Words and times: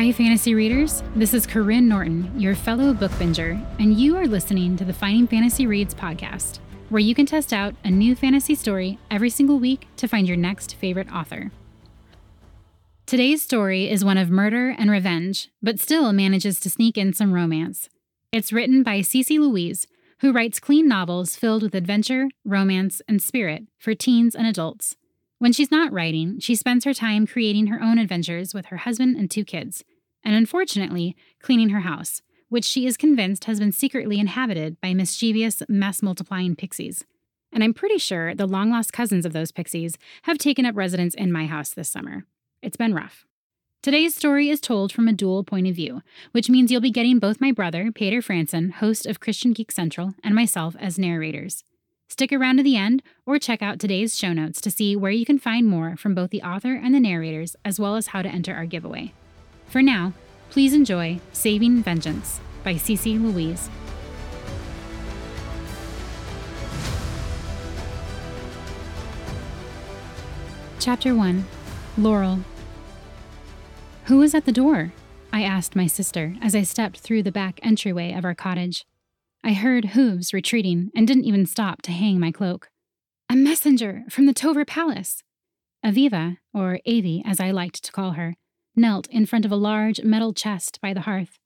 Hi, 0.00 0.12
fantasy 0.12 0.54
readers. 0.54 1.02
This 1.14 1.34
is 1.34 1.46
Karyne 1.46 1.82
Norton, 1.82 2.32
your 2.40 2.54
fellow 2.54 2.94
book 2.94 3.10
binger, 3.18 3.62
and 3.78 3.92
you 3.92 4.16
are 4.16 4.26
listening 4.26 4.74
to 4.78 4.84
the 4.86 4.94
Finding 4.94 5.26
Fantasy 5.26 5.66
Reads 5.66 5.94
podcast, 5.94 6.58
where 6.88 7.00
you 7.00 7.14
can 7.14 7.26
test 7.26 7.52
out 7.52 7.74
a 7.84 7.90
new 7.90 8.16
fantasy 8.16 8.54
story 8.54 8.98
every 9.10 9.28
single 9.28 9.58
week 9.58 9.88
to 9.98 10.08
find 10.08 10.26
your 10.26 10.38
next 10.38 10.74
favorite 10.76 11.12
author. 11.12 11.50
Today's 13.04 13.42
story 13.42 13.90
is 13.90 14.02
one 14.02 14.16
of 14.16 14.30
murder 14.30 14.70
and 14.70 14.90
revenge, 14.90 15.50
but 15.62 15.78
still 15.78 16.14
manages 16.14 16.60
to 16.60 16.70
sneak 16.70 16.96
in 16.96 17.12
some 17.12 17.34
romance. 17.34 17.90
It's 18.32 18.54
written 18.54 18.82
by 18.82 19.00
Cece 19.00 19.38
Louise, 19.38 19.86
who 20.20 20.32
writes 20.32 20.60
clean 20.60 20.88
novels 20.88 21.36
filled 21.36 21.62
with 21.62 21.74
adventure, 21.74 22.28
romance, 22.42 23.02
and 23.06 23.20
spirit 23.20 23.64
for 23.78 23.94
teens 23.94 24.34
and 24.34 24.46
adults. 24.46 24.96
When 25.40 25.54
she's 25.54 25.70
not 25.70 25.90
writing, 25.90 26.38
she 26.38 26.54
spends 26.54 26.84
her 26.84 26.92
time 26.92 27.26
creating 27.26 27.68
her 27.68 27.82
own 27.82 27.98
adventures 27.98 28.52
with 28.52 28.66
her 28.66 28.76
husband 28.78 29.16
and 29.16 29.30
two 29.30 29.42
kids, 29.42 29.84
and 30.24 30.34
unfortunately, 30.34 31.16
cleaning 31.40 31.70
her 31.70 31.80
house, 31.80 32.22
which 32.48 32.64
she 32.64 32.86
is 32.86 32.96
convinced 32.96 33.44
has 33.44 33.58
been 33.58 33.72
secretly 33.72 34.18
inhabited 34.18 34.80
by 34.80 34.92
mischievous, 34.92 35.62
mass 35.68 36.02
multiplying 36.02 36.56
pixies. 36.56 37.04
And 37.52 37.64
I'm 37.64 37.74
pretty 37.74 37.98
sure 37.98 38.34
the 38.34 38.46
long 38.46 38.70
lost 38.70 38.92
cousins 38.92 39.26
of 39.26 39.32
those 39.32 39.52
pixies 39.52 39.96
have 40.22 40.38
taken 40.38 40.66
up 40.66 40.76
residence 40.76 41.14
in 41.14 41.32
my 41.32 41.46
house 41.46 41.70
this 41.70 41.88
summer. 41.88 42.24
It's 42.62 42.76
been 42.76 42.94
rough. 42.94 43.24
Today's 43.82 44.14
story 44.14 44.50
is 44.50 44.60
told 44.60 44.92
from 44.92 45.08
a 45.08 45.12
dual 45.12 45.42
point 45.42 45.66
of 45.66 45.74
view, 45.74 46.02
which 46.32 46.50
means 46.50 46.70
you'll 46.70 46.82
be 46.82 46.90
getting 46.90 47.18
both 47.18 47.40
my 47.40 47.50
brother, 47.50 47.90
Paeter 47.90 48.20
Frandsen, 48.20 48.72
host 48.72 49.06
of 49.06 49.20
Christian 49.20 49.54
Geek 49.54 49.72
Central, 49.72 50.12
and 50.22 50.34
myself 50.34 50.76
as 50.78 50.98
narrators. 50.98 51.64
Stick 52.06 52.32
around 52.32 52.58
to 52.58 52.62
the 52.62 52.76
end 52.76 53.02
or 53.24 53.38
check 53.38 53.62
out 53.62 53.78
today's 53.78 54.18
show 54.18 54.32
notes 54.34 54.60
to 54.60 54.70
see 54.70 54.96
where 54.96 55.12
you 55.12 55.24
can 55.24 55.38
find 55.38 55.66
more 55.66 55.96
from 55.96 56.14
both 56.14 56.30
the 56.30 56.42
author 56.42 56.74
and 56.74 56.94
the 56.94 57.00
narrators, 57.00 57.56
as 57.64 57.80
well 57.80 57.96
as 57.96 58.08
how 58.08 58.20
to 58.20 58.28
enter 58.28 58.54
our 58.54 58.66
giveaway. 58.66 59.14
For 59.70 59.82
now, 59.82 60.14
please 60.50 60.74
enjoy 60.74 61.20
Saving 61.32 61.80
Vengeance 61.84 62.40
by 62.64 62.74
Cece 62.74 63.22
Louise. 63.22 63.70
Chapter 70.80 71.14
1 71.14 71.46
Laurel. 71.98 72.40
Who 74.06 74.18
was 74.18 74.34
at 74.34 74.44
the 74.44 74.50
door? 74.50 74.92
I 75.32 75.44
asked 75.44 75.76
my 75.76 75.86
sister 75.86 76.34
as 76.42 76.56
I 76.56 76.62
stepped 76.62 76.98
through 76.98 77.22
the 77.22 77.30
back 77.30 77.60
entryway 77.62 78.12
of 78.12 78.24
our 78.24 78.34
cottage. 78.34 78.84
I 79.44 79.52
heard 79.52 79.90
hooves 79.90 80.34
retreating 80.34 80.90
and 80.96 81.06
didn't 81.06 81.26
even 81.26 81.46
stop 81.46 81.80
to 81.82 81.92
hang 81.92 82.18
my 82.18 82.32
cloak. 82.32 82.70
A 83.28 83.36
messenger 83.36 84.02
from 84.10 84.26
the 84.26 84.34
Tover 84.34 84.64
Palace. 84.64 85.22
Aviva, 85.86 86.38
or 86.52 86.80
Avi 86.88 87.22
as 87.24 87.38
I 87.38 87.52
liked 87.52 87.84
to 87.84 87.92
call 87.92 88.12
her, 88.12 88.34
knelt 88.80 89.06
in 89.08 89.26
front 89.26 89.44
of 89.44 89.52
a 89.52 89.56
large 89.56 90.02
metal 90.02 90.32
chest 90.32 90.80
by 90.80 90.92
the 90.94 91.02
hearth. 91.02 91.38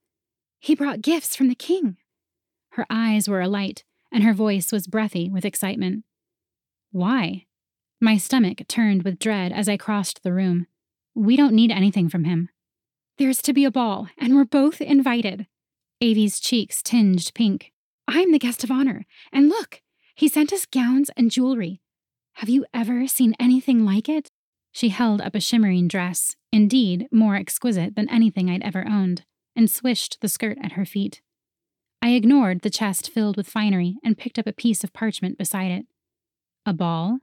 He 0.59 0.73
brought 0.73 1.01
gifts 1.01 1.35
from 1.35 1.47
the 1.47 1.55
king. 1.55 1.97
Her 2.71 2.85
eyes 2.89 3.27
were 3.29 3.41
alight, 3.41 3.83
and 4.11 4.23
her 4.23 4.33
voice 4.33 4.71
was 4.71 4.87
breathy 4.87 5.29
with 5.29 5.45
excitement. 5.45 6.03
Why? 6.91 7.45
My 8.01 8.17
stomach 8.17 8.61
turned 8.67 9.03
with 9.03 9.19
dread 9.19 9.51
as 9.51 9.69
I 9.69 9.77
crossed 9.77 10.23
the 10.23 10.33
room. 10.33 10.67
We 11.13 11.35
don't 11.35 11.53
need 11.53 11.71
anything 11.71 12.09
from 12.09 12.23
him. 12.23 12.49
There's 13.17 13.41
to 13.43 13.53
be 13.53 13.63
a 13.63 13.71
ball, 13.71 14.07
and 14.17 14.35
we're 14.35 14.45
both 14.45 14.81
invited. 14.81 15.47
Avi's 16.01 16.39
cheeks 16.39 16.81
tinged 16.81 17.31
pink. 17.33 17.71
I'm 18.07 18.31
the 18.31 18.39
guest 18.39 18.63
of 18.63 18.71
honor. 18.71 19.05
And 19.31 19.47
look, 19.49 19.81
he 20.15 20.27
sent 20.27 20.51
us 20.51 20.65
gowns 20.65 21.09
and 21.15 21.31
jewelry. 21.31 21.81
Have 22.35 22.49
you 22.49 22.65
ever 22.73 23.07
seen 23.07 23.33
anything 23.39 23.85
like 23.85 24.09
it? 24.09 24.29
She 24.75 24.89
held 24.89 25.21
up 25.21 25.35
a 25.35 25.39
shimmering 25.39 25.87
dress, 25.87 26.35
indeed 26.51 27.07
more 27.09 27.37
exquisite 27.37 27.95
than 27.95 28.09
anything 28.09 28.49
I'd 28.49 28.61
ever 28.61 28.85
owned, 28.85 29.23
and 29.55 29.71
swished 29.71 30.17
the 30.19 30.27
skirt 30.27 30.57
at 30.61 30.73
her 30.73 30.83
feet. 30.83 31.21
I 32.01 32.09
ignored 32.09 32.59
the 32.59 32.69
chest 32.69 33.09
filled 33.09 33.37
with 33.37 33.47
finery 33.47 33.95
and 34.03 34.17
picked 34.17 34.37
up 34.37 34.47
a 34.47 34.51
piece 34.51 34.83
of 34.83 34.91
parchment 34.91 35.37
beside 35.37 35.71
it. 35.71 35.85
A 36.65 36.73
ball? 36.73 37.19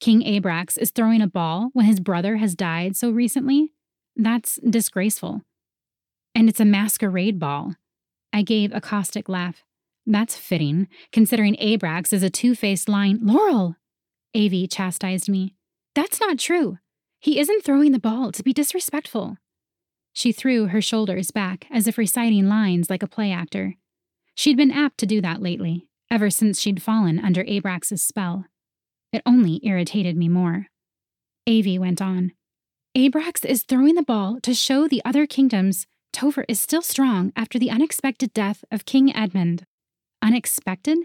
King 0.00 0.20
Abrax 0.20 0.76
is 0.76 0.90
throwing 0.90 1.22
a 1.22 1.26
ball 1.26 1.70
when 1.72 1.86
his 1.86 1.98
brother 1.98 2.36
has 2.36 2.54
died 2.54 2.94
so 2.94 3.10
recently? 3.10 3.72
That's 4.14 4.56
disgraceful. 4.56 5.40
And 6.34 6.46
it's 6.46 6.60
a 6.60 6.66
masquerade 6.66 7.38
ball. 7.38 7.76
I 8.34 8.42
gave 8.42 8.70
a 8.74 8.82
caustic 8.82 9.30
laugh. 9.30 9.64
That's 10.04 10.36
fitting, 10.36 10.88
considering 11.10 11.56
Abrax 11.56 12.12
is 12.12 12.22
a 12.22 12.28
two 12.28 12.54
faced 12.54 12.86
lying. 12.86 13.18
Laurel! 13.22 13.76
Avi 14.36 14.66
chastised 14.66 15.30
me. 15.30 15.56
That's 15.94 16.20
not 16.20 16.38
true. 16.38 16.78
He 17.20 17.38
isn't 17.38 17.64
throwing 17.64 17.92
the 17.92 17.98
ball 17.98 18.32
to 18.32 18.42
be 18.42 18.52
disrespectful. 18.52 19.36
She 20.12 20.32
threw 20.32 20.66
her 20.66 20.82
shoulders 20.82 21.30
back 21.30 21.66
as 21.70 21.86
if 21.86 21.98
reciting 21.98 22.48
lines 22.48 22.90
like 22.90 23.02
a 23.02 23.08
play 23.08 23.32
actor. 23.32 23.76
She'd 24.34 24.56
been 24.56 24.70
apt 24.70 24.98
to 24.98 25.06
do 25.06 25.20
that 25.20 25.42
lately, 25.42 25.86
ever 26.10 26.30
since 26.30 26.60
she'd 26.60 26.82
fallen 26.82 27.18
under 27.18 27.44
Abrax's 27.44 28.02
spell. 28.02 28.46
It 29.12 29.22
only 29.26 29.60
irritated 29.62 30.16
me 30.16 30.28
more. 30.28 30.66
Avi 31.46 31.78
went 31.78 32.00
on. 32.00 32.32
Abrax 32.96 33.44
is 33.44 33.62
throwing 33.62 33.94
the 33.94 34.02
ball 34.02 34.38
to 34.42 34.54
show 34.54 34.86
the 34.86 35.02
other 35.04 35.26
kingdoms 35.26 35.86
Tover 36.12 36.44
is 36.46 36.60
still 36.60 36.82
strong 36.82 37.32
after 37.34 37.58
the 37.58 37.70
unexpected 37.70 38.34
death 38.34 38.64
of 38.70 38.84
King 38.84 39.14
Edmund. 39.16 39.64
Unexpected? 40.20 40.98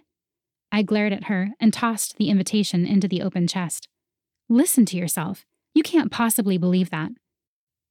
I 0.72 0.82
glared 0.82 1.14
at 1.14 1.26
her 1.26 1.52
and 1.60 1.74
tossed 1.74 2.18
the 2.18 2.30
invitation 2.30 2.86
into 2.86 3.08
the 3.08 3.22
open 3.22 3.48
chest. 3.48 3.88
Listen 4.50 4.86
to 4.86 4.98
yourself. 4.98 5.46
You 5.74 5.84
can't 5.84 6.12
possibly 6.12 6.58
believe 6.58 6.90
that. 6.90 7.12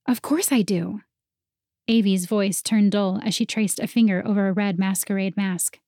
Of 0.07 0.21
course 0.21 0.51
I 0.51 0.61
do. 0.61 1.01
Avi's 1.87 2.25
voice 2.25 2.61
turned 2.61 2.91
dull 2.91 3.21
as 3.23 3.33
she 3.33 3.45
traced 3.45 3.79
a 3.79 3.87
finger 3.87 4.21
over 4.25 4.47
a 4.47 4.53
red 4.53 4.77
masquerade 4.77 5.37
mask. 5.37 5.79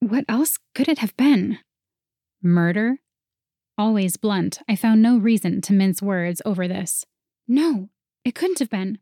What 0.00 0.24
else 0.28 0.58
could 0.74 0.88
it 0.88 0.98
have 0.98 1.16
been? 1.16 1.58
Murder? 2.42 2.98
Always 3.78 4.16
blunt, 4.16 4.58
I 4.68 4.76
found 4.76 5.00
no 5.00 5.16
reason 5.16 5.60
to 5.62 5.72
mince 5.72 6.02
words 6.02 6.42
over 6.44 6.66
this. 6.66 7.04
No, 7.46 7.88
it 8.24 8.34
couldn't 8.34 8.58
have 8.58 8.70
been. 8.70 8.98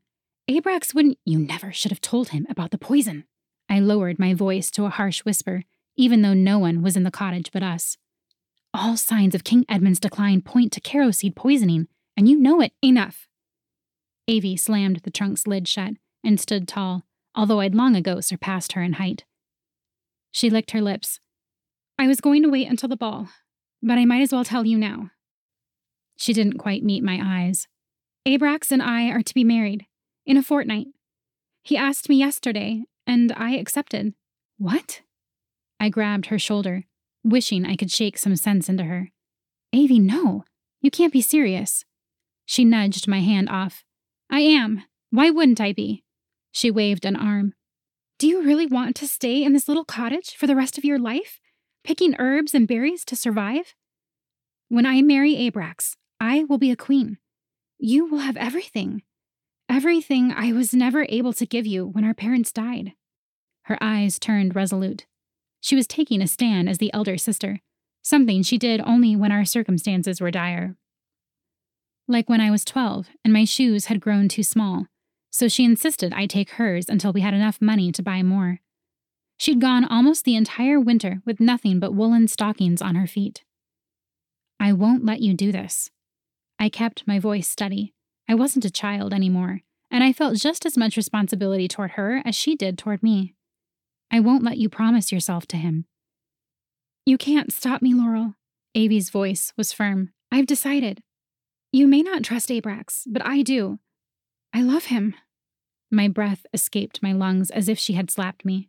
Abrax 0.51 0.95
wouldn't. 0.95 1.19
You 1.25 1.39
never 1.39 1.73
should 1.73 1.91
have 1.91 2.01
told 2.01 2.31
him 2.31 2.47
about 2.51 2.71
the 2.71 2.79
poison. 2.79 3.25
I 3.69 3.79
lowered 3.79 4.19
my 4.19 4.35
voice 4.35 4.71
to 4.73 4.85
a 4.85 4.91
harsh 4.91 5.21
whisper, 5.21 5.65
even 5.97 6.23
though 6.23 6.35
no 6.35 6.59
one 6.59 6.83
was 6.83 6.97
in 6.97 7.05
the 7.05 7.11
cottage 7.11 7.51
but 7.53 7.63
us. 7.63 7.97
All 8.73 8.97
signs 8.97 9.35
of 9.35 9.45
King 9.45 9.65
Edmund's 9.69 10.01
decline 10.01 10.43
point 10.43 10.73
to 10.73 11.13
seed 11.13 11.35
poisoning, 11.35 11.89
and 12.17 12.29
you 12.29 12.39
know 12.39 12.61
it. 12.61 12.73
Enough. 12.83 13.27
Avi 14.29 14.57
slammed 14.57 15.01
the 15.03 15.11
trunk's 15.11 15.47
lid 15.47 15.67
shut 15.67 15.95
and 16.25 16.39
stood 16.39 16.69
tall, 16.69 17.05
although 17.35 17.61
I'd 17.61 17.75
long 17.75 17.97
ago 17.97 18.21
surpassed 18.21 18.73
her 18.73 18.83
in 18.83 18.95
height. 18.95 19.25
She 20.31 20.51
licked 20.51 20.71
her 20.71 20.81
lips. 20.81 21.19
I 21.99 22.07
was 22.07 22.21
going 22.21 22.43
to 22.43 22.49
wait 22.49 22.69
until 22.69 22.89
the 22.89 22.97
ball, 22.97 23.29
but 23.83 23.99
I 23.99 24.05
might 24.05 24.23
as 24.23 24.33
well 24.33 24.45
tell 24.45 24.65
you 24.65 24.79
now. 24.79 25.11
She 26.17 26.33
didn't 26.33 26.59
quite 26.59 26.85
meet 26.85 27.03
my 27.03 27.19
eyes. 27.23 27.67
Abrax 28.27 28.71
and 28.71 28.83
I 28.83 29.09
are 29.11 29.23
to 29.23 29.35
be 29.35 29.43
married 29.43 29.87
in 30.25 30.37
a 30.37 30.43
fortnight. 30.43 30.89
He 31.65 31.77
asked 31.77 32.09
me 32.09 32.17
yesterday, 32.17 32.85
and 33.07 33.33
I 33.37 33.57
accepted. 33.57 34.15
What? 34.59 35.01
I 35.81 35.89
grabbed 35.89 36.27
her 36.27 36.39
shoulder, 36.39 36.85
wishing 37.25 37.67
I 37.67 37.77
could 37.77 37.91
shake 37.91 38.19
some 38.19 38.37
sense 38.37 38.69
into 38.69 38.85
her. 38.85 39.11
Avi, 39.75 39.99
no. 39.99 40.45
You 40.81 40.91
can't 40.91 41.13
be 41.13 41.21
serious. 41.21 41.85
She 42.47 42.65
nudged 42.65 43.07
my 43.07 43.21
hand 43.21 43.49
off. 43.49 43.85
I 44.31 44.41
am. 44.41 44.85
Why 45.11 45.31
wouldn't 45.31 45.61
I 45.61 45.73
be? 45.73 46.05
She 46.53 46.71
waved 46.71 47.05
an 47.05 47.17
arm. 47.17 47.55
Do 48.19 48.27
you 48.27 48.43
really 48.43 48.67
want 48.67 48.97
to 48.97 49.09
stay 49.09 49.43
in 49.43 49.53
this 49.53 49.69
little 49.69 49.85
cottage 49.85 50.35
for 50.37 50.47
the 50.47 50.57
rest 50.57 50.77
of 50.77 50.85
your 50.85 50.99
life, 50.99 51.41
picking 51.85 52.17
herbs 52.19 52.55
and 52.55 52.69
berries 52.69 53.05
to 53.07 53.17
survive? 53.17 53.75
When 54.69 54.87
I 54.87 55.03
marry 55.03 55.35
Abrax, 55.35 55.97
I 56.21 56.45
will 56.45 56.59
be 56.59 56.71
a 56.71 56.77
queen. 56.77 57.19
You 57.79 58.07
will 58.07 58.19
have 58.19 58.37
everything. 58.37 59.03
Everything 59.69 60.33
I 60.33 60.53
was 60.53 60.75
never 60.75 61.07
able 61.09 61.33
to 61.35 61.47
give 61.47 61.67
you 61.67 61.87
when 61.87 62.05
our 62.05 62.15
parents 62.15 62.53
died. 62.53 62.93
Her 63.63 63.79
eyes 63.81 64.19
turned 64.19 64.55
resolute. 64.55 65.07
She 65.61 65.77
was 65.77 65.87
taking 65.87 66.23
a 66.23 66.27
stand 66.27 66.69
as 66.69 66.79
the 66.79 66.93
elder 66.93 67.19
sister, 67.19 67.61
something 68.03 68.43
she 68.43 68.59
did 68.59 68.81
only 68.85 69.15
when 69.15 69.33
our 69.33 69.45
circumstances 69.45 70.21
were 70.21 70.31
dire. 70.31 70.77
Like 72.09 72.29
when 72.29 72.41
I 72.41 72.51
was 72.51 72.65
12 72.65 73.09
and 73.25 73.33
my 73.33 73.45
shoes 73.45 73.87
had 73.87 74.01
grown 74.01 74.29
too 74.29 74.43
small, 74.43 74.87
so 75.31 75.49
she 75.49 75.65
insisted 75.65 76.13
I 76.13 76.27
take 76.27 76.51
hers 76.51 76.89
until 76.89 77.13
we 77.13 77.21
had 77.21 77.35
enough 77.35 77.61
money 77.61 77.93
to 77.93 78.03
buy 78.03 78.23
more. 78.23 78.61
She'd 79.37 79.61
gone 79.61 79.85
almost 79.85 80.25
the 80.25 80.37
entire 80.37 80.81
winter 80.81 81.23
with 81.25 81.41
nothing 81.41 81.79
but 81.79 81.95
woolen 81.95 82.29
stockings 82.29 82.83
on 82.83 82.95
her 82.97 83.07
feet. 83.07 83.45
I 84.59 84.73
won't 84.73 85.05
let 85.05 85.21
you 85.21 85.33
do 85.35 85.53
this. 85.53 85.91
I 86.59 86.69
kept 86.69 87.07
my 87.07 87.19
voice 87.19 87.49
steady. 87.49 87.95
I 88.29 88.35
wasn't 88.35 88.67
a 88.67 88.71
child 88.71 89.15
anymore, 89.15 89.61
and 89.91 90.05
I 90.05 90.13
felt 90.13 90.37
just 90.37 90.67
as 90.67 90.77
much 90.77 90.97
responsibility 90.97 91.69
toward 91.69 91.93
her 91.93 92.23
as 92.25 92.35
she 92.35 92.55
did 92.55 92.77
toward 92.77 93.03
me. 93.03 93.35
I 94.11 94.21
won't 94.21 94.43
let 94.43 94.59
you 94.59 94.69
promise 94.69 95.13
yourself 95.13 95.47
to 95.49 95.57
him. 95.57 95.87
You 97.07 97.17
can't 97.17 97.53
stop 97.53 97.83
me, 97.83 97.95
Laurel. 97.95 98.35
Avi's 98.75 99.11
voice 99.11 99.53
was 99.57 99.73
firm. 99.73 100.13
I've 100.31 100.47
decided. 100.47 101.03
You 101.73 101.87
may 101.87 102.03
not 102.03 102.23
trust 102.23 102.49
Abrax, 102.49 103.03
but 103.07 103.25
I 103.25 103.43
do. 103.43 103.79
I 104.53 104.63
love 104.63 104.87
him. 104.87 105.15
My 105.91 106.09
breath 106.09 106.47
escaped 106.53 107.03
my 107.03 107.13
lungs 107.13 107.51
as 107.51 107.69
if 107.69 107.79
she 107.79 107.95
had 107.95 108.11
slapped 108.11 108.45
me. 108.45 108.69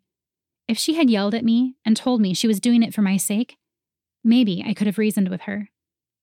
If 0.67 0.77
she 0.77 0.93
had 0.93 1.09
yelled 1.09 1.35
at 1.35 1.43
me 1.43 1.75
and 1.83 1.97
told 1.97 2.21
me 2.21 2.33
she 2.33 2.47
was 2.47 2.59
doing 2.59 2.83
it 2.83 2.93
for 2.93 3.01
my 3.01 3.17
sake, 3.17 3.57
maybe 4.23 4.63
I 4.65 4.73
could 4.73 4.87
have 4.87 4.97
reasoned 4.97 5.29
with 5.29 5.41
her. 5.41 5.69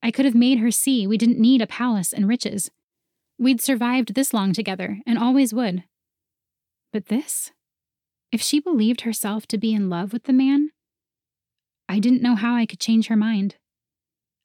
I 0.03 0.11
could 0.11 0.25
have 0.25 0.35
made 0.35 0.59
her 0.59 0.71
see 0.71 1.07
we 1.07 1.19
didn't 1.19 1.41
need 1.41 1.61
a 1.61 1.67
palace 1.67 2.13
and 2.13 2.29
riches. 2.29 2.71
We'd 3.39 3.61
survived 3.61 4.15
this 4.15 4.33
long 4.33 4.53
together 4.53 4.99
and 5.07 5.19
always 5.19 5.53
would. 5.53 5.85
But 6.93 7.07
this? 7.07 7.53
If 8.31 8.43
she 8.43 8.61
believed 8.61 9.03
herself 9.03 9.47
to 9.49 9.59
be 9.59 9.73
in 9.73 9.89
love 9.89 10.13
with 10.13 10.25
the 10.25 10.33
man, 10.33 10.71
I 11.89 11.99
didn't 11.99 12.23
know 12.23 12.35
how 12.35 12.55
I 12.55 12.67
could 12.67 12.81
change 12.81 13.07
her 13.07 13.17
mind. 13.17 13.57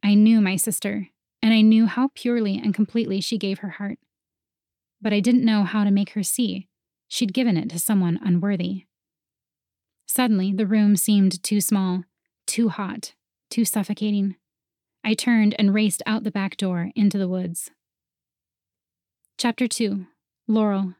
I 0.01 0.15
knew 0.15 0.39
my 0.39 0.55
sister, 0.55 1.09
and 1.41 1.53
I 1.53 1.61
knew 1.61 1.85
how 1.85 2.09
purely 2.15 2.57
and 2.57 2.73
completely 2.73 3.19
she 3.19 3.37
gave 3.37 3.59
her 3.59 3.69
heart. 3.71 3.99
But 5.01 5.11
I 5.11 5.19
didn't 5.19 5.43
know 5.43 5.63
how 5.63 5.83
to 5.83 5.91
make 5.91 6.11
her 6.11 6.23
see 6.23 6.69
she'd 7.09 7.33
given 7.33 7.57
it 7.57 7.69
to 7.69 7.79
someone 7.79 8.19
unworthy. 8.23 8.85
Suddenly, 10.07 10.53
the 10.53 10.65
room 10.65 10.95
seemed 10.95 11.43
too 11.43 11.61
small, 11.61 12.03
too 12.47 12.69
hot, 12.69 13.13
too 13.49 13.65
suffocating. 13.65 14.35
I 15.03 15.13
turned 15.13 15.55
and 15.59 15.73
raced 15.73 16.01
out 16.05 16.23
the 16.23 16.31
back 16.31 16.55
door 16.55 16.91
into 16.95 17.17
the 17.17 17.27
woods. 17.27 17.69
Chapter 19.37 19.67
2 19.67 20.05
Laurel 20.47 20.95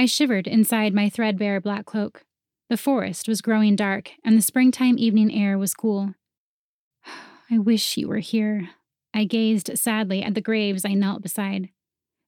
I 0.00 0.06
shivered 0.06 0.46
inside 0.46 0.94
my 0.94 1.10
threadbare 1.10 1.60
black 1.60 1.84
cloak. 1.84 2.22
The 2.70 2.78
forest 2.78 3.28
was 3.28 3.42
growing 3.42 3.76
dark, 3.76 4.12
and 4.24 4.34
the 4.34 4.40
springtime 4.40 4.96
evening 4.98 5.30
air 5.30 5.58
was 5.58 5.74
cool. 5.74 6.14
I 7.50 7.58
wish 7.58 7.98
you 7.98 8.08
were 8.08 8.20
here. 8.20 8.70
I 9.12 9.24
gazed 9.24 9.76
sadly 9.76 10.22
at 10.22 10.34
the 10.34 10.40
graves 10.40 10.86
I 10.86 10.94
knelt 10.94 11.20
beside. 11.20 11.68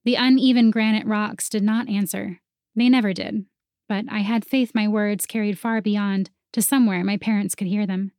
The 0.04 0.16
uneven 0.16 0.70
granite 0.70 1.06
rocks 1.06 1.48
did 1.48 1.62
not 1.62 1.88
answer. 1.88 2.40
They 2.76 2.90
never 2.90 3.14
did. 3.14 3.46
But 3.88 4.04
I 4.10 4.18
had 4.18 4.44
faith 4.44 4.72
my 4.74 4.86
words 4.86 5.24
carried 5.24 5.58
far 5.58 5.80
beyond, 5.80 6.28
to 6.52 6.60
somewhere 6.60 7.02
my 7.02 7.16
parents 7.16 7.54
could 7.54 7.68
hear 7.68 7.86
them. 7.86 8.12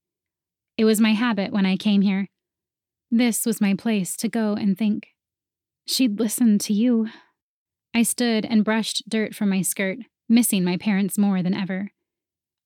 It 0.80 0.86
was 0.86 1.00
my 1.00 1.12
habit 1.12 1.54
when 1.54 1.68
I 1.68 1.78
came 1.78 2.02
here. 2.02 2.28
This 3.12 3.46
was 3.46 3.62
my 3.62 3.76
place 3.76 4.16
to 4.18 4.28
go 4.28 4.54
and 4.54 4.76
think. 4.76 5.10
She'd 5.86 6.20
listen 6.20 6.58
to 6.58 6.74
you. 6.74 7.10
I 7.94 8.04
stood 8.04 8.46
and 8.46 8.66
brushed 8.66 9.08
dirt 9.08 9.36
from 9.36 9.50
my 9.50 9.62
skirt, 9.62 10.00
missing 10.28 10.64
my 10.64 10.78
parents 10.78 11.18
more 11.18 11.44
than 11.44 11.54
ever. 11.54 11.92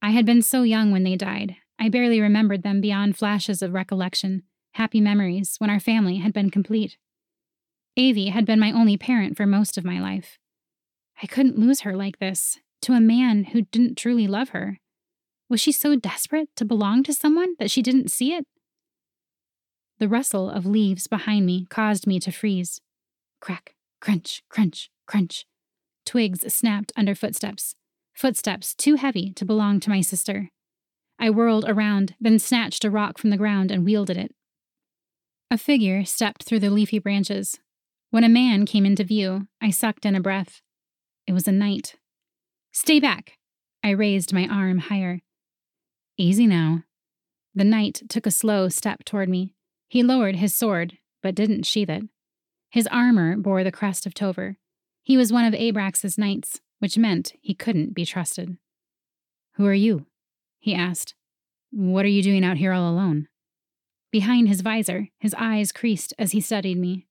I 0.01 0.11
had 0.11 0.25
been 0.25 0.41
so 0.41 0.63
young 0.63 0.91
when 0.91 1.03
they 1.03 1.15
died, 1.15 1.57
I 1.79 1.89
barely 1.89 2.19
remembered 2.19 2.63
them 2.63 2.81
beyond 2.81 3.17
flashes 3.17 3.61
of 3.61 3.73
recollection, 3.73 4.43
happy 4.73 4.99
memories 4.99 5.55
when 5.59 5.69
our 5.69 5.79
family 5.79 6.17
had 6.17 6.33
been 6.33 6.49
complete. 6.49 6.97
Avie 7.95 8.29
had 8.29 8.45
been 8.45 8.59
my 8.59 8.71
only 8.71 8.97
parent 8.97 9.37
for 9.37 9.45
most 9.45 9.77
of 9.77 9.85
my 9.85 9.99
life. 9.99 10.37
I 11.21 11.27
couldn't 11.27 11.59
lose 11.59 11.81
her 11.81 11.95
like 11.95 12.19
this, 12.19 12.59
to 12.81 12.93
a 12.93 12.99
man 12.99 13.45
who 13.45 13.63
didn't 13.63 13.97
truly 13.97 14.27
love 14.27 14.49
her. 14.49 14.79
Was 15.49 15.61
she 15.61 15.71
so 15.71 15.95
desperate 15.95 16.49
to 16.55 16.65
belong 16.65 17.03
to 17.03 17.13
someone 17.13 17.55
that 17.59 17.71
she 17.71 17.81
didn't 17.81 18.11
see 18.11 18.33
it? 18.33 18.45
The 19.99 20.09
rustle 20.09 20.49
of 20.49 20.65
leaves 20.65 21.07
behind 21.07 21.45
me 21.45 21.65
caused 21.69 22.05
me 22.05 22.19
to 22.19 22.31
freeze. 22.31 22.81
Crack, 23.39 23.75
crunch, 23.99 24.43
crunch, 24.49 24.91
crunch. 25.07 25.45
Twigs 26.05 26.53
snapped 26.53 26.91
under 26.95 27.15
footsteps, 27.15 27.75
footsteps 28.13 28.75
too 28.75 28.95
heavy 28.95 29.33
to 29.33 29.45
belong 29.45 29.79
to 29.79 29.89
my 29.89 30.01
sister. 30.01 30.49
I 31.19 31.29
whirled 31.29 31.65
around, 31.67 32.15
then 32.19 32.39
snatched 32.39 32.85
a 32.85 32.91
rock 32.91 33.17
from 33.17 33.31
the 33.31 33.37
ground 33.37 33.71
and 33.71 33.83
wielded 33.83 34.17
it. 34.17 34.33
A 35.49 35.57
figure 35.57 36.05
stepped 36.05 36.43
through 36.43 36.59
the 36.59 36.69
leafy 36.69 36.99
branches. 36.99 37.59
When 38.11 38.23
a 38.23 38.29
man 38.29 38.65
came 38.65 38.85
into 38.85 39.03
view, 39.03 39.47
I 39.61 39.71
sucked 39.71 40.05
in 40.05 40.15
a 40.15 40.21
breath. 40.21 40.61
It 41.25 41.33
was 41.33 41.47
a 41.47 41.51
knight. 41.51 41.95
Stay 42.71 42.99
back! 42.99 43.33
I 43.83 43.91
raised 43.91 44.33
my 44.33 44.47
arm 44.47 44.79
higher. 44.79 45.21
Easy 46.17 46.47
now. 46.47 46.83
The 47.55 47.63
knight 47.63 48.03
took 48.09 48.25
a 48.25 48.31
slow 48.31 48.69
step 48.69 49.03
toward 49.03 49.29
me. 49.29 49.55
He 49.87 50.03
lowered 50.03 50.35
his 50.35 50.53
sword, 50.53 50.97
but 51.23 51.35
didn't 51.35 51.65
sheath 51.65 51.89
it. 51.89 52.03
His 52.69 52.87
armor 52.87 53.37
bore 53.37 53.63
the 53.63 53.71
crest 53.71 54.05
of 54.05 54.13
Tover. 54.13 54.57
He 55.07 55.15
was 55.15 55.31
one 55.31 55.45
of 55.45 55.53
Abrax's 55.53 56.17
knights, 56.17 56.59
which 56.79 56.97
meant 56.97 57.31
he 57.39 57.53
couldn't 57.53 57.95
be 57.95 58.03
trusted. 58.03 58.57
Who 59.53 59.65
are 59.65 59.73
you? 59.73 60.05
he 60.59 60.75
asked. 60.75 61.15
What 61.71 62.03
are 62.03 62.09
you 62.09 62.21
doing 62.21 62.43
out 62.43 62.57
here 62.57 62.73
all 62.73 62.91
alone? 62.91 63.29
Behind 64.11 64.49
his 64.49 64.59
visor, 64.59 65.07
his 65.17 65.33
eyes 65.35 65.71
creased 65.71 66.13
as 66.19 66.33
he 66.33 66.41
studied 66.41 66.77
me. 66.77 67.07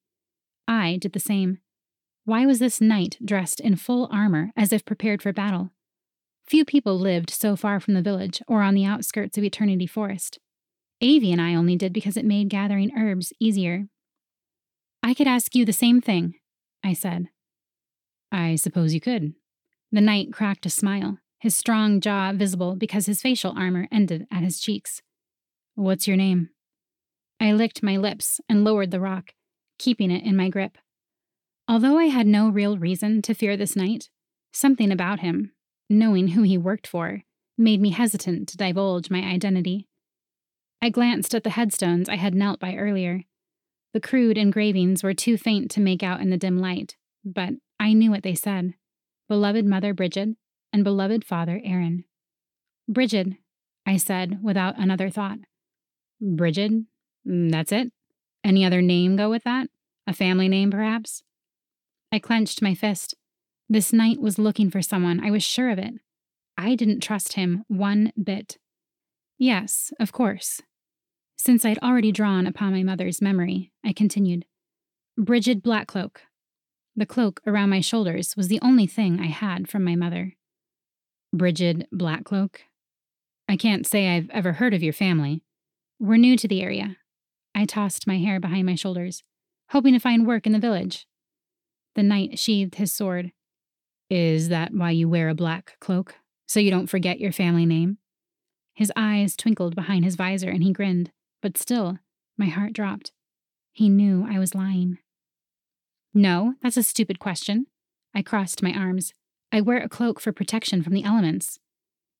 I 0.68 0.98
did 1.00 1.14
the 1.14 1.18
same. 1.18 1.60
Why 2.26 2.44
was 2.44 2.58
this 2.58 2.82
knight 2.82 3.16
dressed 3.24 3.60
in 3.60 3.76
full 3.76 4.10
armor 4.12 4.50
as 4.54 4.74
if 4.74 4.84
prepared 4.84 5.22
for 5.22 5.32
battle? 5.32 5.70
Few 6.46 6.66
people 6.66 6.98
lived 6.98 7.30
so 7.30 7.56
far 7.56 7.80
from 7.80 7.94
the 7.94 8.02
village 8.02 8.42
or 8.46 8.60
on 8.60 8.74
the 8.74 8.84
outskirts 8.84 9.38
of 9.38 9.44
Eternity 9.44 9.86
Forest. 9.86 10.38
Avie 11.00 11.32
and 11.32 11.40
I 11.40 11.54
only 11.54 11.76
did 11.76 11.94
because 11.94 12.18
it 12.18 12.26
made 12.26 12.50
gathering 12.50 12.92
herbs 12.94 13.32
easier. 13.40 13.86
I 15.02 15.14
could 15.14 15.26
ask 15.26 15.54
you 15.54 15.64
the 15.64 15.72
same 15.72 16.02
thing, 16.02 16.34
I 16.84 16.92
said. 16.92 17.28
I 18.30 18.56
suppose 18.56 18.94
you 18.94 19.00
could. 19.00 19.34
The 19.92 20.00
knight 20.00 20.32
cracked 20.32 20.66
a 20.66 20.70
smile, 20.70 21.18
his 21.38 21.56
strong 21.56 22.00
jaw 22.00 22.32
visible 22.32 22.76
because 22.76 23.06
his 23.06 23.22
facial 23.22 23.54
armor 23.56 23.88
ended 23.92 24.26
at 24.32 24.42
his 24.42 24.60
cheeks. 24.60 25.02
What's 25.74 26.08
your 26.08 26.16
name? 26.16 26.50
I 27.40 27.52
licked 27.52 27.82
my 27.82 27.96
lips 27.96 28.40
and 28.48 28.64
lowered 28.64 28.90
the 28.90 29.00
rock, 29.00 29.32
keeping 29.78 30.10
it 30.10 30.24
in 30.24 30.36
my 30.36 30.48
grip. 30.48 30.78
Although 31.68 31.98
I 31.98 32.06
had 32.06 32.26
no 32.26 32.48
real 32.48 32.78
reason 32.78 33.22
to 33.22 33.34
fear 33.34 33.56
this 33.56 33.76
knight, 33.76 34.08
something 34.52 34.90
about 34.90 35.20
him, 35.20 35.52
knowing 35.90 36.28
who 36.28 36.42
he 36.42 36.56
worked 36.56 36.86
for, 36.86 37.22
made 37.58 37.80
me 37.80 37.90
hesitant 37.90 38.48
to 38.48 38.56
divulge 38.56 39.10
my 39.10 39.20
identity. 39.20 39.88
I 40.80 40.90
glanced 40.90 41.34
at 41.34 41.44
the 41.44 41.50
headstones 41.50 42.08
I 42.08 42.16
had 42.16 42.34
knelt 42.34 42.60
by 42.60 42.76
earlier. 42.76 43.22
The 43.92 44.00
crude 44.00 44.38
engravings 44.38 45.02
were 45.02 45.14
too 45.14 45.36
faint 45.36 45.70
to 45.72 45.80
make 45.80 46.02
out 46.02 46.20
in 46.20 46.30
the 46.30 46.36
dim 46.36 46.58
light, 46.58 46.96
but 47.24 47.54
I 47.78 47.92
knew 47.92 48.10
what 48.10 48.22
they 48.22 48.34
said 48.34 48.74
Beloved 49.28 49.64
Mother 49.64 49.94
Brigid 49.94 50.36
and 50.72 50.84
Beloved 50.84 51.24
Father 51.24 51.60
Aaron. 51.64 52.04
Brigid, 52.88 53.36
I 53.84 53.96
said 53.96 54.42
without 54.42 54.78
another 54.78 55.10
thought. 55.10 55.38
Brigid? 56.20 56.86
Mm, 57.26 57.50
that's 57.50 57.72
it? 57.72 57.92
Any 58.44 58.64
other 58.64 58.80
name 58.80 59.16
go 59.16 59.28
with 59.28 59.44
that? 59.44 59.68
A 60.06 60.12
family 60.12 60.48
name, 60.48 60.70
perhaps? 60.70 61.22
I 62.12 62.18
clenched 62.18 62.62
my 62.62 62.74
fist. 62.74 63.14
This 63.68 63.92
knight 63.92 64.20
was 64.20 64.38
looking 64.38 64.70
for 64.70 64.80
someone, 64.80 65.24
I 65.24 65.30
was 65.30 65.42
sure 65.42 65.70
of 65.70 65.78
it. 65.78 65.94
I 66.56 66.74
didn't 66.74 67.02
trust 67.02 67.34
him 67.34 67.64
one 67.68 68.12
bit. 68.22 68.58
Yes, 69.38 69.92
of 69.98 70.12
course. 70.12 70.62
Since 71.36 71.64
I'd 71.64 71.78
already 71.78 72.12
drawn 72.12 72.46
upon 72.46 72.72
my 72.72 72.82
mother's 72.82 73.20
memory, 73.20 73.72
I 73.84 73.92
continued. 73.92 74.46
Brigid 75.18 75.62
Blackcloak. 75.62 76.18
The 76.98 77.06
cloak 77.06 77.42
around 77.46 77.68
my 77.68 77.80
shoulders 77.80 78.36
was 78.36 78.48
the 78.48 78.60
only 78.62 78.86
thing 78.86 79.20
I 79.20 79.26
had 79.26 79.68
from 79.68 79.84
my 79.84 79.94
mother. 79.94 80.32
Brigid 81.34 81.86
Blackcloak? 81.92 82.60
I 83.46 83.56
can't 83.58 83.86
say 83.86 84.08
I've 84.08 84.30
ever 84.30 84.54
heard 84.54 84.72
of 84.72 84.82
your 84.82 84.94
family. 84.94 85.42
We're 86.00 86.16
new 86.16 86.38
to 86.38 86.48
the 86.48 86.62
area. 86.62 86.96
I 87.54 87.66
tossed 87.66 88.06
my 88.06 88.18
hair 88.18 88.40
behind 88.40 88.64
my 88.64 88.76
shoulders, 88.76 89.22
hoping 89.70 89.92
to 89.92 90.00
find 90.00 90.26
work 90.26 90.46
in 90.46 90.52
the 90.52 90.58
village. 90.58 91.06
The 91.96 92.02
knight 92.02 92.38
sheathed 92.38 92.76
his 92.76 92.94
sword. 92.94 93.32
Is 94.08 94.48
that 94.48 94.72
why 94.72 94.92
you 94.92 95.08
wear 95.08 95.28
a 95.28 95.34
black 95.34 95.76
cloak? 95.80 96.14
So 96.46 96.60
you 96.60 96.70
don't 96.70 96.86
forget 96.86 97.20
your 97.20 97.32
family 97.32 97.66
name? 97.66 97.98
His 98.74 98.92
eyes 98.96 99.36
twinkled 99.36 99.74
behind 99.74 100.04
his 100.04 100.16
visor 100.16 100.48
and 100.48 100.62
he 100.62 100.72
grinned, 100.72 101.10
but 101.42 101.58
still, 101.58 101.98
my 102.38 102.46
heart 102.46 102.72
dropped. 102.72 103.12
He 103.72 103.88
knew 103.90 104.26
I 104.26 104.38
was 104.38 104.54
lying. 104.54 104.98
No, 106.16 106.54
that's 106.62 106.78
a 106.78 106.82
stupid 106.82 107.18
question. 107.18 107.66
I 108.14 108.22
crossed 108.22 108.62
my 108.62 108.72
arms. 108.72 109.12
I 109.52 109.60
wear 109.60 109.76
a 109.76 109.88
cloak 109.88 110.18
for 110.18 110.32
protection 110.32 110.82
from 110.82 110.94
the 110.94 111.04
elements. 111.04 111.58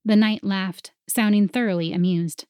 The 0.05 0.17
knight 0.17 0.45
laughed, 0.45 0.93
sounding 1.09 1.49
thoroughly 1.49 1.95
amused. 1.95 2.45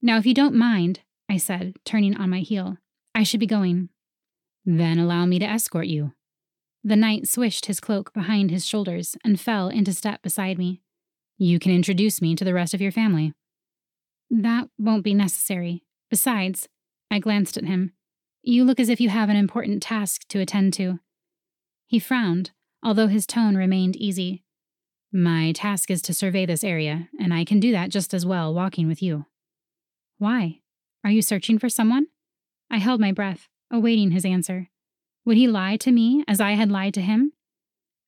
Now, 0.00 0.16
if 0.16 0.24
you 0.24 0.32
don't 0.32 0.54
mind, 0.54 1.00
I 1.28 1.36
said, 1.36 1.74
turning 1.84 2.16
on 2.16 2.30
my 2.30 2.40
heel, 2.40 2.78
I 3.14 3.24
should 3.24 3.40
be 3.40 3.46
going. 3.46 3.90
Then 4.64 4.98
allow 4.98 5.26
me 5.26 5.38
to 5.40 5.44
escort 5.44 5.86
you. 5.86 6.14
The 6.82 6.96
knight 6.96 7.28
swished 7.28 7.66
his 7.66 7.78
cloak 7.78 8.14
behind 8.14 8.50
his 8.50 8.64
shoulders 8.64 9.18
and 9.22 9.38
fell 9.38 9.68
into 9.68 9.92
step 9.92 10.22
beside 10.22 10.56
me. 10.56 10.80
You 11.36 11.58
can 11.58 11.72
introduce 11.72 12.22
me 12.22 12.34
to 12.36 12.44
the 12.44 12.54
rest 12.54 12.72
of 12.72 12.80
your 12.80 12.90
family. 12.90 13.34
That 14.30 14.70
won't 14.78 15.04
be 15.04 15.12
necessary. 15.12 15.84
Besides, 16.08 16.70
I 17.10 17.18
glanced 17.18 17.58
at 17.58 17.66
him. 17.66 17.92
You 18.42 18.64
look 18.64 18.80
as 18.80 18.88
if 18.88 19.00
you 19.00 19.10
have 19.10 19.28
an 19.28 19.36
important 19.36 19.82
task 19.82 20.26
to 20.28 20.40
attend 20.40 20.72
to. 20.74 20.98
He 21.86 21.98
frowned, 21.98 22.52
although 22.82 23.08
his 23.08 23.26
tone 23.26 23.56
remained 23.56 23.96
easy. 23.96 24.44
My 25.12 25.52
task 25.52 25.90
is 25.90 26.00
to 26.02 26.14
survey 26.14 26.46
this 26.46 26.64
area, 26.64 27.08
and 27.18 27.34
I 27.34 27.44
can 27.44 27.60
do 27.60 27.72
that 27.72 27.90
just 27.90 28.14
as 28.14 28.24
well 28.24 28.54
walking 28.54 28.86
with 28.86 29.02
you. 29.02 29.26
Why? 30.18 30.60
Are 31.04 31.10
you 31.10 31.20
searching 31.20 31.58
for 31.58 31.68
someone? 31.68 32.06
I 32.70 32.78
held 32.78 33.00
my 33.00 33.12
breath, 33.12 33.48
awaiting 33.70 34.12
his 34.12 34.24
answer. 34.24 34.68
Would 35.24 35.36
he 35.36 35.46
lie 35.46 35.76
to 35.78 35.92
me 35.92 36.24
as 36.26 36.40
I 36.40 36.52
had 36.52 36.70
lied 36.70 36.94
to 36.94 37.00
him? 37.00 37.32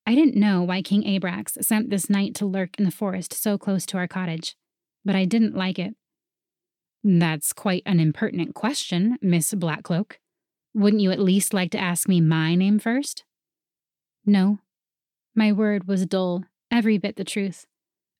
I 0.07 0.15
didn't 0.15 0.35
know 0.35 0.63
why 0.63 0.81
King 0.81 1.03
Abrax 1.03 1.63
sent 1.63 1.89
this 1.89 2.09
knight 2.09 2.35
to 2.35 2.45
lurk 2.45 2.77
in 2.79 2.85
the 2.85 2.91
forest 2.91 3.33
so 3.33 3.57
close 3.57 3.85
to 3.87 3.97
our 3.97 4.07
cottage, 4.07 4.55
but 5.05 5.15
I 5.15 5.25
didn't 5.25 5.55
like 5.55 5.77
it. 5.77 5.95
That's 7.03 7.53
quite 7.53 7.83
an 7.85 7.99
impertinent 7.99 8.55
question, 8.55 9.17
Miss 9.21 9.53
Blackcloak. 9.53 10.13
Wouldn't 10.73 11.01
you 11.01 11.11
at 11.11 11.19
least 11.19 11.53
like 11.53 11.71
to 11.71 11.77
ask 11.77 12.07
me 12.07 12.19
my 12.19 12.55
name 12.55 12.79
first? 12.79 13.23
No. 14.25 14.59
My 15.35 15.51
word 15.51 15.87
was 15.87 16.05
dull, 16.05 16.45
every 16.71 16.97
bit 16.97 17.15
the 17.15 17.23
truth. 17.23 17.65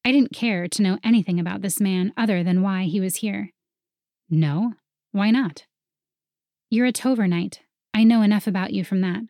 I 0.05 0.11
didn't 0.11 0.33
care 0.33 0.67
to 0.67 0.81
know 0.81 0.99
anything 1.03 1.39
about 1.39 1.61
this 1.61 1.79
man 1.79 2.13
other 2.17 2.43
than 2.43 2.61
why 2.61 2.83
he 2.83 2.99
was 2.99 3.17
here. 3.17 3.49
No? 4.29 4.73
Why 5.11 5.31
not? 5.31 5.65
You're 6.69 6.87
a 6.87 6.91
Tover 6.91 7.27
knight. 7.27 7.61
I 7.93 8.03
know 8.03 8.21
enough 8.21 8.47
about 8.47 8.73
you 8.73 8.83
from 8.83 9.01
that. 9.01 9.21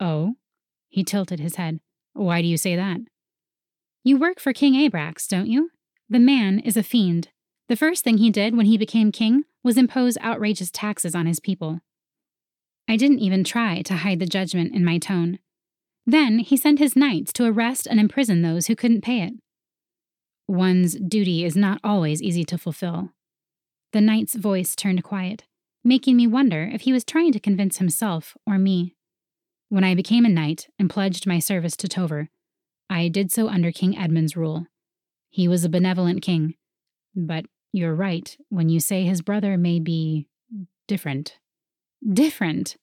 Oh? 0.00 0.34
He 0.88 1.04
tilted 1.04 1.40
his 1.40 1.56
head. 1.56 1.80
Why 2.14 2.40
do 2.40 2.48
you 2.48 2.56
say 2.56 2.74
that? 2.76 3.00
You 4.02 4.16
work 4.16 4.40
for 4.40 4.52
King 4.52 4.74
Abrax, 4.74 5.28
don't 5.28 5.48
you? 5.48 5.70
The 6.08 6.18
man 6.18 6.60
is 6.60 6.76
a 6.76 6.82
fiend. 6.82 7.28
The 7.68 7.76
first 7.76 8.02
thing 8.02 8.18
he 8.18 8.30
did 8.30 8.56
when 8.56 8.66
he 8.66 8.78
became 8.78 9.12
king 9.12 9.44
was 9.62 9.76
impose 9.76 10.16
outrageous 10.18 10.70
taxes 10.70 11.14
on 11.14 11.26
his 11.26 11.40
people. 11.40 11.80
I 12.88 12.96
didn't 12.96 13.20
even 13.20 13.44
try 13.44 13.82
to 13.82 13.96
hide 13.96 14.18
the 14.18 14.26
judgment 14.26 14.74
in 14.74 14.84
my 14.84 14.98
tone. 14.98 15.38
Then 16.06 16.38
he 16.38 16.56
sent 16.56 16.78
his 16.78 16.96
knights 16.96 17.34
to 17.34 17.44
arrest 17.44 17.86
and 17.86 18.00
imprison 18.00 18.40
those 18.40 18.66
who 18.66 18.74
couldn't 18.74 19.02
pay 19.02 19.20
it. 19.20 19.34
One's 20.48 20.94
duty 20.94 21.44
is 21.44 21.54
not 21.54 21.80
always 21.84 22.22
easy 22.22 22.44
to 22.44 22.56
fulfill. 22.56 23.10
The 23.92 24.00
knight's 24.00 24.34
voice 24.34 24.74
turned 24.74 25.04
quiet, 25.04 25.44
making 25.84 26.16
me 26.16 26.26
wonder 26.26 26.62
if 26.72 26.82
he 26.82 26.92
was 26.94 27.04
trying 27.04 27.32
to 27.32 27.40
convince 27.40 27.76
himself 27.76 28.34
or 28.46 28.58
me. 28.58 28.94
When 29.68 29.84
I 29.84 29.94
became 29.94 30.24
a 30.24 30.30
knight 30.30 30.68
and 30.78 30.88
pledged 30.88 31.26
my 31.26 31.38
service 31.38 31.76
to 31.76 31.88
Tover, 31.88 32.30
I 32.88 33.08
did 33.08 33.30
so 33.30 33.48
under 33.48 33.70
King 33.70 33.98
Edmund's 33.98 34.34
rule. 34.34 34.66
He 35.28 35.46
was 35.46 35.62
a 35.62 35.68
benevolent 35.68 36.22
king, 36.22 36.54
but 37.14 37.44
you're 37.70 37.94
right 37.94 38.34
when 38.48 38.70
you 38.70 38.80
say 38.80 39.04
his 39.04 39.20
brother 39.20 39.58
may 39.58 39.78
be 39.78 40.26
different. 40.86 41.36
Different? 42.06 42.76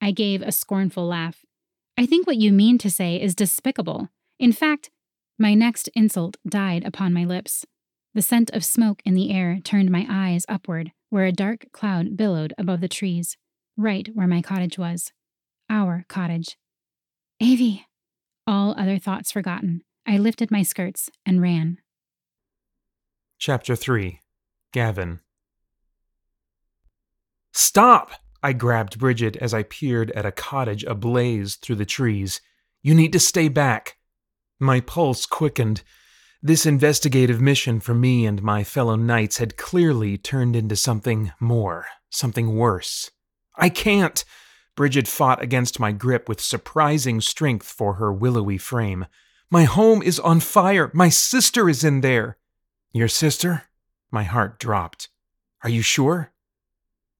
I 0.00 0.10
gave 0.10 0.42
a 0.42 0.52
scornful 0.52 1.06
laugh. 1.06 1.44
I 1.96 2.06
think 2.06 2.26
what 2.26 2.36
you 2.36 2.52
mean 2.52 2.78
to 2.78 2.90
say 2.90 3.20
is 3.20 3.34
despicable. 3.34 4.08
In 4.38 4.52
fact, 4.52 4.90
my 5.38 5.54
next 5.54 5.88
insult 5.94 6.36
died 6.46 6.84
upon 6.84 7.12
my 7.12 7.24
lips. 7.24 7.64
The 8.14 8.22
scent 8.22 8.50
of 8.50 8.64
smoke 8.64 9.02
in 9.04 9.14
the 9.14 9.32
air 9.32 9.58
turned 9.62 9.90
my 9.90 10.06
eyes 10.08 10.44
upward, 10.48 10.92
where 11.10 11.24
a 11.24 11.32
dark 11.32 11.66
cloud 11.72 12.16
billowed 12.16 12.52
above 12.58 12.80
the 12.80 12.88
trees, 12.88 13.36
right 13.76 14.08
where 14.14 14.26
my 14.26 14.42
cottage 14.42 14.78
was. 14.78 15.12
Our 15.70 16.04
cottage. 16.08 16.56
Avie! 17.40 17.86
All 18.46 18.74
other 18.78 18.98
thoughts 18.98 19.30
forgotten, 19.30 19.82
I 20.06 20.18
lifted 20.18 20.50
my 20.50 20.62
skirts 20.62 21.10
and 21.26 21.42
ran. 21.42 21.78
Chapter 23.38 23.76
3 23.76 24.20
Gavin. 24.72 25.20
Stop! 27.52 28.12
I 28.42 28.52
grabbed 28.52 28.98
Brigid 28.98 29.36
as 29.38 29.52
I 29.52 29.64
peered 29.64 30.10
at 30.12 30.26
a 30.26 30.32
cottage 30.32 30.84
ablaze 30.84 31.56
through 31.56 31.76
the 31.76 31.84
trees. 31.84 32.40
You 32.82 32.94
need 32.94 33.12
to 33.12 33.20
stay 33.20 33.48
back. 33.48 33.96
My 34.60 34.80
pulse 34.80 35.26
quickened. 35.26 35.82
This 36.40 36.64
investigative 36.64 37.40
mission 37.40 37.80
for 37.80 37.94
me 37.94 38.24
and 38.24 38.42
my 38.42 38.62
fellow 38.62 38.94
knights 38.94 39.38
had 39.38 39.56
clearly 39.56 40.16
turned 40.16 40.54
into 40.54 40.76
something 40.76 41.32
more, 41.40 41.86
something 42.10 42.56
worse. 42.56 43.10
I 43.56 43.68
can't! 43.68 44.24
Brigid 44.76 45.08
fought 45.08 45.42
against 45.42 45.80
my 45.80 45.90
grip 45.90 46.28
with 46.28 46.40
surprising 46.40 47.20
strength 47.20 47.66
for 47.66 47.94
her 47.94 48.12
willowy 48.12 48.58
frame. 48.58 49.06
My 49.50 49.64
home 49.64 50.00
is 50.00 50.20
on 50.20 50.38
fire. 50.38 50.92
My 50.94 51.08
sister 51.08 51.68
is 51.68 51.82
in 51.82 52.00
there. 52.02 52.36
Your 52.92 53.08
sister? 53.08 53.64
My 54.12 54.22
heart 54.22 54.60
dropped. 54.60 55.08
Are 55.64 55.70
you 55.70 55.82
sure? 55.82 56.32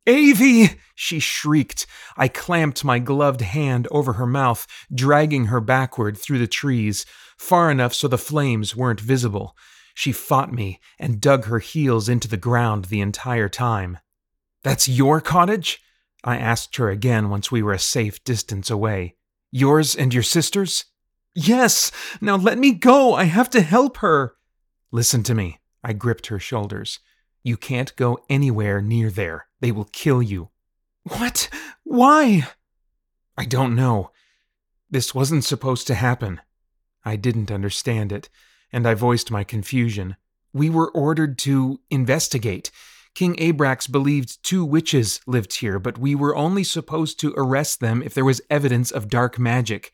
Avie! 0.09 0.81
she 0.95 1.21
shrieked. 1.21 1.87
I 2.17 2.29
clamped 2.29 2.83
my 2.83 2.99
gloved 2.99 3.43
hand 3.43 3.87
over 3.91 4.15
her 4.15 4.27
mouth, 4.27 4.67
dragging 4.93 5.47
her 5.47 5.61
backward 5.61 6.17
through 6.17 6.39
the 6.39 6.47
trees, 6.47 7.05
far 7.37 7.71
enough 7.71 7.93
so 7.93 8.09
the 8.09 8.17
flames 8.17 8.75
weren't 8.75 9.01
visible. 9.01 9.55
She 9.95 10.11
fought 10.13 10.53
me 10.53 10.81
and 10.99 11.21
dug 11.21 11.45
her 11.45 11.59
heels 11.59 12.09
into 12.09 12.27
the 12.27 12.39
ground 12.39 12.87
the 12.87 13.03
entire 13.03 13.51
time. 13.51 13.99
That's 14.65 14.89
your 14.89 15.21
cottage? 15.21 15.81
I 16.25 16.39
asked 16.39 16.77
her 16.77 16.89
again 16.89 17.29
once 17.29 17.53
we 17.53 17.63
were 17.63 17.75
a 17.75 17.79
safe 17.79 18.25
distance 18.25 18.71
away. 18.71 19.17
Yours 19.53 19.95
and 19.95 20.15
your 20.15 20.23
sister's? 20.23 20.87
Yes! 21.35 21.93
Now 22.21 22.37
let 22.37 22.59
me 22.59 22.73
go! 22.73 23.15
I 23.15 23.25
have 23.25 23.51
to 23.51 23.61
help 23.61 23.99
her! 23.99 24.37
Listen 24.91 25.23
to 25.25 25.35
me. 25.35 25.61
I 25.85 25.93
gripped 25.93 26.29
her 26.29 26.39
shoulders. 26.39 26.99
You 27.45 27.59
can't 27.59 27.95
go 27.95 28.19
anywhere 28.31 28.81
near 28.81 29.11
there. 29.11 29.48
They 29.61 29.73
will 29.73 29.89
kill 29.93 30.23
you. 30.23 30.51
What? 31.05 31.49
Why? 31.85 32.49
I 33.37 33.45
don't 33.45 33.75
know. 33.75 34.11
This 34.91 35.15
wasn't 35.15 35.45
supposed 35.45 35.87
to 35.87 35.95
happen. 35.95 36.41
I 37.05 37.17
didn't 37.17 37.51
understand 37.51 38.13
it, 38.13 38.29
and 38.73 38.87
I 38.87 38.95
voiced 38.95 39.31
my 39.31 39.45
confusion. 39.45 40.17
We 40.53 40.71
were 40.71 40.91
ordered 40.91 41.39
to 41.39 41.81
investigate. 41.91 42.71
King 43.15 43.37
Abrax 43.37 43.91
believed 43.91 44.43
two 44.43 44.65
witches 44.65 45.21
lived 45.27 45.55
here, 45.55 45.79
but 45.79 45.99
we 45.99 46.15
were 46.15 46.37
only 46.37 46.65
supposed 46.65 47.19
to 47.21 47.35
arrest 47.37 47.81
them 47.81 48.03
if 48.03 48.15
there 48.15 48.25
was 48.25 48.41
evidence 48.49 48.91
of 48.91 49.09
dark 49.09 49.39
magic. 49.39 49.93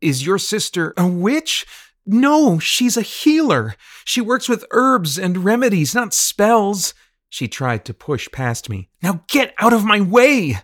Is 0.00 0.26
your 0.26 0.38
sister 0.38 0.92
a 0.96 1.06
witch? 1.06 1.66
No, 2.06 2.58
she's 2.58 2.96
a 2.96 3.02
healer. 3.02 3.76
She 4.04 4.20
works 4.20 4.48
with 4.48 4.64
herbs 4.70 5.18
and 5.18 5.44
remedies, 5.44 5.94
not 5.94 6.14
spells. 6.14 6.94
She 7.30 7.48
tried 7.48 7.84
to 7.86 7.94
push 7.94 8.28
past 8.30 8.68
me. 8.68 8.90
Now 9.02 9.24
get 9.28 9.54
out 9.58 9.72
of 9.72 9.84
my 9.84 10.00
way! 10.00 10.58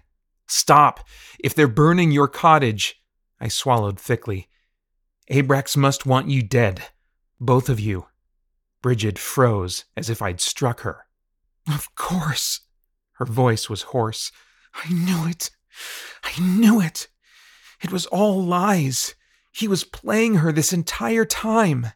Stop! 0.49 1.06
If 1.38 1.54
they're 1.54 1.68
burning 1.68 2.11
your 2.11 2.28
cottage. 2.28 3.00
I 3.40 3.49
swallowed 3.49 3.99
thickly. 3.99 4.49
Abrax 5.30 5.76
must 5.76 6.06
want 6.06 6.28
you 6.28 6.42
dead. 6.42 6.88
Both 7.40 7.68
of 7.68 7.80
you. 7.80 8.06
Brigid 8.82 9.18
froze 9.18 9.85
as 9.96 10.11
if 10.11 10.20
I'd 10.20 10.40
struck 10.40 10.80
her. 10.80 11.06
Of 11.68 11.94
course. 11.94 12.61
Her 13.12 13.25
voice 13.25 13.70
was 13.70 13.82
hoarse. 13.82 14.32
I 14.75 14.92
knew 14.92 15.28
it. 15.28 15.50
I 16.25 16.40
knew 16.40 16.80
it. 16.80 17.08
It 17.82 17.92
was 17.92 18.06
all 18.06 18.42
lies. 18.42 19.14
He 19.52 19.68
was 19.68 19.85
playing 19.85 20.37
her 20.37 20.52
this 20.52 20.73
entire 20.73 21.25
time. 21.25 21.88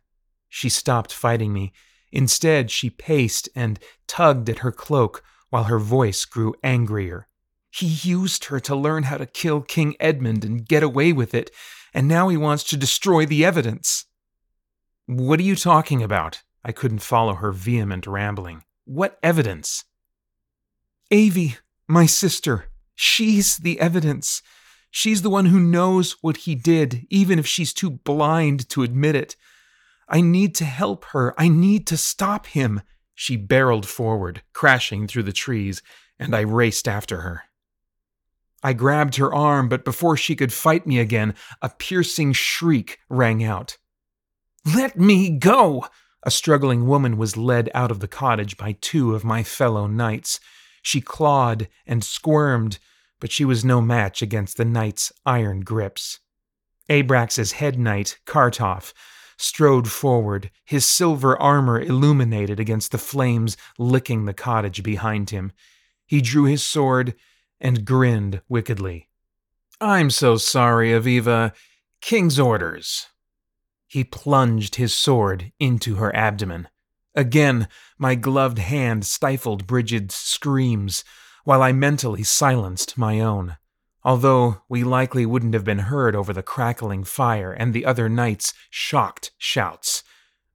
She 0.48 0.68
stopped 0.68 1.12
fighting 1.12 1.52
me. 1.52 1.72
Instead, 2.12 2.70
she 2.70 2.90
paced 2.90 3.48
and 3.54 3.78
tugged 4.06 4.48
at 4.48 4.60
her 4.60 4.72
cloak 4.72 5.22
while 5.50 5.64
her 5.64 5.78
voice 5.78 6.24
grew 6.24 6.54
angrier. 6.62 7.28
He 7.70 7.86
used 7.86 8.46
her 8.46 8.58
to 8.60 8.74
learn 8.74 9.04
how 9.04 9.16
to 9.16 9.26
kill 9.26 9.60
King 9.60 9.94
Edmund 10.00 10.44
and 10.44 10.66
get 10.66 10.82
away 10.82 11.12
with 11.12 11.34
it, 11.34 11.50
and 11.94 12.08
now 12.08 12.28
he 12.28 12.36
wants 12.36 12.64
to 12.64 12.76
destroy 12.76 13.26
the 13.26 13.44
evidence. 13.44 14.06
What 15.06 15.40
are 15.40 15.44
you 15.44 15.56
talking 15.56 16.02
about? 16.02 16.42
I 16.64 16.72
couldn't 16.72 16.98
follow 16.98 17.34
her 17.34 17.52
vehement 17.52 18.06
rambling. 18.06 18.64
What 18.84 19.18
evidence? 19.22 19.84
Avie, 21.10 21.56
my 21.88 22.06
sister. 22.06 22.66
She's 22.94 23.56
the 23.56 23.80
evidence. 23.80 24.42
She's 24.90 25.22
the 25.22 25.30
one 25.30 25.46
who 25.46 25.60
knows 25.60 26.16
what 26.20 26.38
he 26.38 26.54
did, 26.54 27.06
even 27.10 27.38
if 27.38 27.46
she's 27.46 27.72
too 27.72 27.90
blind 27.90 28.68
to 28.70 28.82
admit 28.82 29.14
it. 29.14 29.36
I 30.10 30.20
need 30.20 30.56
to 30.56 30.64
help 30.64 31.04
her. 31.06 31.34
I 31.40 31.48
need 31.48 31.86
to 31.86 31.96
stop 31.96 32.46
him. 32.46 32.82
She 33.14 33.36
barreled 33.36 33.86
forward, 33.86 34.42
crashing 34.52 35.06
through 35.06 35.22
the 35.22 35.32
trees, 35.32 35.82
and 36.18 36.34
I 36.34 36.40
raced 36.40 36.88
after 36.88 37.20
her. 37.20 37.44
I 38.62 38.72
grabbed 38.72 39.16
her 39.16 39.32
arm, 39.32 39.68
but 39.68 39.84
before 39.84 40.16
she 40.16 40.36
could 40.36 40.52
fight 40.52 40.86
me 40.86 40.98
again, 40.98 41.34
a 41.62 41.70
piercing 41.70 42.32
shriek 42.32 42.98
rang 43.08 43.42
out. 43.44 43.78
Let 44.74 44.98
me 44.98 45.30
go! 45.30 45.86
A 46.22 46.30
struggling 46.30 46.86
woman 46.86 47.16
was 47.16 47.38
led 47.38 47.70
out 47.72 47.90
of 47.90 48.00
the 48.00 48.08
cottage 48.08 48.58
by 48.58 48.72
two 48.80 49.14
of 49.14 49.24
my 49.24 49.42
fellow 49.42 49.86
knights. 49.86 50.40
She 50.82 51.00
clawed 51.00 51.68
and 51.86 52.04
squirmed, 52.04 52.78
but 53.20 53.32
she 53.32 53.44
was 53.44 53.64
no 53.64 53.80
match 53.80 54.20
against 54.20 54.58
the 54.58 54.66
knight's 54.66 55.12
iron 55.24 55.60
grips. 55.60 56.18
Abrax's 56.90 57.52
head 57.52 57.78
knight, 57.78 58.18
Kartoff, 58.26 58.92
strode 59.40 59.90
forward, 59.90 60.50
his 60.64 60.85
silver 60.85 61.40
armor 61.40 61.80
illuminated 61.80 62.61
against 62.61 62.92
the 62.92 62.99
flames 62.99 63.56
licking 63.78 64.25
the 64.25 64.35
cottage 64.35 64.82
behind 64.82 65.30
him. 65.30 65.52
He 66.06 66.20
drew 66.20 66.44
his 66.44 66.62
sword 66.62 67.14
and 67.61 67.85
grinned 67.85 68.42
wickedly. 68.49 69.09
I'm 69.80 70.11
so 70.11 70.37
sorry, 70.37 70.90
Aviva. 70.90 71.52
King's 72.00 72.38
orders. 72.38 73.06
He 73.87 74.04
plunged 74.04 74.76
his 74.76 74.94
sword 74.94 75.52
into 75.59 75.97
her 75.97 76.14
abdomen. 76.14 76.68
Again, 77.14 77.66
my 77.99 78.14
gloved 78.14 78.59
hand 78.59 79.04
stifled 79.04 79.66
Brigid's 79.66 80.14
screams, 80.14 81.02
while 81.44 81.62
I 81.62 81.73
mentally 81.73 82.23
silenced 82.23 82.97
my 82.97 83.20
own. 83.20 83.56
Although 84.02 84.62
we 84.69 84.83
likely 84.83 85.26
wouldn't 85.26 85.54
have 85.54 85.64
been 85.64 85.80
heard 85.80 86.16
over 86.16 86.33
the 86.33 86.42
crackling 86.42 87.04
fire 87.04 87.52
and 87.52 87.73
the 87.73 87.85
other 87.85 88.09
knight's 88.09 88.54
shocked 88.71 89.30
shouts. 89.38 90.02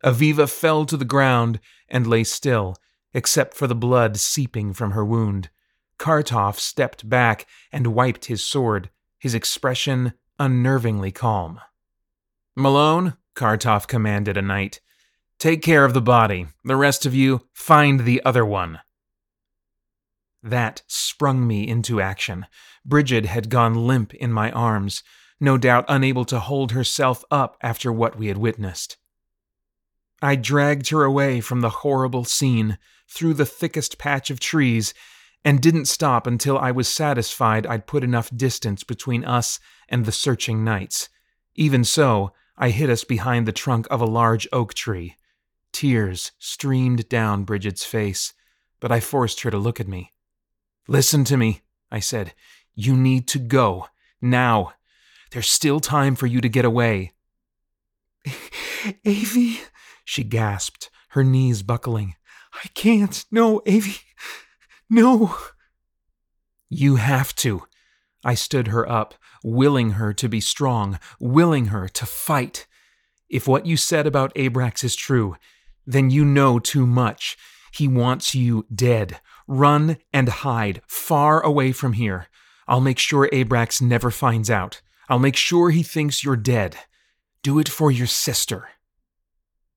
Aviva 0.04 0.50
fell 0.50 0.86
to 0.86 0.98
the 0.98 1.06
ground 1.06 1.60
and 1.88 2.08
lay 2.08 2.24
still, 2.24 2.75
except 3.14 3.56
for 3.56 3.68
the 3.68 3.75
blood 3.75 4.18
seeping 4.18 4.74
from 4.74 4.92
her 4.92 5.06
wound. 5.06 5.50
Kartov 5.98 6.60
stepped 6.60 7.08
back 7.08 7.46
and 7.72 7.88
wiped 7.88 8.25
his 8.25 8.44
sword, 8.44 8.90
his 9.18 9.34
expression 9.34 10.14
unnervingly 10.40 11.14
calm. 11.14 11.60
Malone, 12.56 13.16
Kartov 13.36 13.88
commanded 13.88 14.38
a 14.38 14.42
knight, 14.42 14.82
take 15.40 15.62
care 15.62 15.86
of 15.86 15.94
the 15.94 16.02
body. 16.02 16.48
The 16.64 16.75
rest 16.75 17.06
of 17.06 17.14
you, 17.14 17.48
find 17.54 18.02
the 18.02 18.22
other 18.25 18.46
one. 18.46 18.80
That 20.44 20.84
sprung 20.88 21.48
me 21.48 21.68
into 21.68 22.00
action. 22.00 22.46
Brigid 22.86 23.25
had 23.25 23.50
gone 23.50 23.88
limp 23.88 24.13
in 24.13 24.32
my 24.32 24.51
arms, 24.51 25.04
no 25.39 25.58
doubt 25.58 25.86
unable 25.88 26.24
to 26.25 26.39
hold 26.39 26.72
herself 26.72 27.25
up 27.32 27.58
after 27.62 27.92
what 27.92 28.18
we 28.18 28.27
had 28.27 28.38
witnessed. 28.38 28.98
I 30.22 30.36
dragged 30.36 30.89
her 30.89 31.04
away 31.04 31.42
from 31.42 31.62
the 31.62 31.70
horrible 31.70 32.24
scene, 32.24 32.77
through 33.08 33.34
the 33.34 33.46
thickest 33.46 33.98
patch 33.98 34.30
of 34.30 34.39
trees, 34.39 34.94
and 35.44 35.62
didn't 35.62 35.86
stop 35.86 36.25
until 36.25 36.58
I 36.58 36.72
was 36.72 36.88
satisfied 36.88 37.68
I'd 37.68 37.88
put 37.88 38.04
enough 38.04 38.36
distance 38.36 38.84
between 38.84 39.24
us 39.24 39.60
and 39.88 40.06
the 40.06 40.12
searching 40.12 40.63
knights. 40.63 41.10
Even 41.54 41.84
so, 41.84 42.34
I 42.58 42.70
hid 42.70 42.89
us 42.89 43.04
behind 43.04 43.48
the 43.48 43.51
trunk 43.51 43.88
of 43.92 44.01
a 44.01 44.06
large 44.06 44.48
oak 44.51 44.74
tree. 44.74 45.18
Tears 45.72 46.32
streamed 46.39 47.10
down 47.10 47.44
Brigid's 47.44 47.84
face, 47.84 48.34
but 48.80 48.92
I 48.92 49.00
forced 49.00 49.42
her 49.42 49.51
to 49.51 49.58
look 49.58 49.80
at 49.80 49.88
me. 49.88 50.13
Listen 50.88 51.24
to 51.25 51.38
me, 51.38 51.62
I 51.92 52.00
said. 52.00 52.34
You 52.75 52.96
need 52.96 53.27
to 53.29 53.39
go. 53.39 53.88
Now. 54.22 54.74
There's 55.32 55.50
still 55.50 55.79
time 55.79 56.15
for 56.15 56.27
you 56.27 56.39
to 56.39 56.48
get 56.48 56.63
away. 56.63 57.12
Avi, 59.05 59.60
she 60.05 60.24
gasped, 60.24 60.89
her 61.10 61.24
knees 61.24 61.62
buckling. 61.62 62.15
I 62.53 62.67
can't. 62.74 63.25
No, 63.32 63.62
Avi. 63.67 63.98
No. 64.89 65.36
You 66.70 66.96
have 66.96 67.36
to. 67.36 67.63
I 68.24 68.34
stood 68.34 68.67
her 68.70 68.89
up, 68.89 69.15
willing 69.44 69.91
her 69.91 70.13
to 70.13 70.29
be 70.29 70.39
strong, 70.39 71.00
willing 71.20 71.65
her 71.65 71.88
to 71.89 72.05
fight. 72.05 72.65
If 73.29 73.48
what 73.48 73.65
you 73.65 73.77
said 73.77 74.08
about 74.08 74.34
Abrax 74.36 74.84
is 74.84 74.96
true, 74.96 75.36
then 75.86 76.10
you 76.10 76.24
know 76.24 76.60
too 76.60 76.88
much. 76.88 77.38
He 77.74 77.88
wants 77.88 78.34
you 78.34 78.65
dead. 78.74 79.20
Run 79.48 79.98
and 80.13 80.29
hide 80.29 80.82
far 80.88 81.41
away 81.41 81.72
from 81.72 81.94
here. 81.94 82.27
I'll 82.67 82.81
make 82.81 83.00
sure 83.00 83.29
Abrax 83.31 83.81
never 83.81 84.12
finds 84.12 84.50
out. 84.50 84.81
I'll 85.07 85.19
make 85.19 85.36
sure 85.36 85.69
he 85.69 85.84
thinks 85.84 86.24
you're 86.24 86.36
dead. 86.36 86.77
Do 87.43 87.60
it 87.60 87.69
for 87.69 87.91
your 87.91 88.07
sister. 88.07 88.69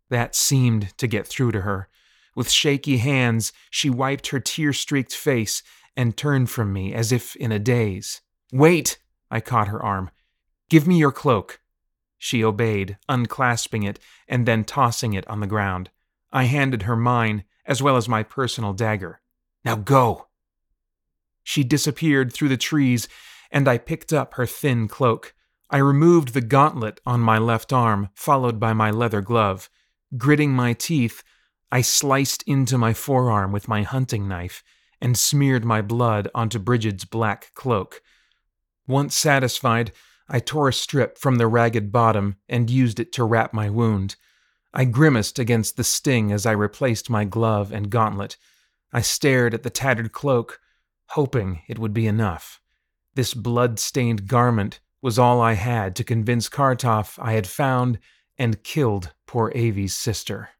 That 0.09 0.35
seemed 0.35 0.97
to 0.97 1.07
get 1.07 1.27
through 1.27 1.53
to 1.53 1.61
her. 1.63 1.89
With 2.35 2.51
shaky 2.51 2.99
hands, 2.99 3.53
she 3.71 3.91
wiped 3.91 4.29
her 4.29 4.41
tear 4.41 4.73
streaked 4.73 5.15
face 5.15 5.63
and 5.97 6.17
turned 6.17 6.49
from 6.49 6.73
me 6.73 6.95
as 6.95 7.13
if 7.13 7.37
in 7.37 7.53
a 7.53 7.59
daze. 7.59 8.23
Wait! 8.53 8.99
I 9.31 9.41
caught 9.41 9.69
her 9.69 9.83
arm. 9.83 10.11
Give 10.71 10.87
me 10.87 10.97
your 10.99 11.13
cloak. 11.13 11.61
She 12.17 12.43
obeyed, 12.43 12.97
unclasping 13.09 13.87
it 13.87 13.99
and 14.27 14.47
then 14.47 14.65
tossing 14.65 15.13
it 15.13 15.29
on 15.29 15.41
the 15.41 15.47
ground. 15.47 15.91
I 16.33 16.45
handed 16.45 16.83
her 16.83 16.97
mine, 16.97 17.45
as 17.67 17.83
well 17.83 17.97
as 17.97 18.09
my 18.09 18.23
personal 18.23 18.73
dagger. 18.73 19.21
Now 19.65 19.77
go! 19.77 20.28
She 21.49 21.65
disappeared 21.65 22.31
through 22.31 22.51
the 22.51 22.59
trees, 22.59 23.09
and 23.51 23.69
I 23.69 23.79
picked 23.79 24.13
up 24.13 24.35
her 24.35 24.45
thin 24.45 24.87
cloak. 24.87 25.33
I 25.71 25.79
removed 25.79 26.35
the 26.35 26.43
gauntlet 26.43 27.01
on 27.07 27.21
my 27.21 27.39
left 27.39 27.73
arm, 27.73 28.11
followed 28.15 28.61
by 28.61 28.75
my 28.75 28.91
leather 28.91 29.23
glove. 29.23 29.71
Gritting 30.19 30.53
my 30.53 30.75
teeth, 30.75 31.23
I 31.73 31.81
sliced 31.81 32.43
into 32.43 32.77
my 32.77 32.93
forearm 32.93 33.51
with 33.51 33.67
my 33.67 33.83
hunting 33.83 34.29
knife 34.29 34.63
and 35.01 35.17
smeared 35.17 35.65
my 35.65 35.81
blood 35.81 36.29
onto 36.35 36.59
Brigid's 36.59 37.07
black 37.07 37.55
cloak. 37.55 38.03
Once 38.87 39.17
satisfied, 39.17 39.93
I 40.29 40.41
tore 40.41 40.69
a 40.69 40.73
strip 40.75 41.17
from 41.17 41.37
the 41.37 41.47
ragged 41.47 41.91
bottom 41.91 42.37
and 42.47 42.69
used 42.69 43.01
it 43.01 43.11
to 43.13 43.25
wrap 43.25 43.55
my 43.55 43.71
wound. 43.71 44.17
I 44.75 44.85
grimaced 44.85 45.39
against 45.39 45.79
the 45.79 45.85
sting 45.85 46.31
as 46.31 46.45
I 46.45 46.53
replaced 46.53 47.09
my 47.09 47.25
glove 47.25 47.73
and 47.73 47.89
gauntlet. 47.89 48.37
I 48.93 49.01
stared 49.01 49.55
at 49.55 49.63
the 49.63 49.71
tattered 49.71 50.13
cloak, 50.13 50.61
hoping 51.11 51.63
it 51.69 51.79
would 51.79 51.93
be 51.93 52.07
enough. 52.07 52.61
This 53.15 53.35
blood 53.35 53.79
stained 53.79 54.29
garment 54.29 54.81
was 55.01 55.19
all 55.19 55.41
I 55.41 55.55
had 55.55 55.97
to 55.97 56.05
convince 56.05 56.49
Kartov 56.49 57.19
I 57.21 57.33
had 57.33 57.47
found 57.47 57.99
and 58.37 58.63
killed 58.63 59.13
poor 59.27 59.53
Avi's 59.55 59.95
sister. 59.95 60.51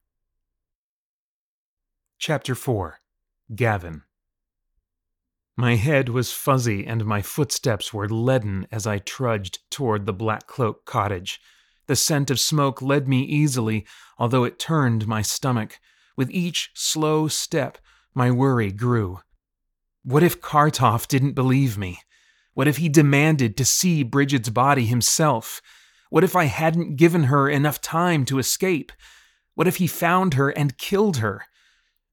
Chapter 2.19 2.55
4 2.55 2.99
Gavin 3.55 4.03
My 5.57 5.77
head 5.77 6.09
was 6.09 6.33
fuzzy 6.33 6.87
and 6.87 7.05
my 7.05 7.23
footsteps 7.23 7.95
were 7.95 8.09
leaden 8.09 8.67
as 8.73 8.87
I 8.87 8.99
trudged 8.99 9.61
toward 9.71 10.07
the 10.07 10.13
Black 10.13 10.47
Cloak 10.47 10.85
cottage. 10.85 11.41
The 11.87 11.97
scent 11.97 12.31
of 12.31 12.41
smoke 12.41 12.83
led 12.83 13.09
me 13.09 13.23
easily, 13.23 13.87
although 14.19 14.45
it 14.45 14.59
turned 14.59 15.07
my 15.07 15.23
stomach. 15.23 15.79
With 16.17 16.31
each 16.31 16.71
slow 16.75 17.29
step, 17.29 17.79
my 18.15 18.31
worry 18.31 18.73
grew. 18.73 19.21
What 20.09 20.23
if 20.23 20.41
Kartoff 20.41 21.07
didn't 21.07 21.35
believe 21.35 21.77
me? 21.77 22.01
What 22.55 22.67
if 22.67 22.79
he 22.79 22.89
demanded 22.89 23.59
to 23.59 23.65
see 23.67 24.03
Brigid's 24.03 24.49
body 24.49 24.87
himself? 24.87 25.61
What 26.09 26.25
if 26.25 26.35
I 26.35 26.45
hadn't 26.45 26.97
given 26.97 27.25
her 27.25 27.47
enough 27.47 27.83
time 27.83 28.25
to 28.25 28.39
escape? 28.39 28.91
What 29.55 29.69
if 29.69 29.77
he 29.77 29.87
found 29.87 30.33
her 30.33 30.49
and 30.49 30.79
killed 30.79 31.19
her? 31.19 31.45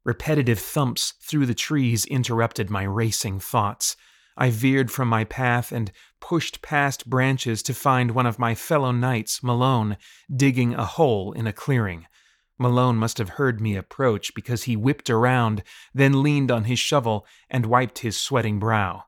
Repetitive 0.04 0.60
thumps 0.60 1.14
through 1.22 1.46
the 1.46 1.54
trees 1.54 2.04
interrupted 2.08 2.70
my 2.70 2.84
racing 2.84 3.40
thoughts. 3.40 3.96
I 4.36 4.50
veered 4.50 4.92
from 4.92 5.08
my 5.08 5.24
path 5.24 5.72
and 5.72 5.90
pushed 6.20 6.62
past 6.62 7.10
branches 7.10 7.64
to 7.64 7.74
find 7.74 8.12
one 8.12 8.26
of 8.26 8.38
my 8.38 8.56
fellow 8.56 8.92
knights, 8.92 9.42
Malone, 9.42 9.96
digging 10.36 10.74
a 10.74 10.84
hole 10.84 11.32
in 11.32 11.48
a 11.48 11.54
clearing. 11.54 12.08
Malone 12.58 12.96
must 12.96 13.18
have 13.18 13.30
heard 13.30 13.60
me 13.60 13.76
approach 13.76 14.34
because 14.34 14.64
he 14.64 14.78
whipped 14.78 15.10
around, 15.10 15.62
then 15.94 16.24
leaned 16.24 16.50
on 16.50 16.66
his 16.66 16.80
shovel 16.80 17.26
and 17.50 17.66
wiped 17.66 18.00
his 18.00 18.18
sweating 18.18 18.60
brow. 18.60 19.04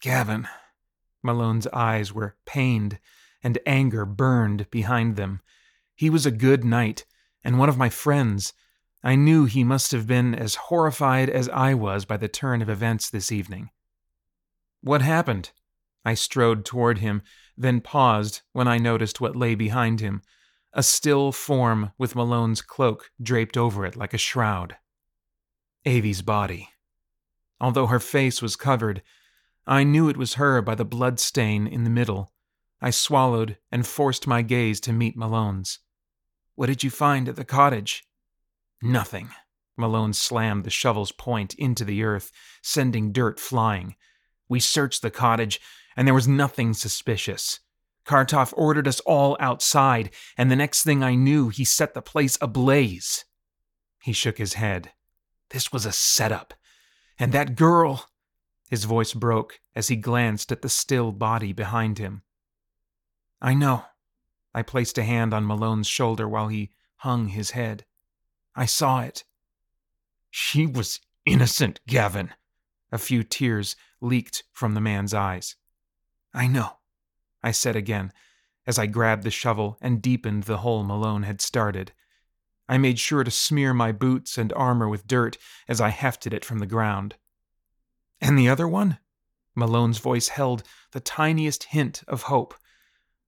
Gavin. 0.00 0.48
Malone's 1.22 1.66
eyes 1.68 2.12
were 2.12 2.36
pained, 2.46 2.98
and 3.42 3.58
anger 3.66 4.04
burned 4.04 4.68
behind 4.70 5.16
them. 5.16 5.40
He 5.94 6.10
was 6.10 6.26
a 6.26 6.30
good 6.30 6.64
knight, 6.64 7.04
and 7.44 7.58
one 7.58 7.68
of 7.68 7.78
my 7.78 7.88
friends. 7.88 8.52
I 9.02 9.14
knew 9.14 9.44
he 9.44 9.62
must 9.62 9.92
have 9.92 10.06
been 10.06 10.34
as 10.34 10.56
horrified 10.56 11.30
as 11.30 11.48
I 11.50 11.74
was 11.74 12.04
by 12.04 12.16
the 12.16 12.28
turn 12.28 12.62
of 12.62 12.68
events 12.68 13.08
this 13.08 13.30
evening. 13.30 13.70
What 14.80 15.02
happened? 15.02 15.50
I 16.04 16.14
strode 16.14 16.64
toward 16.64 16.98
him, 16.98 17.22
then 17.56 17.80
paused 17.80 18.40
when 18.52 18.66
I 18.66 18.78
noticed 18.78 19.20
what 19.20 19.36
lay 19.36 19.54
behind 19.54 20.00
him 20.00 20.22
a 20.72 20.82
still 20.82 21.32
form 21.32 21.92
with 21.98 22.14
Malone's 22.14 22.62
cloak 22.62 23.10
draped 23.20 23.56
over 23.56 23.84
it 23.84 23.96
like 23.96 24.14
a 24.14 24.18
shroud. 24.18 24.76
Avi's 25.84 26.22
body. 26.22 26.68
Although 27.60 27.86
her 27.86 28.00
face 28.00 28.40
was 28.40 28.56
covered, 28.56 29.02
I 29.66 29.84
knew 29.84 30.08
it 30.08 30.16
was 30.16 30.34
her 30.34 30.62
by 30.62 30.74
the 30.74 30.84
blood 30.84 31.20
stain 31.20 31.66
in 31.66 31.84
the 31.84 31.90
middle. 31.90 32.32
I 32.80 32.90
swallowed 32.90 33.58
and 33.70 33.86
forced 33.86 34.26
my 34.26 34.42
gaze 34.42 34.80
to 34.80 34.92
meet 34.92 35.16
Malone's. 35.16 35.80
What 36.54 36.66
did 36.66 36.82
you 36.82 36.90
find 36.90 37.28
at 37.28 37.36
the 37.36 37.44
cottage? 37.44 38.04
Nothing. 38.82 39.30
Malone 39.76 40.12
slammed 40.12 40.64
the 40.64 40.70
shovel's 40.70 41.12
point 41.12 41.54
into 41.54 41.84
the 41.84 42.02
earth, 42.02 42.30
sending 42.62 43.12
dirt 43.12 43.40
flying. 43.40 43.96
We 44.48 44.60
searched 44.60 45.02
the 45.02 45.10
cottage, 45.10 45.60
and 45.96 46.06
there 46.06 46.14
was 46.14 46.28
nothing 46.28 46.74
suspicious. 46.74 47.60
Kartov 48.06 48.52
ordered 48.56 48.88
us 48.88 49.00
all 49.00 49.36
outside, 49.40 50.10
and 50.36 50.50
the 50.50 50.56
next 50.56 50.82
thing 50.82 51.02
I 51.02 51.14
knew, 51.14 51.48
he 51.48 51.64
set 51.64 51.94
the 51.94 52.02
place 52.02 52.38
ablaze. 52.40 53.24
He 54.02 54.12
shook 54.12 54.38
his 54.38 54.54
head. 54.54 54.92
This 55.50 55.72
was 55.72 55.84
a 55.84 55.92
setup. 55.92 56.54
And 57.18 57.32
that 57.32 57.56
girl. 57.56 58.06
His 58.70 58.84
voice 58.84 59.14
broke 59.14 59.60
as 59.74 59.88
he 59.88 59.96
glanced 59.96 60.52
at 60.52 60.62
the 60.62 60.68
still 60.68 61.12
body 61.12 61.52
behind 61.52 61.98
him. 61.98 62.22
I 63.40 63.54
know. 63.54 63.84
I 64.54 64.62
placed 64.62 64.96
a 64.96 65.02
hand 65.02 65.34
on 65.34 65.46
Malone's 65.46 65.88
shoulder 65.88 66.28
while 66.28 66.48
he 66.48 66.70
hung 66.96 67.28
his 67.28 67.50
head. 67.50 67.84
I 68.54 68.66
saw 68.66 69.00
it. 69.00 69.24
She 70.30 70.66
was 70.66 71.00
innocent, 71.24 71.80
Gavin. 71.86 72.32
A 72.92 72.98
few 72.98 73.22
tears 73.22 73.76
leaked 74.00 74.44
from 74.52 74.74
the 74.74 74.80
man's 74.80 75.14
eyes. 75.14 75.56
I 76.32 76.46
know. 76.46 76.79
I 77.42 77.50
said 77.50 77.76
again, 77.76 78.12
as 78.66 78.78
I 78.78 78.86
grabbed 78.86 79.22
the 79.22 79.30
shovel 79.30 79.78
and 79.80 80.02
deepened 80.02 80.44
the 80.44 80.58
hole 80.58 80.84
Malone 80.84 81.22
had 81.22 81.40
started. 81.40 81.92
I 82.68 82.78
made 82.78 82.98
sure 82.98 83.24
to 83.24 83.30
smear 83.30 83.74
my 83.74 83.90
boots 83.90 84.38
and 84.38 84.52
armor 84.52 84.88
with 84.88 85.06
dirt 85.06 85.36
as 85.66 85.80
I 85.80 85.88
hefted 85.88 86.32
it 86.32 86.44
from 86.44 86.58
the 86.60 86.66
ground. 86.66 87.16
And 88.20 88.38
the 88.38 88.48
other 88.48 88.68
one? 88.68 88.98
Malone's 89.56 89.98
voice 89.98 90.28
held 90.28 90.62
the 90.92 91.00
tiniest 91.00 91.64
hint 91.64 92.02
of 92.06 92.22
hope. 92.22 92.54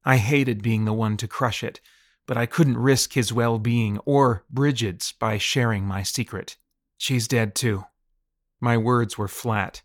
I 0.04 0.18
hated 0.18 0.62
being 0.62 0.84
the 0.84 0.92
one 0.92 1.16
to 1.16 1.26
crush 1.26 1.64
it, 1.64 1.80
but 2.26 2.36
I 2.36 2.46
couldn't 2.46 2.78
risk 2.78 3.14
his 3.14 3.32
well 3.32 3.58
being 3.58 3.98
or 4.04 4.44
Brigid's 4.50 5.12
by 5.12 5.38
sharing 5.38 5.84
my 5.84 6.02
secret. 6.02 6.56
She's 6.96 7.26
dead 7.26 7.54
too. 7.54 7.84
My 8.60 8.76
words 8.76 9.18
were 9.18 9.28
flat. 9.28 9.82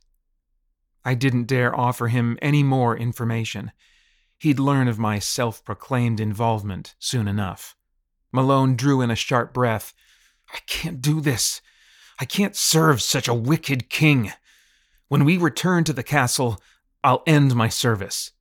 I 1.03 1.15
didn't 1.15 1.45
dare 1.45 1.75
offer 1.75 2.09
him 2.09 2.37
any 2.41 2.61
more 2.61 2.95
information. 2.95 3.71
He'd 4.37 4.59
learn 4.59 4.87
of 4.87 4.99
my 4.99 5.19
self 5.19 5.63
proclaimed 5.63 6.19
involvement 6.19 6.95
soon 6.99 7.27
enough. 7.27 7.75
Malone 8.31 8.75
drew 8.75 9.01
in 9.01 9.09
a 9.09 9.15
sharp 9.15 9.53
breath. 9.53 9.93
I 10.53 10.59
can't 10.67 11.01
do 11.01 11.21
this. 11.21 11.61
I 12.19 12.25
can't 12.25 12.55
serve 12.55 13.01
such 13.01 13.27
a 13.27 13.33
wicked 13.33 13.89
king. 13.89 14.31
When 15.07 15.25
we 15.25 15.37
return 15.37 15.83
to 15.85 15.93
the 15.93 16.03
castle, 16.03 16.59
I'll 17.03 17.23
end 17.25 17.55
my 17.55 17.69
service. 17.69 18.31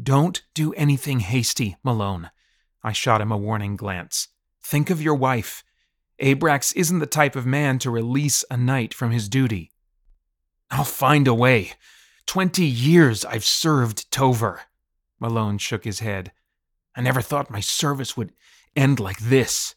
Don't 0.00 0.42
do 0.54 0.72
anything 0.74 1.20
hasty, 1.20 1.76
Malone. 1.82 2.30
I 2.82 2.92
shot 2.92 3.20
him 3.20 3.32
a 3.32 3.36
warning 3.36 3.76
glance. 3.76 4.28
Think 4.62 4.90
of 4.90 5.00
your 5.00 5.14
wife. 5.14 5.64
Abrax 6.20 6.74
isn't 6.76 6.98
the 6.98 7.06
type 7.06 7.36
of 7.36 7.46
man 7.46 7.78
to 7.80 7.90
release 7.90 8.44
a 8.50 8.56
knight 8.56 8.92
from 8.92 9.10
his 9.10 9.28
duty. 9.28 9.70
I'll 10.70 10.84
find 10.84 11.28
a 11.28 11.34
way. 11.34 11.72
Twenty 12.26 12.64
years 12.64 13.24
I've 13.24 13.44
served 13.44 14.10
Tover. 14.10 14.62
Malone 15.20 15.58
shook 15.58 15.84
his 15.84 16.00
head. 16.00 16.32
I 16.96 17.00
never 17.00 17.20
thought 17.20 17.50
my 17.50 17.60
service 17.60 18.16
would 18.16 18.32
end 18.74 19.00
like 19.00 19.18
this. 19.18 19.74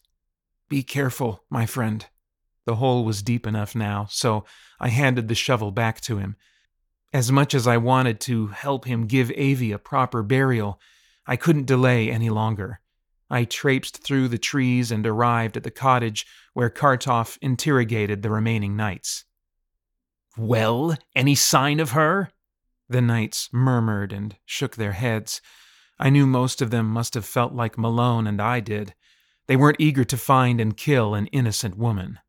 Be 0.70 0.84
careful, 0.84 1.44
my 1.50 1.66
friend. 1.66 2.06
The 2.66 2.76
hole 2.76 3.06
was 3.06 3.24
deep 3.24 3.48
enough 3.48 3.76
now, 3.76 4.08
so 4.10 4.44
I 4.80 4.90
handed 4.90 5.28
the 5.28 5.36
shovel 5.36 5.72
back 5.72 6.02
to 6.02 6.18
him. 6.18 6.36
As 7.14 7.32
much 7.32 7.54
as 7.54 7.68
I 7.68 7.78
wanted 7.78 8.20
to 8.22 8.48
help 8.48 8.86
him 8.86 9.08
give 9.08 9.32
Avi 9.32 9.72
a 9.72 9.80
proper 9.80 10.22
burial, 10.22 10.80
I 11.26 11.38
couldn't 11.38 11.66
delay 11.66 12.12
any 12.12 12.30
longer. 12.30 12.82
I 13.30 13.44
traipsed 13.46 14.04
through 14.04 14.28
the 14.30 14.38
trees 14.38 14.92
and 14.92 15.06
arrived 15.06 15.58
at 15.58 15.64
the 15.64 15.72
cottage 15.72 16.26
where 16.54 16.70
Kartoff 16.70 17.38
interrogated 17.42 18.22
the 18.22 18.30
remaining 18.30 18.76
knights. 18.76 19.26
Well, 20.38 20.98
any 21.16 21.36
sign 21.36 21.80
of 21.80 21.92
her? 21.92 22.32
The 22.90 23.02
knights 23.02 23.50
murmured 23.52 24.14
and 24.14 24.36
shook 24.46 24.76
their 24.76 24.94
heads. 24.94 25.42
I 26.00 26.10
knew 26.10 26.26
most 26.26 26.62
of 26.62 26.70
them 26.70 26.88
must 26.88 27.16
have 27.16 27.26
felt 27.26 27.54
like 27.54 27.78
Malone 27.78 28.28
and 28.28 28.42
I 28.42 28.60
did. 28.60 28.94
They 29.48 29.56
weren't 29.56 29.80
eager 29.80 30.04
to 30.06 30.18
find 30.18 30.62
and 30.62 30.78
kill 30.78 31.16
an 31.16 31.28
innocent 31.28 31.78
woman. 31.78 32.20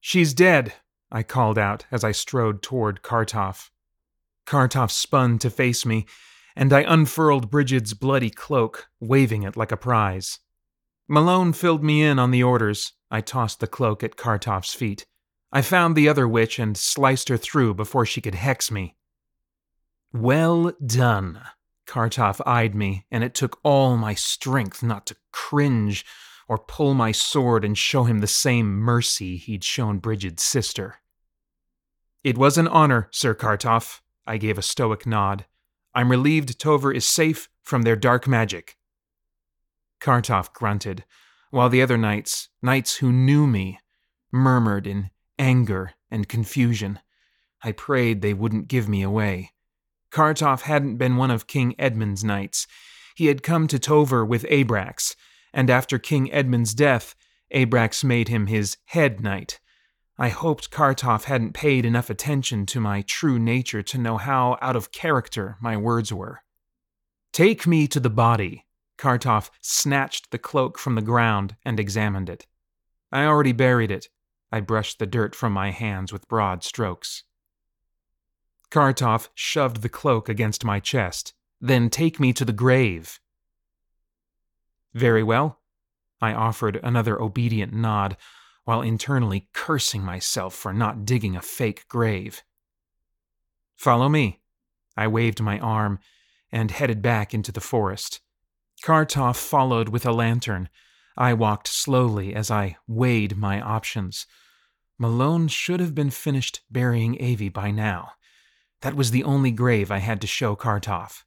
She's 0.00 0.34
dead, 0.34 0.74
I 1.10 1.22
called 1.22 1.58
out 1.58 1.86
as 1.90 2.04
I 2.04 2.12
strode 2.12 2.62
toward 2.62 3.02
Kartoff. 3.02 3.70
Kartoff 4.46 4.90
spun 4.90 5.38
to 5.38 5.50
face 5.50 5.84
me, 5.84 6.06
and 6.56 6.72
I 6.72 6.80
unfurled 6.80 7.50
Brigid's 7.50 7.94
bloody 7.94 8.30
cloak, 8.30 8.88
waving 9.00 9.42
it 9.42 9.56
like 9.56 9.72
a 9.72 9.76
prize. 9.76 10.38
Malone 11.08 11.52
filled 11.52 11.82
me 11.82 12.02
in 12.02 12.18
on 12.18 12.30
the 12.30 12.42
orders. 12.42 12.92
I 13.10 13.20
tossed 13.20 13.60
the 13.60 13.66
cloak 13.66 14.02
at 14.02 14.16
Kartoff's 14.16 14.74
feet. 14.74 15.06
I 15.52 15.62
found 15.62 15.96
the 15.96 16.08
other 16.08 16.28
witch 16.28 16.58
and 16.58 16.76
sliced 16.76 17.28
her 17.28 17.36
through 17.36 17.74
before 17.74 18.06
she 18.06 18.20
could 18.20 18.36
hex 18.36 18.70
me. 18.70 18.96
Well 20.12 20.72
done. 20.84 21.40
Kartoff 21.86 22.40
eyed 22.46 22.74
me, 22.74 23.06
and 23.10 23.22
it 23.22 23.34
took 23.34 23.58
all 23.62 23.96
my 23.96 24.14
strength 24.14 24.82
not 24.82 25.06
to 25.06 25.16
cringe 25.32 26.04
or 26.48 26.58
pull 26.58 26.94
my 26.94 27.12
sword 27.12 27.64
and 27.64 27.78
show 27.78 28.04
him 28.04 28.18
the 28.18 28.26
same 28.26 28.76
mercy 28.76 29.36
he'd 29.36 29.62
shown 29.62 29.98
Brigid's 29.98 30.44
sister. 30.44 30.96
It 32.24 32.36
was 32.36 32.58
an 32.58 32.66
honor, 32.66 33.08
Sir 33.12 33.34
Kartoff. 33.34 34.00
I 34.26 34.36
gave 34.36 34.58
a 34.58 34.62
stoic 34.62 35.06
nod. 35.06 35.46
I'm 35.94 36.10
relieved 36.10 36.58
Tover 36.58 36.92
is 36.92 37.06
safe 37.06 37.48
from 37.62 37.82
their 37.82 37.96
dark 37.96 38.26
magic. 38.26 38.76
Kartoff 40.00 40.52
grunted, 40.52 41.04
while 41.50 41.68
the 41.68 41.82
other 41.82 41.96
knights, 41.96 42.48
knights 42.62 42.96
who 42.96 43.12
knew 43.12 43.46
me, 43.46 43.78
murmured 44.32 44.86
in 44.86 45.10
anger 45.38 45.92
and 46.10 46.28
confusion. 46.28 46.98
I 47.62 47.72
prayed 47.72 48.22
they 48.22 48.34
wouldn't 48.34 48.68
give 48.68 48.88
me 48.88 49.02
away. 49.02 49.52
Kartoff 50.10 50.62
hadn't 50.62 50.96
been 50.96 51.16
one 51.16 51.30
of 51.30 51.46
King 51.46 51.74
Edmund's 51.78 52.24
knights. 52.24 52.66
He 53.16 53.26
had 53.26 53.42
come 53.42 53.66
to 53.68 53.78
Tover 53.78 54.24
with 54.24 54.44
Abrax, 54.44 55.14
and 55.52 55.70
after 55.70 55.98
King 55.98 56.32
Edmund's 56.32 56.74
death, 56.74 57.14
Abrax 57.54 58.04
made 58.04 58.28
him 58.28 58.46
his 58.46 58.76
head 58.86 59.20
knight. 59.20 59.60
I 60.18 60.28
hoped 60.28 60.70
Kartoff 60.70 61.24
hadn't 61.24 61.54
paid 61.54 61.84
enough 61.84 62.10
attention 62.10 62.66
to 62.66 62.80
my 62.80 63.02
true 63.02 63.38
nature 63.38 63.82
to 63.82 63.98
know 63.98 64.18
how 64.18 64.58
out 64.60 64.76
of 64.76 64.92
character 64.92 65.56
my 65.60 65.76
words 65.76 66.12
were. 66.12 66.42
Take 67.32 67.66
me 67.66 67.86
to 67.88 68.00
the 68.00 68.10
body. 68.10 68.66
Kartoff 68.98 69.50
snatched 69.62 70.30
the 70.30 70.38
cloak 70.38 70.78
from 70.78 70.94
the 70.94 71.02
ground 71.02 71.56
and 71.64 71.80
examined 71.80 72.28
it. 72.28 72.46
I 73.10 73.24
already 73.24 73.52
buried 73.52 73.90
it. 73.90 74.08
I 74.52 74.60
brushed 74.60 74.98
the 74.98 75.06
dirt 75.06 75.34
from 75.34 75.52
my 75.52 75.70
hands 75.70 76.12
with 76.12 76.28
broad 76.28 76.64
strokes. 76.64 77.24
Kartoff 78.70 79.28
shoved 79.34 79.82
the 79.82 79.88
cloak 79.88 80.28
against 80.28 80.64
my 80.64 80.80
chest. 80.80 81.34
Then 81.60 81.90
take 81.90 82.20
me 82.20 82.32
to 82.32 82.44
the 82.44 82.52
grave. 82.52 83.20
Very 84.94 85.22
well. 85.22 85.60
I 86.20 86.32
offered 86.32 86.78
another 86.82 87.20
obedient 87.20 87.72
nod, 87.72 88.16
while 88.64 88.82
internally 88.82 89.48
cursing 89.52 90.02
myself 90.02 90.54
for 90.54 90.72
not 90.72 91.04
digging 91.04 91.34
a 91.34 91.42
fake 91.42 91.86
grave. 91.88 92.42
Follow 93.76 94.08
me. 94.08 94.40
I 94.96 95.08
waved 95.08 95.40
my 95.40 95.58
arm 95.58 95.98
and 96.52 96.70
headed 96.70 97.00
back 97.00 97.32
into 97.32 97.52
the 97.52 97.60
forest. 97.60 98.20
Kartoff 98.84 99.36
followed 99.36 99.88
with 99.88 100.04
a 100.04 100.12
lantern. 100.12 100.68
I 101.16 101.34
walked 101.34 101.68
slowly 101.68 102.34
as 102.34 102.50
I 102.50 102.76
weighed 102.86 103.36
my 103.36 103.60
options. 103.60 104.26
Malone 104.98 105.48
should 105.48 105.80
have 105.80 105.94
been 105.94 106.10
finished 106.10 106.60
burying 106.70 107.16
Avi 107.22 107.48
by 107.48 107.70
now. 107.70 108.12
That 108.82 108.94
was 108.94 109.10
the 109.10 109.24
only 109.24 109.50
grave 109.50 109.90
I 109.90 109.98
had 109.98 110.20
to 110.22 110.26
show 110.26 110.56
Kartoff. 110.56 111.24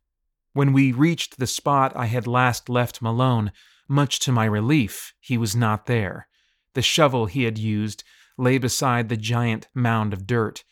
When 0.53 0.73
we 0.73 0.91
reached 0.91 1.37
the 1.37 1.47
spot 1.47 1.93
I 1.95 2.05
had 2.05 2.27
last 2.27 2.69
left 2.69 3.01
Malone, 3.01 3.51
much 3.87 4.19
to 4.19 4.31
my 4.31 4.45
relief, 4.45 5.13
he 5.19 5.37
was 5.37 5.55
not 5.55 5.85
there. 5.85 6.27
The 6.73 6.81
shovel 6.81 7.27
he 7.27 7.43
had 7.43 7.57
used 7.57 8.03
lay 8.37 8.57
beside 8.57 9.09
the 9.09 9.17
giant 9.17 9.67
mound 9.73 10.13
of 10.13 10.25
dirt. 10.25 10.63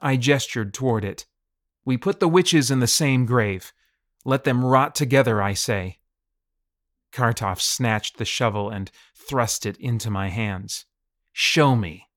I 0.00 0.16
gestured 0.16 0.72
toward 0.72 1.04
it. 1.04 1.26
We 1.84 1.96
put 1.96 2.20
the 2.20 2.28
witches 2.28 2.70
in 2.70 2.80
the 2.80 2.86
same 2.86 3.26
grave. 3.26 3.72
Let 4.24 4.44
them 4.44 4.64
rot 4.64 4.94
together, 4.94 5.42
I 5.42 5.54
say. 5.54 5.98
Kartoff 7.12 7.60
snatched 7.60 8.18
the 8.18 8.24
shovel 8.24 8.70
and 8.70 8.90
thrust 9.14 9.66
it 9.66 9.76
into 9.78 10.10
my 10.10 10.28
hands. 10.28 10.86
Show 11.32 11.74
me. 11.76 12.08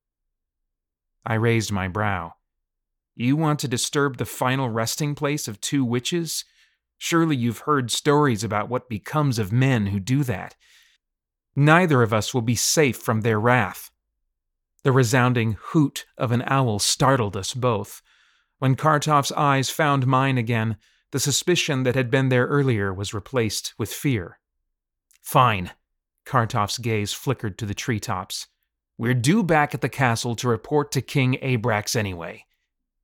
I 1.25 1.35
raised 1.35 1.71
my 1.71 1.87
brow. 1.87 2.33
You 3.15 3.35
want 3.35 3.59
to 3.59 3.67
disturb 3.67 4.17
the 4.17 4.25
final 4.25 4.69
resting 4.69 5.13
place 5.13 5.47
of 5.47 5.61
two 5.61 5.85
witches? 5.85 6.45
Surely 6.97 7.35
you've 7.35 7.59
heard 7.59 7.91
stories 7.91 8.43
about 8.43 8.69
what 8.69 8.89
becomes 8.89 9.37
of 9.37 9.51
men 9.51 9.87
who 9.87 9.99
do 9.99 10.23
that. 10.23 10.55
Neither 11.55 12.01
of 12.01 12.13
us 12.13 12.33
will 12.33 12.41
be 12.41 12.55
safe 12.55 12.97
from 12.97 13.21
their 13.21 13.39
wrath. 13.39 13.91
The 14.83 14.91
resounding 14.91 15.57
hoot 15.59 16.05
of 16.17 16.31
an 16.31 16.43
owl 16.47 16.79
startled 16.79 17.37
us 17.37 17.53
both. 17.53 18.01
When 18.57 18.75
Kartoff's 18.75 19.31
eyes 19.33 19.69
found 19.69 20.07
mine 20.07 20.37
again, 20.37 20.77
the 21.11 21.19
suspicion 21.19 21.83
that 21.83 21.95
had 21.95 22.09
been 22.09 22.29
there 22.29 22.47
earlier 22.47 22.93
was 22.93 23.13
replaced 23.13 23.73
with 23.77 23.93
fear. 23.93 24.39
Fine. 25.21 25.71
Kartoff's 26.25 26.79
gaze 26.79 27.13
flickered 27.13 27.57
to 27.59 27.65
the 27.65 27.73
treetops. 27.73 28.47
We're 28.97 29.13
due 29.13 29.43
back 29.43 29.73
at 29.73 29.81
the 29.81 29.89
castle 29.89 30.35
to 30.37 30.47
report 30.47 30.91
to 30.93 31.01
King 31.01 31.37
Abrax 31.41 31.95
anyway. 31.95 32.45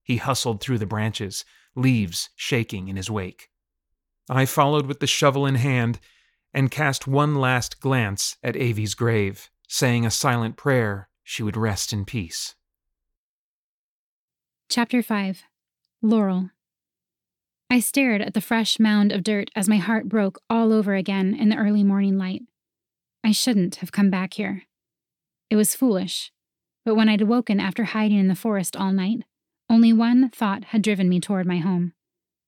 He 0.10 0.17
hustled 0.17 0.60
through 0.60 0.80
the 0.80 0.88
branches, 0.88 1.45
leaves 1.76 2.32
shaking 2.36 2.88
in 2.88 2.95
his 2.95 3.12
wake. 3.12 3.52
I 4.28 4.48
followed 4.48 4.88
with 4.88 5.02
the 5.02 5.06
shovel 5.06 5.45
in 5.45 5.54
hand 5.54 6.00
and 6.52 6.72
cast 6.72 7.06
one 7.06 7.36
last 7.36 7.80
glance 7.80 8.36
at 8.41 8.56
Avi's 8.56 8.95
grave, 8.95 9.52
saying 9.67 10.08
a 10.08 10.10
silent 10.10 10.58
prayer 10.58 11.10
she 11.22 11.43
would 11.43 11.56
rest 11.56 11.93
in 11.93 12.06
peace. 12.06 12.56
Chapter 14.67 15.04
5 15.04 15.43
Laurel 16.02 16.50
I 17.69 17.80
stared 17.80 18.24
at 18.24 18.34
the 18.34 18.41
fresh 18.41 18.80
mound 18.80 19.12
of 19.12 19.24
dirt 19.24 19.52
as 19.56 19.69
my 19.69 19.78
heart 19.78 20.10
broke 20.10 20.41
all 20.50 20.74
over 20.74 20.95
again 20.95 21.36
in 21.36 21.50
the 21.50 21.58
early 21.58 21.84
morning 21.84 22.17
light. 22.17 22.41
I 23.24 23.32
shouldn't 23.32 23.76
have 23.76 23.91
come 23.91 24.10
back 24.10 24.34
here. 24.34 24.63
It 25.52 25.56
was 25.56 25.76
foolish, 25.76 26.32
but 26.84 26.95
when 26.95 27.10
I'd 27.10 27.22
woken 27.22 27.60
after 27.60 27.84
hiding 27.84 28.17
in 28.17 28.28
the 28.28 28.34
forest 28.34 28.76
all 28.76 28.91
night, 28.91 29.19
only 29.70 29.94
one 29.94 30.30
thought 30.30 30.66
had 30.66 30.82
driven 30.82 31.08
me 31.08 31.20
toward 31.20 31.46
my 31.46 31.58
home. 31.58 31.94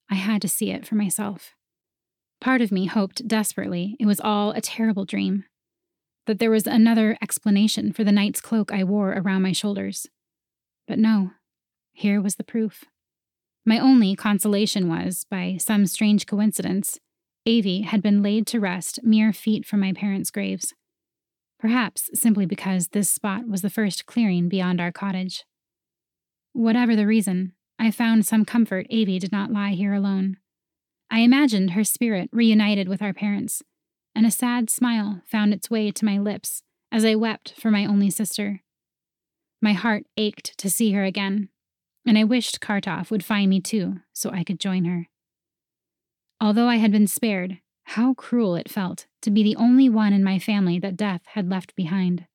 I 0.09 0.15
had 0.15 0.41
to 0.41 0.49
see 0.49 0.71
it 0.71 0.85
for 0.85 0.95
myself. 0.95 1.53
Part 2.39 2.61
of 2.61 2.71
me 2.71 2.87
hoped 2.87 3.27
desperately 3.27 3.95
it 3.99 4.05
was 4.05 4.19
all 4.19 4.51
a 4.51 4.61
terrible 4.61 5.05
dream, 5.05 5.45
that 6.25 6.39
there 6.39 6.49
was 6.49 6.65
another 6.65 7.17
explanation 7.21 7.93
for 7.93 8.03
the 8.03 8.11
knight's 8.11 8.41
cloak 8.41 8.71
I 8.71 8.83
wore 8.83 9.11
around 9.11 9.43
my 9.43 9.51
shoulders. 9.51 10.07
But 10.87 10.97
no, 10.97 11.31
here 11.93 12.19
was 12.19 12.35
the 12.35 12.43
proof. 12.43 12.85
My 13.65 13.77
only 13.77 14.15
consolation 14.15 14.89
was, 14.89 15.25
by 15.29 15.57
some 15.59 15.85
strange 15.85 16.25
coincidence, 16.25 16.97
Avie 17.45 17.81
had 17.81 18.01
been 18.01 18.23
laid 18.23 18.47
to 18.47 18.59
rest 18.59 18.99
mere 19.03 19.31
feet 19.33 19.65
from 19.65 19.79
my 19.79 19.93
parents' 19.93 20.31
graves. 20.31 20.73
Perhaps 21.59 22.09
simply 22.15 22.47
because 22.47 22.87
this 22.87 23.11
spot 23.11 23.47
was 23.47 23.61
the 23.61 23.69
first 23.69 24.07
clearing 24.07 24.49
beyond 24.49 24.81
our 24.81 24.91
cottage. 24.91 25.43
Whatever 26.53 26.95
the 26.95 27.07
reason, 27.07 27.53
I 27.79 27.91
found 27.91 28.25
some 28.25 28.45
comfort 28.45 28.85
Avie 28.89 29.19
did 29.19 29.31
not 29.31 29.51
lie 29.51 29.71
here 29.71 29.93
alone. 29.93 30.37
I 31.09 31.19
imagined 31.19 31.71
her 31.71 31.83
spirit 31.83 32.29
reunited 32.31 32.87
with 32.87 33.01
our 33.01 33.13
parents, 33.13 33.63
and 34.15 34.25
a 34.25 34.31
sad 34.31 34.69
smile 34.69 35.21
found 35.25 35.53
its 35.53 35.69
way 35.69 35.91
to 35.91 36.05
my 36.05 36.17
lips 36.17 36.63
as 36.91 37.05
I 37.05 37.15
wept 37.15 37.53
for 37.57 37.71
my 37.71 37.85
only 37.85 38.09
sister. 38.09 38.61
My 39.61 39.73
heart 39.73 40.05
ached 40.17 40.57
to 40.57 40.69
see 40.69 40.91
her 40.91 41.03
again, 41.03 41.49
and 42.05 42.17
I 42.17 42.23
wished 42.23 42.61
Kartoff 42.61 43.11
would 43.11 43.23
find 43.23 43.49
me 43.49 43.59
too 43.59 43.97
so 44.13 44.31
I 44.31 44.43
could 44.43 44.59
join 44.59 44.85
her. 44.85 45.07
Although 46.39 46.67
I 46.67 46.77
had 46.77 46.91
been 46.91 47.07
spared, 47.07 47.59
how 47.83 48.13
cruel 48.13 48.55
it 48.55 48.69
felt 48.69 49.05
to 49.21 49.31
be 49.31 49.43
the 49.43 49.55
only 49.55 49.89
one 49.89 50.13
in 50.13 50.23
my 50.23 50.39
family 50.39 50.79
that 50.79 50.97
death 50.97 51.21
had 51.27 51.49
left 51.49 51.75
behind. 51.75 52.25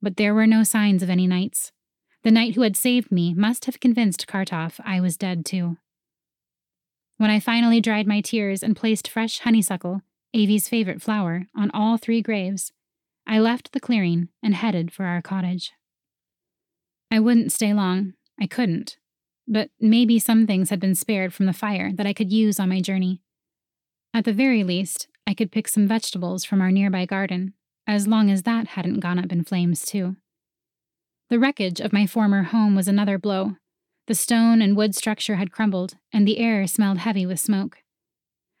But 0.00 0.16
there 0.16 0.34
were 0.34 0.46
no 0.46 0.62
signs 0.62 1.02
of 1.02 1.10
any 1.10 1.26
knights. 1.26 1.72
The 2.24 2.30
knight 2.30 2.54
who 2.54 2.62
had 2.62 2.76
saved 2.76 3.10
me 3.10 3.34
must 3.34 3.64
have 3.64 3.80
convinced 3.80 4.26
Kartoff 4.26 4.80
I 4.84 5.00
was 5.00 5.16
dead 5.16 5.44
too. 5.44 5.76
When 7.18 7.30
I 7.30 7.40
finally 7.40 7.80
dried 7.80 8.06
my 8.06 8.20
tears 8.20 8.62
and 8.62 8.76
placed 8.76 9.08
fresh 9.08 9.40
honeysuckle, 9.40 10.02
Avie's 10.34 10.68
favorite 10.68 11.02
flower, 11.02 11.46
on 11.54 11.70
all 11.72 11.96
three 11.96 12.22
graves, 12.22 12.72
I 13.26 13.38
left 13.38 13.72
the 13.72 13.80
clearing 13.80 14.28
and 14.42 14.54
headed 14.54 14.92
for 14.92 15.04
our 15.04 15.22
cottage. 15.22 15.72
I 17.10 17.20
wouldn't 17.20 17.52
stay 17.52 17.74
long. 17.74 18.14
I 18.40 18.46
couldn't. 18.46 18.96
But 19.46 19.70
maybe 19.80 20.18
some 20.18 20.46
things 20.46 20.70
had 20.70 20.80
been 20.80 20.94
spared 20.94 21.34
from 21.34 21.46
the 21.46 21.52
fire 21.52 21.92
that 21.92 22.06
I 22.06 22.12
could 22.12 22.32
use 22.32 22.58
on 22.58 22.68
my 22.68 22.80
journey. 22.80 23.20
At 24.14 24.24
the 24.24 24.32
very 24.32 24.64
least, 24.64 25.08
I 25.26 25.34
could 25.34 25.52
pick 25.52 25.68
some 25.68 25.86
vegetables 25.86 26.44
from 26.44 26.60
our 26.60 26.70
nearby 26.70 27.06
garden, 27.06 27.54
as 27.86 28.06
long 28.06 28.30
as 28.30 28.44
that 28.44 28.68
hadn't 28.68 29.00
gone 29.00 29.18
up 29.18 29.32
in 29.32 29.44
flames, 29.44 29.84
too. 29.84 30.16
The 31.32 31.38
wreckage 31.38 31.80
of 31.80 31.94
my 31.94 32.06
former 32.06 32.42
home 32.42 32.74
was 32.74 32.88
another 32.88 33.16
blow. 33.16 33.56
The 34.06 34.14
stone 34.14 34.60
and 34.60 34.76
wood 34.76 34.94
structure 34.94 35.36
had 35.36 35.50
crumbled, 35.50 35.96
and 36.12 36.28
the 36.28 36.36
air 36.36 36.66
smelled 36.66 36.98
heavy 36.98 37.24
with 37.24 37.40
smoke. 37.40 37.78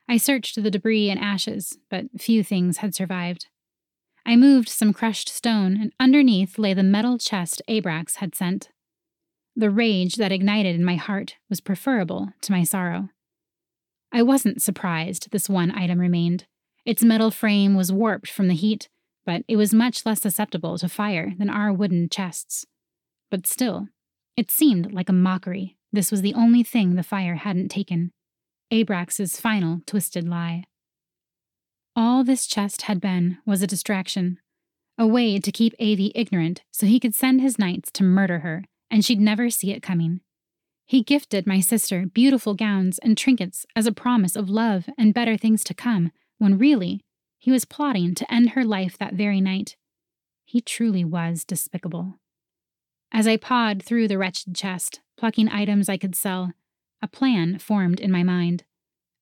I 0.08 0.16
searched 0.16 0.54
the 0.54 0.70
debris 0.70 1.10
and 1.10 1.20
ashes, 1.20 1.76
but 1.90 2.06
few 2.18 2.42
things 2.42 2.78
had 2.78 2.94
survived. 2.94 3.48
I 4.24 4.36
moved 4.36 4.70
some 4.70 4.94
crushed 4.94 5.28
stone, 5.28 5.76
and 5.78 5.92
underneath 6.00 6.58
lay 6.58 6.72
the 6.72 6.82
metal 6.82 7.18
chest 7.18 7.60
Abrax 7.68 8.16
had 8.16 8.34
sent. 8.34 8.70
The 9.54 9.68
rage 9.68 10.14
that 10.14 10.32
ignited 10.32 10.74
in 10.74 10.82
my 10.82 10.96
heart 10.96 11.36
was 11.50 11.60
preferable 11.60 12.32
to 12.40 12.52
my 12.52 12.62
sorrow. 12.62 13.10
I 14.12 14.22
wasn't 14.22 14.62
surprised 14.62 15.30
this 15.30 15.46
one 15.46 15.72
item 15.72 16.00
remained. 16.00 16.46
Its 16.86 17.04
metal 17.04 17.30
frame 17.30 17.76
was 17.76 17.92
warped 17.92 18.30
from 18.30 18.48
the 18.48 18.54
heat, 18.54 18.88
but 19.24 19.42
it 19.48 19.56
was 19.56 19.74
much 19.74 20.04
less 20.04 20.22
susceptible 20.22 20.78
to 20.78 20.88
fire 20.88 21.32
than 21.38 21.50
our 21.50 21.72
wooden 21.72 22.08
chests. 22.08 22.66
But 23.30 23.46
still, 23.46 23.88
it 24.36 24.50
seemed 24.50 24.92
like 24.92 25.08
a 25.08 25.14
mockery. 25.14 25.76
This 25.92 26.10
was 26.10 26.22
the 26.22 26.34
only 26.34 26.62
thing 26.62 26.94
the 26.94 27.02
fire 27.02 27.36
hadn't 27.36 27.68
taken. 27.68 28.12
Abrax's 28.70 29.38
final 29.38 29.80
twisted 29.86 30.28
lie. 30.28 30.64
All 31.94 32.24
this 32.24 32.46
chest 32.46 32.82
had 32.82 33.00
been 33.00 33.38
was 33.44 33.62
a 33.62 33.66
distraction, 33.66 34.38
a 34.96 35.06
way 35.06 35.38
to 35.38 35.52
keep 35.52 35.74
Avie 35.78 36.12
ignorant 36.14 36.62
so 36.70 36.86
he 36.86 36.98
could 36.98 37.14
send 37.14 37.40
his 37.40 37.58
knights 37.58 37.90
to 37.92 38.02
murder 38.02 38.38
her, 38.38 38.64
and 38.90 39.04
she'd 39.04 39.20
never 39.20 39.50
see 39.50 39.72
it 39.72 39.82
coming. 39.82 40.20
He 40.86 41.02
gifted 41.02 41.46
my 41.46 41.60
sister 41.60 42.06
beautiful 42.06 42.54
gowns 42.54 42.98
and 42.98 43.16
trinkets 43.16 43.66
as 43.76 43.86
a 43.86 43.92
promise 43.92 44.36
of 44.36 44.48
love 44.48 44.88
and 44.98 45.14
better 45.14 45.36
things 45.36 45.64
to 45.64 45.74
come, 45.74 46.12
when 46.38 46.58
really, 46.58 47.02
he 47.42 47.50
was 47.50 47.64
plotting 47.64 48.14
to 48.14 48.32
end 48.32 48.50
her 48.50 48.64
life 48.64 48.96
that 48.96 49.14
very 49.14 49.40
night. 49.40 49.74
He 50.44 50.60
truly 50.60 51.04
was 51.04 51.44
despicable. 51.44 52.20
As 53.10 53.26
I 53.26 53.36
pawed 53.36 53.82
through 53.82 54.06
the 54.06 54.16
wretched 54.16 54.54
chest, 54.54 55.00
plucking 55.16 55.48
items 55.48 55.88
I 55.88 55.96
could 55.96 56.14
sell, 56.14 56.52
a 57.02 57.08
plan 57.08 57.58
formed 57.58 57.98
in 57.98 58.12
my 58.12 58.22
mind. 58.22 58.62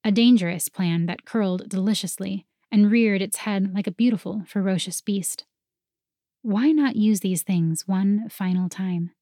A 0.04 0.12
dangerous 0.12 0.68
plan 0.68 1.06
that 1.06 1.24
curled 1.24 1.70
deliciously 1.70 2.44
and 2.70 2.90
reared 2.90 3.22
its 3.22 3.38
head 3.38 3.72
like 3.72 3.86
a 3.86 3.90
beautiful, 3.90 4.42
ferocious 4.46 5.00
beast. 5.00 5.46
Why 6.42 6.72
not 6.72 6.96
use 6.96 7.20
these 7.20 7.42
things 7.42 7.88
one 7.88 8.28
final 8.28 8.68
time? 8.68 9.12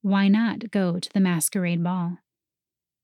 Why 0.00 0.28
not 0.28 0.70
go 0.70 1.00
to 1.00 1.10
the 1.12 1.18
masquerade 1.18 1.82
ball? 1.82 2.18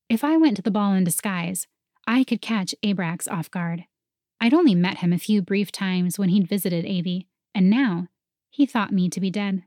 If 0.08 0.22
I 0.22 0.36
went 0.36 0.54
to 0.58 0.62
the 0.62 0.70
ball 0.70 0.92
in 0.92 1.02
disguise, 1.02 1.66
I 2.06 2.22
could 2.22 2.40
catch 2.40 2.72
Abrax 2.84 3.28
off 3.28 3.50
guard. 3.50 3.86
I'd 4.44 4.52
only 4.52 4.74
met 4.74 4.98
him 4.98 5.10
a 5.10 5.18
few 5.18 5.40
brief 5.40 5.72
times 5.72 6.18
when 6.18 6.28
he'd 6.28 6.46
visited 6.46 6.84
Avie, 6.84 7.28
and 7.54 7.70
now 7.70 8.08
he 8.50 8.66
thought 8.66 8.92
me 8.92 9.08
to 9.08 9.18
be 9.18 9.30
dead. 9.30 9.62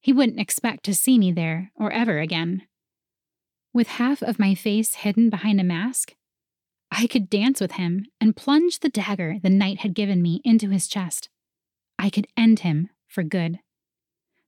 He 0.00 0.10
wouldn't 0.10 0.40
expect 0.40 0.84
to 0.84 0.94
see 0.94 1.18
me 1.18 1.32
there 1.32 1.70
or 1.74 1.92
ever 1.92 2.18
again. 2.18 2.62
With 3.74 3.88
half 3.88 4.22
of 4.22 4.38
my 4.38 4.54
face 4.54 4.94
hidden 4.94 5.28
behind 5.28 5.60
a 5.60 5.64
mask, 5.64 6.14
I 6.90 7.06
could 7.06 7.28
dance 7.28 7.60
with 7.60 7.72
him 7.72 8.06
and 8.18 8.34
plunge 8.34 8.78
the 8.78 8.88
dagger 8.88 9.36
the 9.42 9.50
knight 9.50 9.80
had 9.80 9.94
given 9.94 10.22
me 10.22 10.40
into 10.44 10.70
his 10.70 10.88
chest. 10.88 11.28
I 11.98 12.08
could 12.08 12.26
end 12.38 12.60
him 12.60 12.88
for 13.06 13.22
good. 13.22 13.58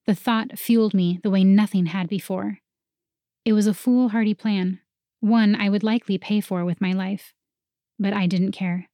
The 0.06 0.14
thought 0.14 0.58
fueled 0.58 0.94
me 0.94 1.20
the 1.22 1.28
way 1.28 1.44
nothing 1.44 1.84
had 1.84 2.08
before. 2.08 2.60
It 3.44 3.52
was 3.52 3.66
a 3.66 3.74
foolhardy 3.74 4.32
plan, 4.32 4.80
one 5.20 5.54
I 5.54 5.68
would 5.68 5.82
likely 5.82 6.16
pay 6.16 6.40
for 6.40 6.64
with 6.64 6.80
my 6.80 6.94
life, 6.94 7.34
but 7.98 8.14
I 8.14 8.26
didn't 8.26 8.52
care. 8.52 8.88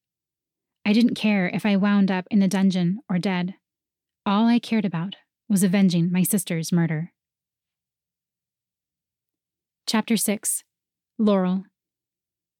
I 0.87 0.92
didn't 0.92 1.14
care 1.14 1.49
if 1.49 1.64
I 1.64 1.77
wound 1.77 2.11
up 2.11 2.27
in 2.31 2.42
a 2.42 2.49
dungeon 2.49 3.01
or 3.09 3.18
dead. 3.18 3.55
All 4.27 4.47
I 4.47 4.59
cared 4.59 4.85
about 4.85 5.16
was 5.49 5.62
avenging 5.62 6.12
my 6.12 6.23
sister's 6.23 6.73
murder. 6.73 7.12
Chapter 9.87 10.16
6 10.16 10.64
Laurel 11.18 11.64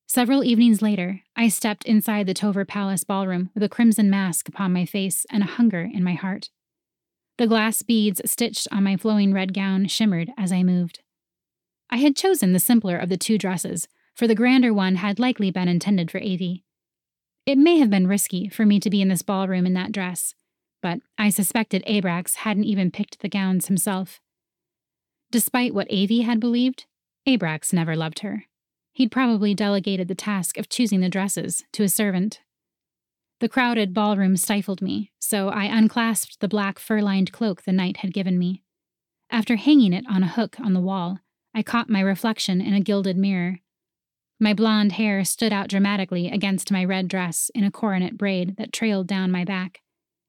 Several 0.07 0.45
evenings 0.45 0.81
later, 0.81 1.23
I 1.35 1.49
stepped 1.49 1.85
inside 1.85 2.27
the 2.27 2.35
Tover 2.35 2.65
Palace 2.65 3.05
ballroom 3.05 3.51
with 3.55 3.63
a 3.63 3.69
crimson 3.69 4.09
mask 4.09 4.49
upon 4.49 4.73
my 4.73 4.85
face 4.87 5.27
and 5.31 5.43
a 5.43 5.47
hunger 5.47 5.83
in 5.83 6.05
my 6.05 6.15
heart. 6.15 6.51
The 7.37 7.47
glass 7.47 7.83
beads 7.83 8.21
stitched 8.25 8.69
on 8.71 8.85
my 8.85 8.97
flowing 8.97 9.33
red 9.33 9.53
gown 9.53 9.87
shimmered 9.87 10.31
as 10.39 10.53
I 10.53 10.63
moved. 10.63 11.01
I 11.91 11.97
had 11.97 12.17
chosen 12.17 12.53
the 12.53 12.61
simpler 12.61 12.97
of 12.97 13.09
the 13.09 13.17
two 13.17 13.39
dresses, 13.39 13.89
for 14.15 14.27
the 14.27 14.35
grander 14.35 14.73
one 14.73 14.97
had 14.97 15.19
likely 15.19 15.51
been 15.51 15.69
intended 15.69 16.11
for 16.11 16.19
Avie. 16.19 16.64
It 17.47 17.59
may 17.59 17.79
have 17.79 17.91
been 17.91 18.07
risky 18.07 18.49
for 18.49 18.65
me 18.65 18.81
to 18.81 18.89
be 18.89 19.03
in 19.03 19.09
this 19.09 19.23
ballroom 19.23 19.67
in 19.67 19.75
that 19.75 19.93
dress, 19.93 20.35
but 20.81 21.01
I 21.19 21.29
suspected 21.29 21.85
Abrax 21.87 22.37
hadn't 22.37 22.65
even 22.65 22.91
picked 22.91 23.21
the 23.21 23.29
gowns 23.29 23.67
himself. 23.67 24.21
Despite 25.31 25.75
what 25.75 25.87
Avie 25.91 26.23
had 26.23 26.41
believed, 26.41 26.87
Abrax 27.27 27.73
never 27.73 27.97
loved 27.97 28.21
her. 28.21 28.45
He'd 28.93 29.11
probably 29.11 29.55
delegated 29.55 30.09
the 30.09 30.15
task 30.15 30.57
of 30.57 30.69
choosing 30.69 31.01
the 31.01 31.09
dresses 31.09 31.65
to 31.73 31.83
a 31.83 31.89
servant. 31.89 32.41
The 33.41 33.49
crowded 33.49 33.93
ballroom 33.93 34.37
stifled 34.37 34.81
me, 34.81 35.11
so 35.19 35.49
I 35.49 35.67
unclasped 35.67 36.41
the 36.41 36.49
black 36.49 36.79
fur 36.79 37.03
lined 37.03 37.33
cloak 37.33 37.63
the 37.63 37.73
knight 37.73 37.99
had 37.99 38.15
given 38.15 38.39
me. 38.39 38.63
After 39.31 39.57
hanging 39.57 39.93
it 39.93 40.05
on 40.09 40.23
a 40.23 40.29
hook 40.29 40.57
on 40.61 40.73
the 40.73 40.81
wall, 40.81 41.19
I 41.53 41.63
caught 41.63 41.91
my 41.91 42.01
reflection 42.01 42.61
in 42.61 42.73
a 42.73 42.81
gilded 42.81 43.17
mirror. 43.17 43.61
My 44.45 44.53
blonde 44.53 44.93
hair 44.93 45.25
stood 45.25 45.55
out 45.55 45.69
dramatically 45.69 46.29
against 46.29 46.71
my 46.71 46.85
red 46.85 47.09
dress 47.09 47.51
in 47.55 47.65
a 47.65 47.71
coronet 47.71 48.19
braid 48.19 48.57
that 48.59 48.75
trailed 48.75 49.07
down 49.07 49.31
my 49.31 49.43
back, 49.43 49.81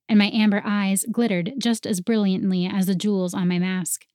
and 0.08 0.18
my 0.18 0.32
amber 0.34 0.62
eyes 0.64 1.04
glittered 1.12 1.52
just 1.58 1.86
as 1.86 2.00
brilliantly 2.00 2.66
as 2.66 2.86
the 2.86 2.96
jewels 2.96 3.34
on 3.34 3.50
my 3.50 3.60
mask. 3.60 4.06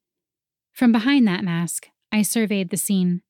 From 0.73 0.91
behind 0.91 1.29
that 1.29 1.45
mask, 1.45 1.89
I 2.11 2.23
surveyed 2.23 2.71
the 2.71 2.79
scene. 2.79 3.21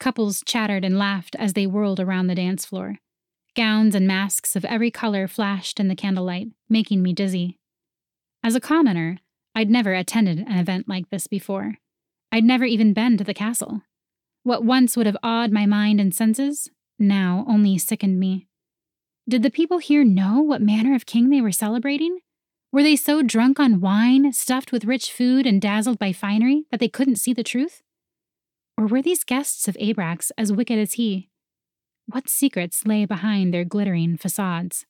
Couples 0.00 0.42
chattered 0.44 0.84
and 0.84 0.98
laughed 0.98 1.36
as 1.36 1.52
they 1.52 1.68
whirled 1.68 2.00
around 2.00 2.26
the 2.26 2.34
dance 2.34 2.64
floor. 2.64 2.96
Gowns 3.54 3.94
and 3.94 4.04
masks 4.04 4.56
of 4.56 4.64
every 4.64 4.90
color 4.90 5.28
flashed 5.28 5.78
in 5.78 5.86
the 5.86 5.94
candlelight, 5.94 6.48
making 6.68 7.00
me 7.00 7.12
dizzy. 7.12 7.60
As 8.42 8.56
a 8.56 8.60
commoner, 8.60 9.18
I'd 9.54 9.70
never 9.70 9.94
attended 9.94 10.40
an 10.40 10.58
event 10.58 10.88
like 10.88 11.10
this 11.10 11.28
before. 11.28 11.76
I'd 12.32 12.42
never 12.42 12.64
even 12.64 12.92
been 12.92 13.16
to 13.18 13.22
the 13.24 13.32
castle. 13.32 13.82
What 14.44 14.64
once 14.64 14.96
would 14.96 15.06
have 15.06 15.16
awed 15.22 15.52
my 15.52 15.66
mind 15.66 16.00
and 16.00 16.14
senses, 16.14 16.68
now 16.98 17.44
only 17.48 17.78
sickened 17.78 18.18
me. 18.18 18.48
Did 19.28 19.42
the 19.42 19.50
people 19.50 19.78
here 19.78 20.04
know 20.04 20.40
what 20.40 20.60
manner 20.60 20.94
of 20.94 21.06
king 21.06 21.30
they 21.30 21.40
were 21.40 21.52
celebrating? 21.52 22.18
Were 22.72 22.82
they 22.82 22.96
so 22.96 23.22
drunk 23.22 23.60
on 23.60 23.80
wine, 23.80 24.32
stuffed 24.32 24.72
with 24.72 24.84
rich 24.84 25.12
food, 25.12 25.46
and 25.46 25.60
dazzled 25.60 25.98
by 25.98 26.12
finery 26.12 26.64
that 26.70 26.80
they 26.80 26.88
couldn't 26.88 27.16
see 27.16 27.32
the 27.32 27.44
truth? 27.44 27.82
Or 28.76 28.86
were 28.86 29.02
these 29.02 29.24
guests 29.24 29.68
of 29.68 29.76
Abrax 29.76 30.30
as 30.36 30.52
wicked 30.52 30.78
as 30.78 30.94
he? 30.94 31.28
What 32.06 32.28
secrets 32.28 32.84
lay 32.84 33.04
behind 33.04 33.54
their 33.54 33.64
glittering 33.64 34.16
facades? 34.16 34.86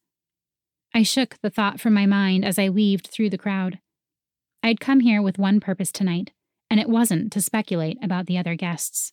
I 0.94 1.02
shook 1.02 1.36
the 1.42 1.50
thought 1.50 1.80
from 1.80 1.92
my 1.92 2.06
mind 2.06 2.44
as 2.44 2.58
I 2.58 2.68
weaved 2.68 3.08
through 3.08 3.30
the 3.30 3.38
crowd. 3.38 3.80
I'd 4.62 4.80
come 4.80 5.00
here 5.00 5.20
with 5.20 5.38
one 5.38 5.60
purpose 5.60 5.90
tonight, 5.90 6.30
and 6.70 6.78
it 6.78 6.88
wasn't 6.88 7.32
to 7.32 7.42
speculate 7.42 7.98
about 8.02 8.26
the 8.26 8.38
other 8.38 8.54
guests. 8.54 9.12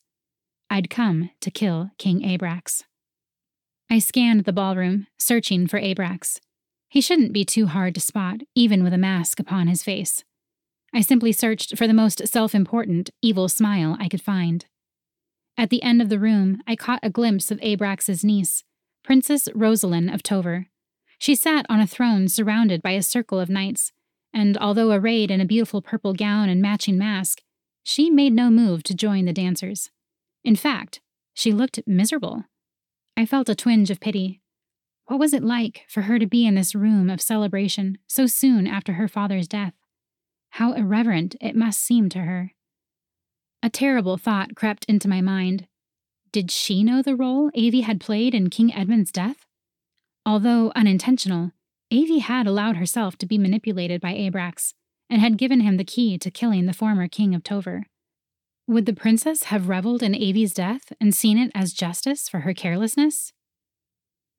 I'd 0.69 0.89
come 0.89 1.31
to 1.41 1.49
kill 1.51 1.91
King 1.97 2.21
Abrax. 2.21 2.83
I 3.89 3.99
scanned 3.99 4.45
the 4.45 4.53
ballroom, 4.53 5.07
searching 5.17 5.67
for 5.67 5.79
Abrax. 5.79 6.39
He 6.89 7.01
shouldn't 7.01 7.33
be 7.33 7.43
too 7.43 7.67
hard 7.67 7.95
to 7.95 8.01
spot, 8.01 8.41
even 8.55 8.83
with 8.83 8.93
a 8.93 8.97
mask 8.97 9.39
upon 9.39 9.67
his 9.67 9.83
face. 9.83 10.23
I 10.93 11.01
simply 11.01 11.31
searched 11.31 11.77
for 11.77 11.87
the 11.87 11.93
most 11.93 12.27
self 12.27 12.53
important, 12.53 13.09
evil 13.21 13.47
smile 13.47 13.97
I 13.99 14.07
could 14.07 14.21
find. 14.21 14.65
At 15.57 15.69
the 15.69 15.83
end 15.83 16.01
of 16.01 16.09
the 16.09 16.19
room, 16.19 16.61
I 16.67 16.75
caught 16.75 16.99
a 17.03 17.09
glimpse 17.09 17.51
of 17.51 17.59
Abrax's 17.61 18.23
niece, 18.23 18.63
Princess 19.03 19.47
Rosalind 19.53 20.09
of 20.09 20.23
Tover. 20.23 20.67
She 21.17 21.35
sat 21.35 21.65
on 21.67 21.79
a 21.79 21.87
throne 21.87 22.27
surrounded 22.27 22.81
by 22.81 22.91
a 22.91 23.03
circle 23.03 23.39
of 23.39 23.49
knights, 23.49 23.91
and 24.33 24.57
although 24.57 24.91
arrayed 24.91 25.31
in 25.31 25.41
a 25.41 25.45
beautiful 25.45 25.81
purple 25.81 26.13
gown 26.13 26.47
and 26.47 26.61
matching 26.61 26.97
mask, 26.97 27.41
she 27.83 28.09
made 28.09 28.33
no 28.33 28.49
move 28.49 28.83
to 28.83 28.93
join 28.95 29.25
the 29.25 29.33
dancers. 29.33 29.89
In 30.43 30.55
fact, 30.55 31.01
she 31.33 31.51
looked 31.51 31.79
miserable. 31.85 32.45
I 33.15 33.25
felt 33.25 33.49
a 33.49 33.55
twinge 33.55 33.91
of 33.91 33.99
pity. 33.99 34.41
What 35.05 35.19
was 35.19 35.33
it 35.33 35.43
like 35.43 35.85
for 35.87 36.03
her 36.03 36.19
to 36.19 36.27
be 36.27 36.45
in 36.45 36.55
this 36.55 36.75
room 36.75 37.09
of 37.09 37.21
celebration 37.21 37.97
so 38.07 38.27
soon 38.27 38.67
after 38.67 38.93
her 38.93 39.07
father's 39.07 39.47
death? 39.47 39.73
How 40.51 40.73
irreverent 40.73 41.35
it 41.41 41.55
must 41.55 41.79
seem 41.79 42.09
to 42.09 42.19
her. 42.19 42.53
A 43.61 43.69
terrible 43.69 44.17
thought 44.17 44.55
crept 44.55 44.85
into 44.85 45.09
my 45.09 45.21
mind. 45.21 45.67
Did 46.31 46.51
she 46.51 46.83
know 46.83 47.01
the 47.01 47.15
role 47.15 47.51
Avi 47.55 47.81
had 47.81 47.99
played 47.99 48.33
in 48.33 48.49
King 48.49 48.73
Edmund's 48.73 49.11
death? 49.11 49.45
Although 50.25 50.71
unintentional, 50.75 51.51
Avi 51.91 52.19
had 52.19 52.45
allowed 52.45 52.77
herself 52.77 53.17
to 53.17 53.25
be 53.25 53.37
manipulated 53.37 53.99
by 53.99 54.13
Abrax 54.13 54.73
and 55.09 55.21
had 55.21 55.37
given 55.37 55.61
him 55.61 55.77
the 55.77 55.83
key 55.83 56.17
to 56.19 56.29
killing 56.29 56.67
the 56.67 56.73
former 56.73 57.07
king 57.07 57.33
of 57.33 57.43
Tover. 57.43 57.85
Would 58.69 58.85
the 58.85 58.93
princess 58.93 59.45
have 59.45 59.67
reveled 59.67 60.03
in 60.03 60.13
Avi's 60.13 60.53
death 60.53 60.93
and 61.01 61.11
seen 61.11 61.39
it 61.39 61.51
as 61.55 61.73
justice 61.73 62.29
for 62.29 62.41
her 62.41 62.53
carelessness? 62.53 63.33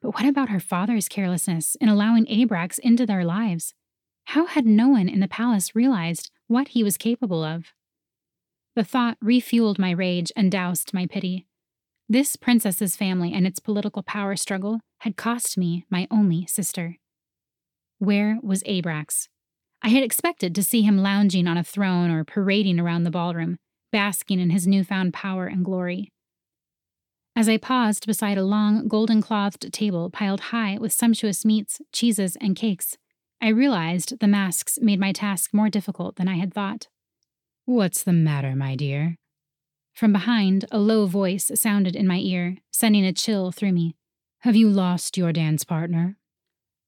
But 0.00 0.14
what 0.14 0.24
about 0.24 0.50
her 0.50 0.60
father's 0.60 1.08
carelessness 1.08 1.76
in 1.80 1.88
allowing 1.88 2.26
Abrax 2.26 2.78
into 2.78 3.04
their 3.04 3.24
lives? 3.24 3.74
How 4.26 4.46
had 4.46 4.66
no 4.66 4.90
one 4.90 5.08
in 5.08 5.18
the 5.18 5.26
palace 5.26 5.74
realized 5.74 6.30
what 6.46 6.68
he 6.68 6.84
was 6.84 6.96
capable 6.96 7.42
of? 7.42 7.72
The 8.76 8.84
thought 8.84 9.18
refueled 9.18 9.80
my 9.80 9.90
rage 9.90 10.30
and 10.36 10.52
doused 10.52 10.94
my 10.94 11.08
pity. 11.08 11.48
This 12.08 12.36
princess's 12.36 12.94
family 12.94 13.32
and 13.32 13.48
its 13.48 13.58
political 13.58 14.04
power 14.04 14.36
struggle 14.36 14.78
had 15.00 15.16
cost 15.16 15.58
me 15.58 15.86
my 15.90 16.06
only 16.08 16.46
sister. 16.46 16.98
Where 17.98 18.38
was 18.44 18.62
Abrax? 18.62 19.26
I 19.82 19.88
had 19.88 20.04
expected 20.04 20.54
to 20.54 20.62
see 20.62 20.82
him 20.82 20.98
lounging 20.98 21.48
on 21.48 21.58
a 21.58 21.64
throne 21.64 22.12
or 22.12 22.22
parading 22.22 22.78
around 22.78 23.02
the 23.02 23.10
ballroom, 23.10 23.58
basking 23.90 24.40
in 24.40 24.50
his 24.50 24.66
newfound 24.66 25.12
power 25.14 25.46
and 25.46 25.64
glory. 25.64 26.12
As 27.37 27.48
I 27.48 27.57
paused 27.57 28.07
beside 28.07 28.38
a 28.38 28.44
long, 28.44 28.88
golden 28.88 29.22
clothed 29.22 29.72
table 29.72 30.11
piled 30.11 30.40
high 30.40 30.76
with 30.79 30.92
sumptuous 30.92 31.44
meats, 31.44 31.81
cheeses, 31.92 32.37
and 32.40 32.57
cakes, 32.57 32.98
I 33.40 33.48
realized 33.48 34.20
the 34.20 34.29
masks 34.29 34.79
made 34.83 35.00
my 35.00 35.12
task 35.12 35.55
more 35.55 35.70
difficult 35.70 36.16
than 36.16 36.29
I 36.29 36.37
had 36.37 36.53
thought. 36.53 36.88
What's 37.64 38.03
the 38.03 38.12
matter, 38.12 38.55
my 38.55 38.76
dear? 38.76 39.16
From 39.94 40.12
behind, 40.12 40.66
a 40.70 40.79
low 40.79 41.07
voice 41.07 41.50
sounded 41.55 41.96
in 41.96 42.07
my 42.07 42.18
ear, 42.18 42.57
sending 42.70 43.05
a 43.05 43.12
chill 43.12 43.53
through 43.53 43.72
me. 43.72 43.96
Have 44.40 44.57
you 44.57 44.68
lost 44.68 45.16
your 45.16 45.33
dance 45.33 45.64
partner? 45.64 46.16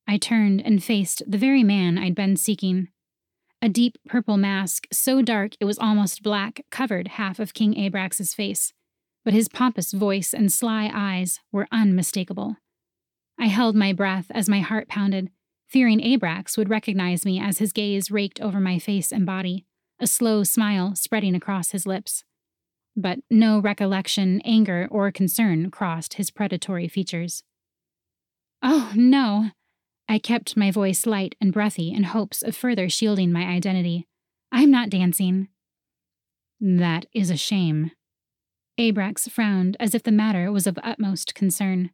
I 0.07 0.19
turned 0.19 0.61
and 0.61 0.83
faced 0.83 1.23
the 1.27 1.39
very 1.39 1.63
man 1.63 1.99
I'd 1.99 2.15
been 2.15 2.37
seeking. 2.37 2.89
A 3.65 3.69
deep 3.69 3.97
purple 4.09 4.37
mask, 4.37 4.89
so 4.93 5.23
dark 5.23 5.53
it 5.61 5.65
was 5.67 5.79
almost 5.79 6.25
black, 6.25 6.65
covered 6.73 7.07
half 7.07 7.39
of 7.39 7.55
King 7.55 7.75
Abrax's 7.75 8.35
face, 8.35 8.73
but 9.25 9.33
his 9.33 9.49
pompous 9.49 9.93
voice 9.93 10.35
and 10.35 10.51
sly 10.51 10.91
eyes 10.93 11.39
were 11.53 11.69
unmistakable. 11.71 12.57
I 13.39 13.47
held 13.47 13.77
my 13.77 13.93
breath 13.93 14.27
as 14.33 14.49
my 14.49 14.59
heart 14.59 14.89
pounded, 14.89 15.31
fearing 15.69 16.01
Abrax 16.01 16.59
would 16.59 16.71
recognize 16.71 17.25
me 17.25 17.41
as 17.41 17.59
his 17.59 17.73
gaze 17.73 18.11
raked 18.11 18.41
over 18.41 18.59
my 18.59 18.81
face 18.81 19.13
and 19.13 19.25
body, 19.25 19.65
a 20.01 20.09
slow 20.09 20.43
smile 20.43 20.97
spreading 20.97 21.37
across 21.37 21.71
his 21.71 21.87
lips. 21.87 22.25
But 22.97 23.21
no 23.31 23.61
recollection, 23.61 24.41
anger, 24.45 24.89
or 24.91 25.13
concern 25.13 25.71
crossed 25.71 26.15
his 26.15 26.33
predatory 26.33 26.89
features. 26.89 27.45
Oh, 28.61 28.93
no! 28.97 29.51
I 30.13 30.19
kept 30.19 30.59
my 30.59 30.71
voice 30.71 31.07
light 31.07 31.37
and 31.41 31.55
breathy 31.55 31.91
in 31.91 32.03
hopes 32.03 32.43
of 32.43 32.55
further 32.55 32.91
shielding 32.91 33.33
my 33.33 33.45
identity. 33.45 34.07
I'm 34.53 34.71
not 34.71 34.91
dancing. 34.91 35.49
That 36.61 37.07
is 37.15 37.31
a 37.31 37.37
shame. 37.39 37.93
Abrax 38.79 39.31
frowned 39.31 39.75
as 39.81 39.95
if 39.95 40.03
the 40.03 40.13
matter 40.13 40.53
was 40.53 40.67
of 40.67 40.79
utmost 40.83 41.35
concern. 41.35 41.93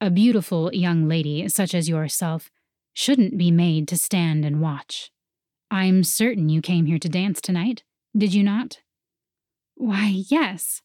A 0.00 0.10
beautiful 0.10 0.74
young 0.74 1.06
lady 1.06 1.48
such 1.48 1.72
as 1.72 1.88
yourself 1.88 2.50
shouldn't 2.94 3.38
be 3.38 3.52
made 3.52 3.86
to 3.86 3.96
stand 3.96 4.44
and 4.44 4.60
watch. 4.60 5.12
I'm 5.70 6.02
certain 6.02 6.48
you 6.48 6.60
came 6.60 6.86
here 6.86 6.98
to 6.98 7.08
dance 7.08 7.40
tonight, 7.40 7.84
did 8.16 8.34
you 8.34 8.42
not? 8.42 8.80
Why, 9.76 10.24
yes. 10.26 10.82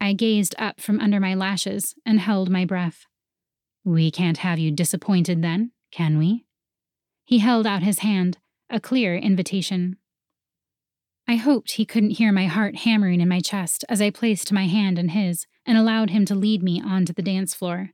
I 0.00 0.14
gazed 0.14 0.54
up 0.58 0.80
from 0.80 0.98
under 0.98 1.20
my 1.20 1.34
lashes 1.34 1.94
and 2.06 2.20
held 2.20 2.48
my 2.48 2.64
breath. 2.64 3.04
We 3.84 4.10
can't 4.10 4.38
have 4.38 4.58
you 4.58 4.70
disappointed 4.70 5.42
then, 5.42 5.72
can 5.90 6.18
we? 6.18 6.46
He 7.24 7.38
held 7.38 7.66
out 7.66 7.82
his 7.82 8.00
hand, 8.00 8.38
a 8.68 8.80
clear 8.80 9.16
invitation. 9.16 9.96
I 11.28 11.36
hoped 11.36 11.72
he 11.72 11.86
couldn't 11.86 12.18
hear 12.18 12.32
my 12.32 12.46
heart 12.46 12.76
hammering 12.76 13.20
in 13.20 13.28
my 13.28 13.40
chest 13.40 13.84
as 13.88 14.02
I 14.02 14.10
placed 14.10 14.52
my 14.52 14.66
hand 14.66 14.98
in 14.98 15.10
his 15.10 15.46
and 15.64 15.78
allowed 15.78 16.10
him 16.10 16.24
to 16.26 16.34
lead 16.34 16.62
me 16.62 16.82
onto 16.84 17.12
the 17.12 17.22
dance 17.22 17.54
floor. 17.54 17.90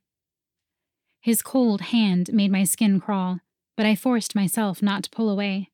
His 1.20 1.42
cold 1.42 1.80
hand 1.82 2.32
made 2.32 2.50
my 2.50 2.64
skin 2.64 3.00
crawl, 3.00 3.40
but 3.76 3.84
I 3.84 3.94
forced 3.94 4.34
myself 4.34 4.80
not 4.80 5.02
to 5.04 5.10
pull 5.10 5.28
away. 5.28 5.70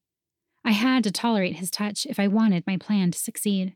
I 0.65 0.73
had 0.73 1.05
to 1.05 1.13
tolerate 1.13 1.57
his 1.57 1.71
touch 1.71 2.07
if 2.07 2.19
I 2.19 2.27
wanted 2.27 2.67
my 2.67 2.77
plan 2.77 3.11
to 3.13 3.19
succeed. 3.19 3.75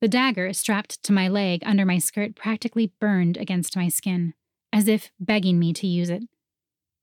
The 0.00 0.08
dagger 0.08 0.52
strapped 0.52 1.02
to 1.04 1.12
my 1.12 1.28
leg 1.28 1.62
under 1.66 1.84
my 1.84 1.98
skirt 1.98 2.34
practically 2.36 2.92
burned 3.00 3.36
against 3.36 3.76
my 3.76 3.88
skin, 3.88 4.34
as 4.72 4.88
if 4.88 5.10
begging 5.18 5.58
me 5.58 5.72
to 5.74 5.86
use 5.86 6.10
it. 6.10 6.22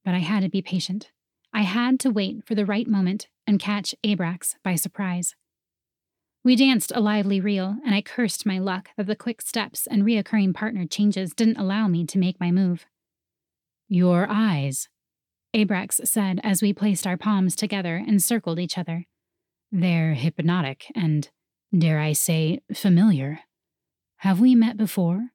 But 0.05 0.13
I 0.13 0.19
had 0.19 0.43
to 0.43 0.49
be 0.49 0.61
patient. 0.61 1.11
I 1.51 1.63
had 1.63 1.99
to 2.01 2.11
wait 2.11 2.45
for 2.45 2.55
the 2.55 2.65
right 2.65 2.87
moment 2.87 3.27
and 3.47 3.59
catch 3.59 3.95
Abrax 4.05 4.55
by 4.63 4.75
surprise. 4.75 5.35
We 6.43 6.55
danced 6.55 6.91
a 6.93 6.99
lively 6.99 7.41
reel, 7.41 7.77
and 7.83 7.95
I 7.95 8.01
cursed 8.01 8.45
my 8.45 8.59
luck 8.59 8.89
that 8.97 9.07
the 9.07 9.15
quick 9.15 9.41
steps 9.41 9.87
and 9.87 10.03
reoccurring 10.03 10.53
partner 10.53 10.85
changes 10.85 11.33
didn't 11.33 11.57
allow 11.57 11.87
me 11.87 12.05
to 12.05 12.19
make 12.19 12.39
my 12.39 12.51
move. 12.51 12.85
Your 13.89 14.27
eyes, 14.29 14.87
Abrax 15.55 16.05
said 16.05 16.39
as 16.43 16.61
we 16.61 16.71
placed 16.71 17.07
our 17.07 17.17
palms 17.17 17.55
together 17.55 17.95
and 17.95 18.21
circled 18.21 18.59
each 18.59 18.77
other. 18.77 19.05
They're 19.71 20.13
hypnotic 20.13 20.91
and, 20.93 21.29
dare 21.75 21.99
I 21.99 22.13
say, 22.13 22.59
familiar. 22.73 23.39
Have 24.17 24.39
we 24.39 24.53
met 24.53 24.77
before? 24.77 25.29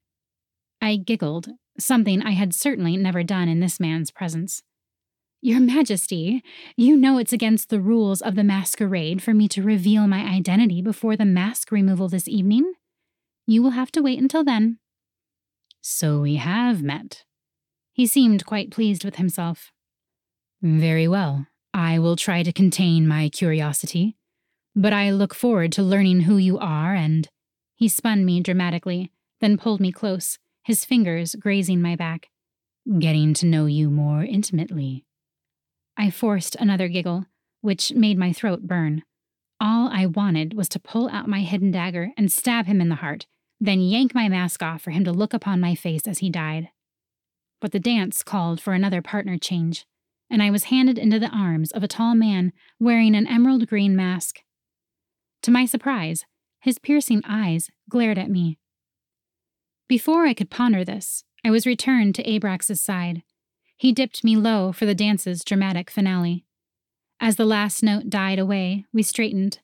I 0.80 0.96
giggled, 0.96 1.48
something 1.82 2.22
I 2.22 2.32
had 2.32 2.54
certainly 2.54 2.96
never 2.96 3.22
done 3.22 3.48
in 3.48 3.60
this 3.60 3.80
man's 3.80 4.10
presence. 4.10 4.62
Your 5.42 5.60
Majesty, 5.60 6.42
you 6.76 6.96
know 6.96 7.16
it's 7.16 7.32
against 7.32 7.70
the 7.70 7.80
rules 7.80 8.20
of 8.20 8.34
the 8.34 8.44
masquerade 8.44 9.22
for 9.22 9.32
me 9.32 9.48
to 9.48 9.62
reveal 9.62 10.06
my 10.06 10.20
identity 10.20 10.82
before 10.82 11.16
the 11.16 11.24
mask 11.24 11.72
removal 11.72 12.08
this 12.08 12.28
evening. 12.28 12.74
You 13.46 13.62
will 13.62 13.70
have 13.70 13.90
to 13.92 14.02
wait 14.02 14.18
until 14.18 14.44
then. 14.44 14.78
So 15.80 16.20
we 16.20 16.36
have 16.36 16.82
met. 16.82 17.24
He 17.92 18.06
seemed 18.06 18.44
quite 18.44 18.70
pleased 18.70 19.04
with 19.04 19.16
himself. 19.16 19.72
Very 20.60 21.08
well. 21.08 21.46
I 21.72 21.98
will 21.98 22.16
try 22.16 22.42
to 22.42 22.52
contain 22.52 23.08
my 23.08 23.30
curiosity. 23.30 24.16
But 24.76 24.92
I 24.92 25.10
look 25.10 25.34
forward 25.34 25.72
to 25.72 25.82
learning 25.82 26.20
who 26.20 26.36
you 26.36 26.58
are 26.58 26.94
and. 26.94 27.28
He 27.74 27.88
spun 27.88 28.26
me 28.26 28.40
dramatically, 28.40 29.10
then 29.40 29.56
pulled 29.56 29.80
me 29.80 29.90
close, 29.90 30.38
his 30.62 30.84
fingers 30.84 31.34
grazing 31.38 31.80
my 31.80 31.96
back. 31.96 32.28
Getting 32.98 33.34
to 33.34 33.46
know 33.46 33.66
you 33.66 33.90
more 33.90 34.22
intimately. 34.22 35.04
I 35.96 36.10
forced 36.10 36.56
another 36.56 36.88
giggle, 36.88 37.26
which 37.60 37.92
made 37.92 38.18
my 38.18 38.32
throat 38.32 38.62
burn. 38.62 39.02
All 39.60 39.88
I 39.92 40.06
wanted 40.06 40.54
was 40.54 40.68
to 40.70 40.80
pull 40.80 41.08
out 41.10 41.28
my 41.28 41.40
hidden 41.40 41.70
dagger 41.70 42.12
and 42.16 42.32
stab 42.32 42.66
him 42.66 42.80
in 42.80 42.88
the 42.88 42.96
heart, 42.96 43.26
then 43.60 43.80
yank 43.80 44.14
my 44.14 44.28
mask 44.28 44.62
off 44.62 44.80
for 44.80 44.90
him 44.90 45.04
to 45.04 45.12
look 45.12 45.34
upon 45.34 45.60
my 45.60 45.74
face 45.74 46.06
as 46.06 46.18
he 46.18 46.30
died. 46.30 46.70
But 47.60 47.72
the 47.72 47.78
dance 47.78 48.22
called 48.22 48.60
for 48.60 48.72
another 48.72 49.02
partner 49.02 49.36
change, 49.36 49.84
and 50.30 50.42
I 50.42 50.50
was 50.50 50.64
handed 50.64 50.98
into 50.98 51.18
the 51.18 51.28
arms 51.28 51.70
of 51.72 51.82
a 51.82 51.88
tall 51.88 52.14
man 52.14 52.52
wearing 52.78 53.14
an 53.14 53.26
emerald 53.26 53.66
green 53.66 53.94
mask. 53.94 54.40
To 55.42 55.50
my 55.50 55.66
surprise, 55.66 56.24
his 56.60 56.78
piercing 56.78 57.22
eyes 57.28 57.68
glared 57.90 58.18
at 58.18 58.30
me. 58.30 58.58
Before 59.90 60.24
I 60.24 60.34
could 60.34 60.50
ponder 60.50 60.84
this, 60.84 61.24
I 61.44 61.50
was 61.50 61.66
returned 61.66 62.14
to 62.14 62.22
Abrax's 62.22 62.80
side. 62.80 63.24
He 63.76 63.90
dipped 63.90 64.22
me 64.22 64.36
low 64.36 64.70
for 64.70 64.86
the 64.86 64.94
dance's 64.94 65.42
dramatic 65.42 65.90
finale. 65.90 66.44
As 67.18 67.34
the 67.34 67.44
last 67.44 67.82
note 67.82 68.08
died 68.08 68.38
away, 68.38 68.84
we 68.92 69.02
straightened. 69.02 69.58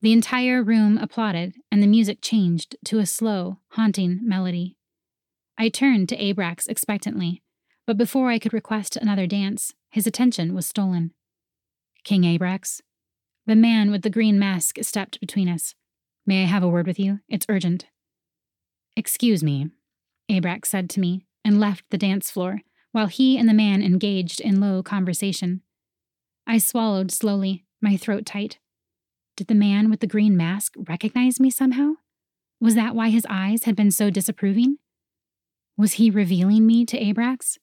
The 0.00 0.12
entire 0.12 0.62
room 0.62 0.96
applauded, 0.96 1.54
and 1.72 1.82
the 1.82 1.88
music 1.88 2.20
changed 2.22 2.76
to 2.84 3.00
a 3.00 3.04
slow, 3.04 3.58
haunting 3.70 4.20
melody. 4.22 4.76
I 5.58 5.70
turned 5.70 6.08
to 6.10 6.18
Abrax 6.18 6.68
expectantly, 6.68 7.42
but 7.84 7.98
before 7.98 8.30
I 8.30 8.38
could 8.38 8.52
request 8.52 8.94
another 8.94 9.26
dance, 9.26 9.74
his 9.90 10.06
attention 10.06 10.54
was 10.54 10.68
stolen. 10.68 11.10
King 12.04 12.22
Abrax? 12.22 12.80
The 13.44 13.56
man 13.56 13.90
with 13.90 14.02
the 14.02 14.08
green 14.08 14.38
mask 14.38 14.76
stepped 14.82 15.18
between 15.18 15.48
us. 15.48 15.74
May 16.24 16.44
I 16.44 16.46
have 16.46 16.62
a 16.62 16.68
word 16.68 16.86
with 16.86 17.00
you? 17.00 17.18
It's 17.28 17.46
urgent. 17.48 17.86
Excuse 18.96 19.42
me, 19.42 19.70
Abrax 20.30 20.66
said 20.66 20.88
to 20.90 21.00
me, 21.00 21.26
and 21.44 21.60
left 21.60 21.84
the 21.90 21.98
dance 21.98 22.30
floor, 22.30 22.60
while 22.92 23.08
he 23.08 23.36
and 23.36 23.48
the 23.48 23.54
man 23.54 23.82
engaged 23.82 24.40
in 24.40 24.60
low 24.60 24.82
conversation. 24.82 25.62
I 26.46 26.58
swallowed 26.58 27.10
slowly, 27.10 27.64
my 27.80 27.96
throat 27.96 28.24
tight. 28.24 28.58
Did 29.36 29.48
the 29.48 29.54
man 29.54 29.90
with 29.90 30.00
the 30.00 30.06
green 30.06 30.36
mask 30.36 30.74
recognize 30.76 31.40
me 31.40 31.50
somehow? 31.50 31.94
Was 32.60 32.76
that 32.76 32.94
why 32.94 33.10
his 33.10 33.26
eyes 33.28 33.64
had 33.64 33.74
been 33.74 33.90
so 33.90 34.10
disapproving? 34.10 34.78
Was 35.76 35.94
he 35.94 36.08
revealing 36.08 36.66
me 36.66 36.86
to 36.86 36.98
Abrax? 36.98 37.58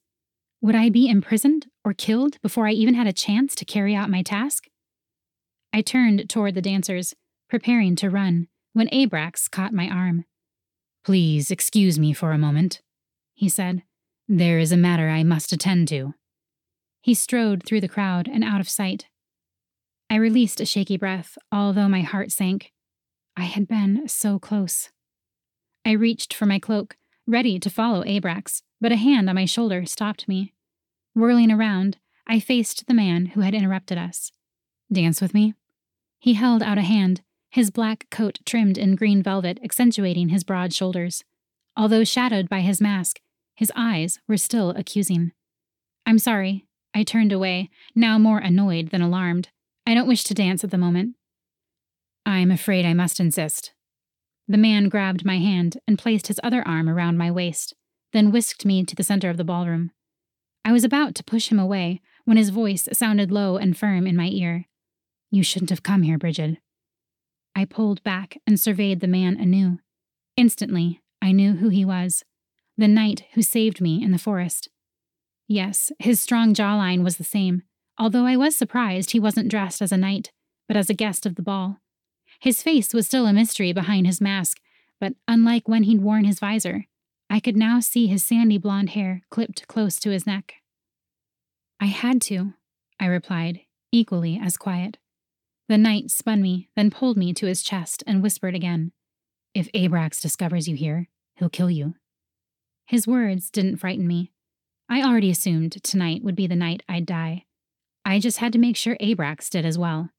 Would 0.60 0.74
I 0.74 0.90
be 0.90 1.08
imprisoned 1.08 1.66
or 1.84 1.94
killed 1.94 2.40
before 2.42 2.66
I 2.66 2.72
even 2.72 2.94
had 2.94 3.06
a 3.06 3.12
chance 3.12 3.54
to 3.56 3.64
carry 3.64 3.94
out 3.94 4.10
my 4.10 4.22
task? 4.22 4.68
I 5.72 5.80
turned 5.80 6.28
toward 6.28 6.54
the 6.54 6.62
dancers, 6.62 7.14
preparing 7.48 7.96
to 7.96 8.10
run, 8.10 8.48
when 8.74 8.88
Abrax 8.88 9.50
caught 9.50 9.72
my 9.72 9.88
arm. 9.88 10.26
Please 11.04 11.50
excuse 11.50 11.98
me 11.98 12.12
for 12.12 12.32
a 12.32 12.38
moment, 12.38 12.80
he 13.34 13.48
said. 13.48 13.82
There 14.28 14.58
is 14.58 14.72
a 14.72 14.76
matter 14.76 15.08
I 15.08 15.24
must 15.24 15.52
attend 15.52 15.88
to. 15.88 16.14
He 17.00 17.14
strode 17.14 17.64
through 17.64 17.80
the 17.80 17.88
crowd 17.88 18.28
and 18.28 18.44
out 18.44 18.60
of 18.60 18.68
sight. 18.68 19.06
I 20.08 20.16
released 20.16 20.60
a 20.60 20.66
shaky 20.66 20.96
breath, 20.96 21.36
although 21.50 21.88
my 21.88 22.02
heart 22.02 22.30
sank. 22.30 22.72
I 23.36 23.44
had 23.44 23.66
been 23.66 24.06
so 24.08 24.38
close. 24.38 24.90
I 25.84 25.92
reached 25.92 26.32
for 26.32 26.46
my 26.46 26.58
cloak, 26.58 26.96
ready 27.26 27.58
to 27.58 27.70
follow 27.70 28.04
Abrax, 28.04 28.62
but 28.80 28.92
a 28.92 28.96
hand 28.96 29.28
on 29.28 29.34
my 29.34 29.46
shoulder 29.46 29.84
stopped 29.86 30.28
me. 30.28 30.52
Whirling 31.14 31.50
around, 31.50 31.98
I 32.26 32.38
faced 32.38 32.86
the 32.86 32.94
man 32.94 33.26
who 33.26 33.40
had 33.40 33.54
interrupted 33.54 33.98
us. 33.98 34.30
Dance 34.92 35.20
with 35.20 35.34
me? 35.34 35.54
He 36.20 36.34
held 36.34 36.62
out 36.62 36.78
a 36.78 36.82
hand, 36.82 37.22
his 37.52 37.70
black 37.70 38.06
coat 38.10 38.38
trimmed 38.46 38.78
in 38.78 38.96
green 38.96 39.22
velvet 39.22 39.58
accentuating 39.62 40.30
his 40.30 40.42
broad 40.42 40.72
shoulders. 40.72 41.22
Although 41.76 42.02
shadowed 42.02 42.48
by 42.48 42.60
his 42.60 42.80
mask, 42.80 43.20
his 43.54 43.70
eyes 43.76 44.18
were 44.26 44.38
still 44.38 44.70
accusing. 44.70 45.32
I'm 46.06 46.18
sorry. 46.18 46.64
I 46.94 47.04
turned 47.04 47.30
away, 47.30 47.68
now 47.94 48.18
more 48.18 48.38
annoyed 48.38 48.88
than 48.88 49.02
alarmed. 49.02 49.50
I 49.86 49.92
don't 49.92 50.08
wish 50.08 50.24
to 50.24 50.34
dance 50.34 50.64
at 50.64 50.70
the 50.70 50.78
moment. 50.78 51.14
I'm 52.24 52.50
afraid 52.50 52.86
I 52.86 52.94
must 52.94 53.20
insist. 53.20 53.74
The 54.48 54.58
man 54.58 54.88
grabbed 54.88 55.24
my 55.24 55.36
hand 55.36 55.76
and 55.86 55.98
placed 55.98 56.28
his 56.28 56.40
other 56.42 56.66
arm 56.66 56.88
around 56.88 57.18
my 57.18 57.30
waist, 57.30 57.74
then 58.14 58.32
whisked 58.32 58.64
me 58.64 58.82
to 58.84 58.94
the 58.94 59.04
center 59.04 59.28
of 59.28 59.36
the 59.36 59.44
ballroom. 59.44 59.90
I 60.64 60.72
was 60.72 60.84
about 60.84 61.14
to 61.16 61.24
push 61.24 61.48
him 61.48 61.58
away 61.58 62.00
when 62.24 62.38
his 62.38 62.48
voice 62.48 62.88
sounded 62.94 63.30
low 63.30 63.58
and 63.58 63.76
firm 63.76 64.06
in 64.06 64.16
my 64.16 64.28
ear. 64.28 64.66
You 65.30 65.42
shouldn't 65.42 65.70
have 65.70 65.82
come 65.82 66.02
here, 66.02 66.18
Brigid. 66.18 66.58
I 67.54 67.64
pulled 67.64 68.02
back 68.02 68.38
and 68.46 68.58
surveyed 68.58 69.00
the 69.00 69.06
man 69.06 69.36
anew. 69.38 69.78
Instantly, 70.36 71.00
I 71.20 71.32
knew 71.32 71.54
who 71.54 71.68
he 71.68 71.84
was 71.84 72.24
the 72.76 72.88
knight 72.88 73.24
who 73.34 73.42
saved 73.42 73.80
me 73.80 74.02
in 74.02 74.12
the 74.12 74.18
forest. 74.18 74.68
Yes, 75.46 75.92
his 75.98 76.20
strong 76.20 76.54
jawline 76.54 77.04
was 77.04 77.16
the 77.16 77.24
same, 77.24 77.62
although 77.98 78.26
I 78.26 78.36
was 78.36 78.56
surprised 78.56 79.10
he 79.10 79.20
wasn't 79.20 79.50
dressed 79.50 79.82
as 79.82 79.92
a 79.92 79.96
knight, 79.96 80.32
but 80.66 80.76
as 80.76 80.88
a 80.88 80.94
guest 80.94 81.26
of 81.26 81.34
the 81.34 81.42
ball. 81.42 81.78
His 82.40 82.62
face 82.62 82.94
was 82.94 83.06
still 83.06 83.26
a 83.26 83.32
mystery 83.32 83.72
behind 83.72 84.06
his 84.06 84.20
mask, 84.20 84.58
but 84.98 85.14
unlike 85.28 85.68
when 85.68 85.82
he'd 85.84 86.00
worn 86.00 86.24
his 86.24 86.40
visor, 86.40 86.86
I 87.28 87.40
could 87.40 87.56
now 87.56 87.80
see 87.80 88.06
his 88.06 88.24
sandy 88.24 88.58
blonde 88.58 88.90
hair 88.90 89.22
clipped 89.30 89.68
close 89.68 89.98
to 90.00 90.10
his 90.10 90.26
neck. 90.26 90.54
I 91.78 91.86
had 91.86 92.20
to, 92.22 92.54
I 92.98 93.06
replied, 93.06 93.60
equally 93.90 94.40
as 94.42 94.56
quiet. 94.56 94.98
The 95.72 95.78
knight 95.78 96.10
spun 96.10 96.42
me, 96.42 96.68
then 96.76 96.90
pulled 96.90 97.16
me 97.16 97.32
to 97.32 97.46
his 97.46 97.62
chest 97.62 98.04
and 98.06 98.22
whispered 98.22 98.54
again 98.54 98.92
If 99.54 99.72
Abrax 99.72 100.20
discovers 100.20 100.68
you 100.68 100.76
here, 100.76 101.08
he'll 101.36 101.48
kill 101.48 101.70
you. 101.70 101.94
His 102.84 103.06
words 103.06 103.50
didn't 103.50 103.78
frighten 103.78 104.06
me. 104.06 104.32
I 104.90 105.00
already 105.00 105.30
assumed 105.30 105.82
tonight 105.82 106.22
would 106.22 106.36
be 106.36 106.46
the 106.46 106.54
night 106.54 106.82
I'd 106.90 107.06
die. 107.06 107.46
I 108.04 108.18
just 108.18 108.36
had 108.36 108.52
to 108.52 108.58
make 108.58 108.76
sure 108.76 108.98
Abrax 109.00 109.48
did 109.48 109.64
as 109.64 109.78
well. 109.78 110.10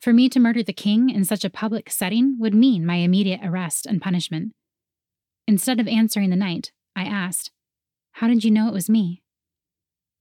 For 0.00 0.12
me 0.12 0.28
to 0.30 0.40
murder 0.40 0.64
the 0.64 0.72
king 0.72 1.10
in 1.10 1.24
such 1.24 1.44
a 1.44 1.50
public 1.50 1.90
setting 1.90 2.36
would 2.40 2.52
mean 2.52 2.84
my 2.84 2.96
immediate 2.96 3.42
arrest 3.44 3.86
and 3.86 4.02
punishment. 4.02 4.52
Instead 5.46 5.78
of 5.78 5.86
answering 5.86 6.30
the 6.30 6.34
knight, 6.34 6.72
I 6.96 7.04
asked, 7.04 7.52
How 8.14 8.26
did 8.26 8.42
you 8.42 8.50
know 8.50 8.66
it 8.66 8.74
was 8.74 8.90
me? 8.90 9.22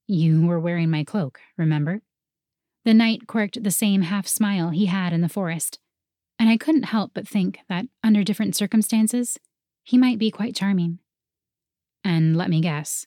You 0.05 0.45
were 0.45 0.59
wearing 0.59 0.91
my 0.91 1.03
cloak, 1.03 1.39
remember? 1.57 2.03
The 2.87 2.93
knight 2.93 3.27
quirked 3.27 3.61
the 3.61 3.69
same 3.69 4.03
half 4.03 4.29
smile 4.29 4.69
he 4.69 4.85
had 4.85 5.11
in 5.11 5.19
the 5.19 5.27
forest, 5.27 5.77
and 6.39 6.47
I 6.47 6.55
couldn't 6.55 6.83
help 6.83 7.11
but 7.13 7.27
think 7.27 7.59
that, 7.67 7.85
under 8.01 8.23
different 8.23 8.55
circumstances, 8.55 9.37
he 9.83 9.97
might 9.97 10.17
be 10.17 10.31
quite 10.31 10.55
charming. 10.55 10.99
And 12.01 12.37
let 12.37 12.49
me 12.49 12.61
guess. 12.61 13.05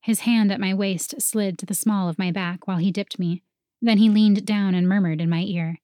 His 0.00 0.20
hand 0.20 0.52
at 0.52 0.60
my 0.60 0.72
waist 0.72 1.20
slid 1.20 1.58
to 1.58 1.66
the 1.66 1.74
small 1.74 2.08
of 2.08 2.16
my 2.16 2.30
back 2.30 2.68
while 2.68 2.76
he 2.76 2.92
dipped 2.92 3.18
me. 3.18 3.42
Then 3.82 3.98
he 3.98 4.08
leaned 4.08 4.46
down 4.46 4.76
and 4.76 4.88
murmured 4.88 5.20
in 5.20 5.28
my 5.28 5.42
ear, 5.42 5.78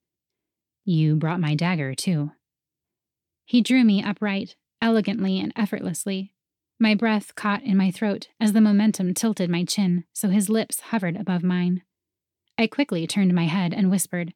You 0.85 1.17
brought 1.17 1.41
my 1.41 1.57
dagger, 1.57 1.93
too. 1.93 2.31
He 3.45 3.61
drew 3.63 3.83
me 3.83 4.01
upright, 4.01 4.55
elegantly 4.81 5.41
and 5.41 5.53
effortlessly. 5.57 6.35
My 6.79 6.95
breath 6.95 7.35
caught 7.35 7.65
in 7.65 7.77
my 7.77 7.91
throat 7.91 8.29
as 8.39 8.53
the 8.53 8.61
momentum 8.61 9.13
tilted 9.13 9.51
my 9.51 9.65
chin 9.65 10.05
so 10.13 10.29
his 10.29 10.49
lips 10.49 10.79
hovered 10.79 11.17
above 11.17 11.43
mine. 11.43 11.83
I 12.57 12.67
quickly 12.67 13.07
turned 13.07 13.35
my 13.35 13.47
head 13.47 13.75
and 13.75 13.91
whispered, 13.91 14.33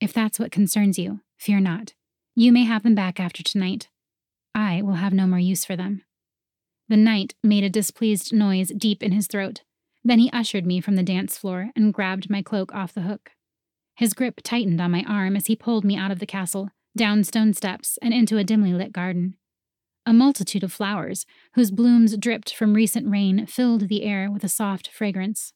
If 0.00 0.12
that's 0.12 0.38
what 0.38 0.50
concerns 0.50 0.98
you, 0.98 1.20
fear 1.38 1.60
not. 1.60 1.94
You 2.34 2.52
may 2.52 2.64
have 2.64 2.82
them 2.82 2.94
back 2.94 3.20
after 3.20 3.42
tonight. 3.42 3.88
I 4.54 4.82
will 4.82 4.94
have 4.94 5.12
no 5.12 5.26
more 5.26 5.38
use 5.38 5.64
for 5.64 5.76
them. 5.76 6.02
The 6.88 6.96
knight 6.96 7.34
made 7.44 7.62
a 7.62 7.70
displeased 7.70 8.32
noise 8.32 8.72
deep 8.76 9.02
in 9.02 9.12
his 9.12 9.26
throat. 9.26 9.62
Then 10.02 10.18
he 10.18 10.30
ushered 10.30 10.66
me 10.66 10.80
from 10.80 10.96
the 10.96 11.02
dance 11.02 11.36
floor 11.36 11.70
and 11.76 11.92
grabbed 11.92 12.30
my 12.30 12.42
cloak 12.42 12.74
off 12.74 12.94
the 12.94 13.02
hook. 13.02 13.32
His 13.94 14.14
grip 14.14 14.40
tightened 14.42 14.80
on 14.80 14.90
my 14.90 15.04
arm 15.06 15.36
as 15.36 15.46
he 15.46 15.54
pulled 15.54 15.84
me 15.84 15.96
out 15.96 16.10
of 16.10 16.18
the 16.18 16.26
castle, 16.26 16.70
down 16.96 17.22
stone 17.22 17.52
steps, 17.52 17.98
and 18.00 18.14
into 18.14 18.38
a 18.38 18.44
dimly 18.44 18.72
lit 18.72 18.92
garden. 18.92 19.36
A 20.06 20.14
multitude 20.14 20.64
of 20.64 20.72
flowers, 20.72 21.26
whose 21.52 21.70
blooms 21.70 22.16
dripped 22.16 22.54
from 22.54 22.72
recent 22.72 23.06
rain, 23.06 23.44
filled 23.44 23.88
the 23.88 24.02
air 24.02 24.30
with 24.30 24.42
a 24.42 24.48
soft 24.48 24.88
fragrance. 24.88 25.52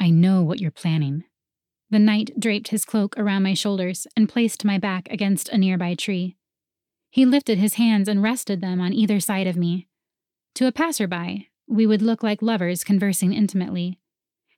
I 0.00 0.10
know 0.10 0.42
what 0.42 0.60
you're 0.60 0.70
planning. 0.70 1.24
The 1.90 1.98
knight 1.98 2.38
draped 2.38 2.68
his 2.68 2.84
cloak 2.84 3.16
around 3.18 3.42
my 3.42 3.54
shoulders 3.54 4.06
and 4.16 4.28
placed 4.28 4.64
my 4.64 4.78
back 4.78 5.08
against 5.10 5.48
a 5.48 5.58
nearby 5.58 5.94
tree. 5.94 6.36
He 7.10 7.24
lifted 7.24 7.58
his 7.58 7.74
hands 7.74 8.08
and 8.08 8.22
rested 8.22 8.60
them 8.60 8.80
on 8.80 8.92
either 8.92 9.20
side 9.20 9.46
of 9.46 9.56
me. 9.56 9.88
To 10.56 10.66
a 10.66 10.72
passerby, 10.72 11.50
we 11.66 11.86
would 11.86 12.02
look 12.02 12.22
like 12.22 12.42
lovers 12.42 12.84
conversing 12.84 13.32
intimately. 13.32 13.98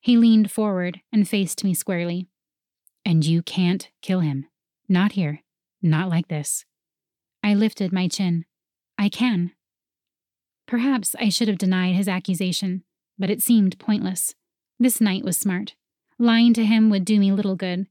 He 0.00 0.16
leaned 0.16 0.50
forward 0.50 1.00
and 1.12 1.28
faced 1.28 1.62
me 1.62 1.74
squarely. 1.74 2.28
And 3.04 3.24
you 3.24 3.42
can't 3.42 3.88
kill 4.02 4.20
him. 4.20 4.46
Not 4.88 5.12
here. 5.12 5.42
Not 5.82 6.08
like 6.08 6.28
this. 6.28 6.64
I 7.42 7.54
lifted 7.54 7.92
my 7.92 8.08
chin. 8.08 8.44
I 8.98 9.08
can. 9.08 9.52
Perhaps 10.66 11.14
I 11.18 11.28
should 11.28 11.48
have 11.48 11.58
denied 11.58 11.94
his 11.94 12.08
accusation, 12.08 12.84
but 13.18 13.30
it 13.30 13.42
seemed 13.42 13.78
pointless. 13.78 14.34
This 14.80 14.98
knight 14.98 15.24
was 15.24 15.36
smart. 15.36 15.74
Lying 16.18 16.54
to 16.54 16.64
him 16.64 16.88
would 16.88 17.04
do 17.04 17.20
me 17.20 17.32
little 17.32 17.54
good. 17.54 17.86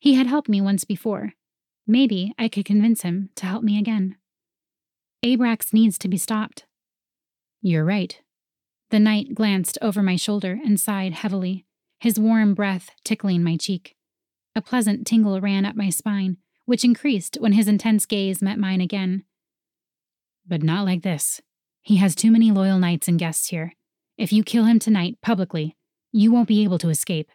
He 0.00 0.14
had 0.14 0.26
helped 0.26 0.48
me 0.48 0.60
once 0.60 0.82
before. 0.82 1.34
Maybe 1.86 2.34
I 2.36 2.48
could 2.48 2.64
convince 2.64 3.02
him 3.02 3.30
to 3.36 3.46
help 3.46 3.62
me 3.62 3.78
again. 3.78 4.16
Abrax 5.24 5.72
needs 5.72 5.98
to 5.98 6.08
be 6.08 6.16
stopped. 6.16 6.66
You're 7.60 7.84
right. 7.84 8.20
The 8.90 8.98
knight 8.98 9.36
glanced 9.36 9.78
over 9.80 10.02
my 10.02 10.16
shoulder 10.16 10.58
and 10.64 10.80
sighed 10.80 11.12
heavily, 11.12 11.64
his 12.00 12.18
warm 12.18 12.54
breath 12.54 12.90
tickling 13.04 13.44
my 13.44 13.56
cheek. 13.56 13.94
A 14.56 14.60
pleasant 14.60 15.06
tingle 15.06 15.40
ran 15.40 15.64
up 15.64 15.76
my 15.76 15.90
spine, 15.90 16.38
which 16.64 16.84
increased 16.84 17.36
when 17.40 17.52
his 17.52 17.68
intense 17.68 18.04
gaze 18.04 18.42
met 18.42 18.58
mine 18.58 18.80
again. 18.80 19.22
But 20.44 20.64
not 20.64 20.86
like 20.86 21.02
this. 21.02 21.40
He 21.82 21.96
has 21.98 22.16
too 22.16 22.32
many 22.32 22.50
loyal 22.50 22.80
knights 22.80 23.06
and 23.06 23.16
guests 23.16 23.48
here. 23.48 23.74
If 24.18 24.32
you 24.32 24.42
kill 24.42 24.64
him 24.64 24.80
tonight, 24.80 25.18
publicly, 25.22 25.76
you 26.12 26.30
won't 26.30 26.48
be 26.48 26.62
able 26.62 26.78
to 26.78 26.90
escape. 26.90 27.30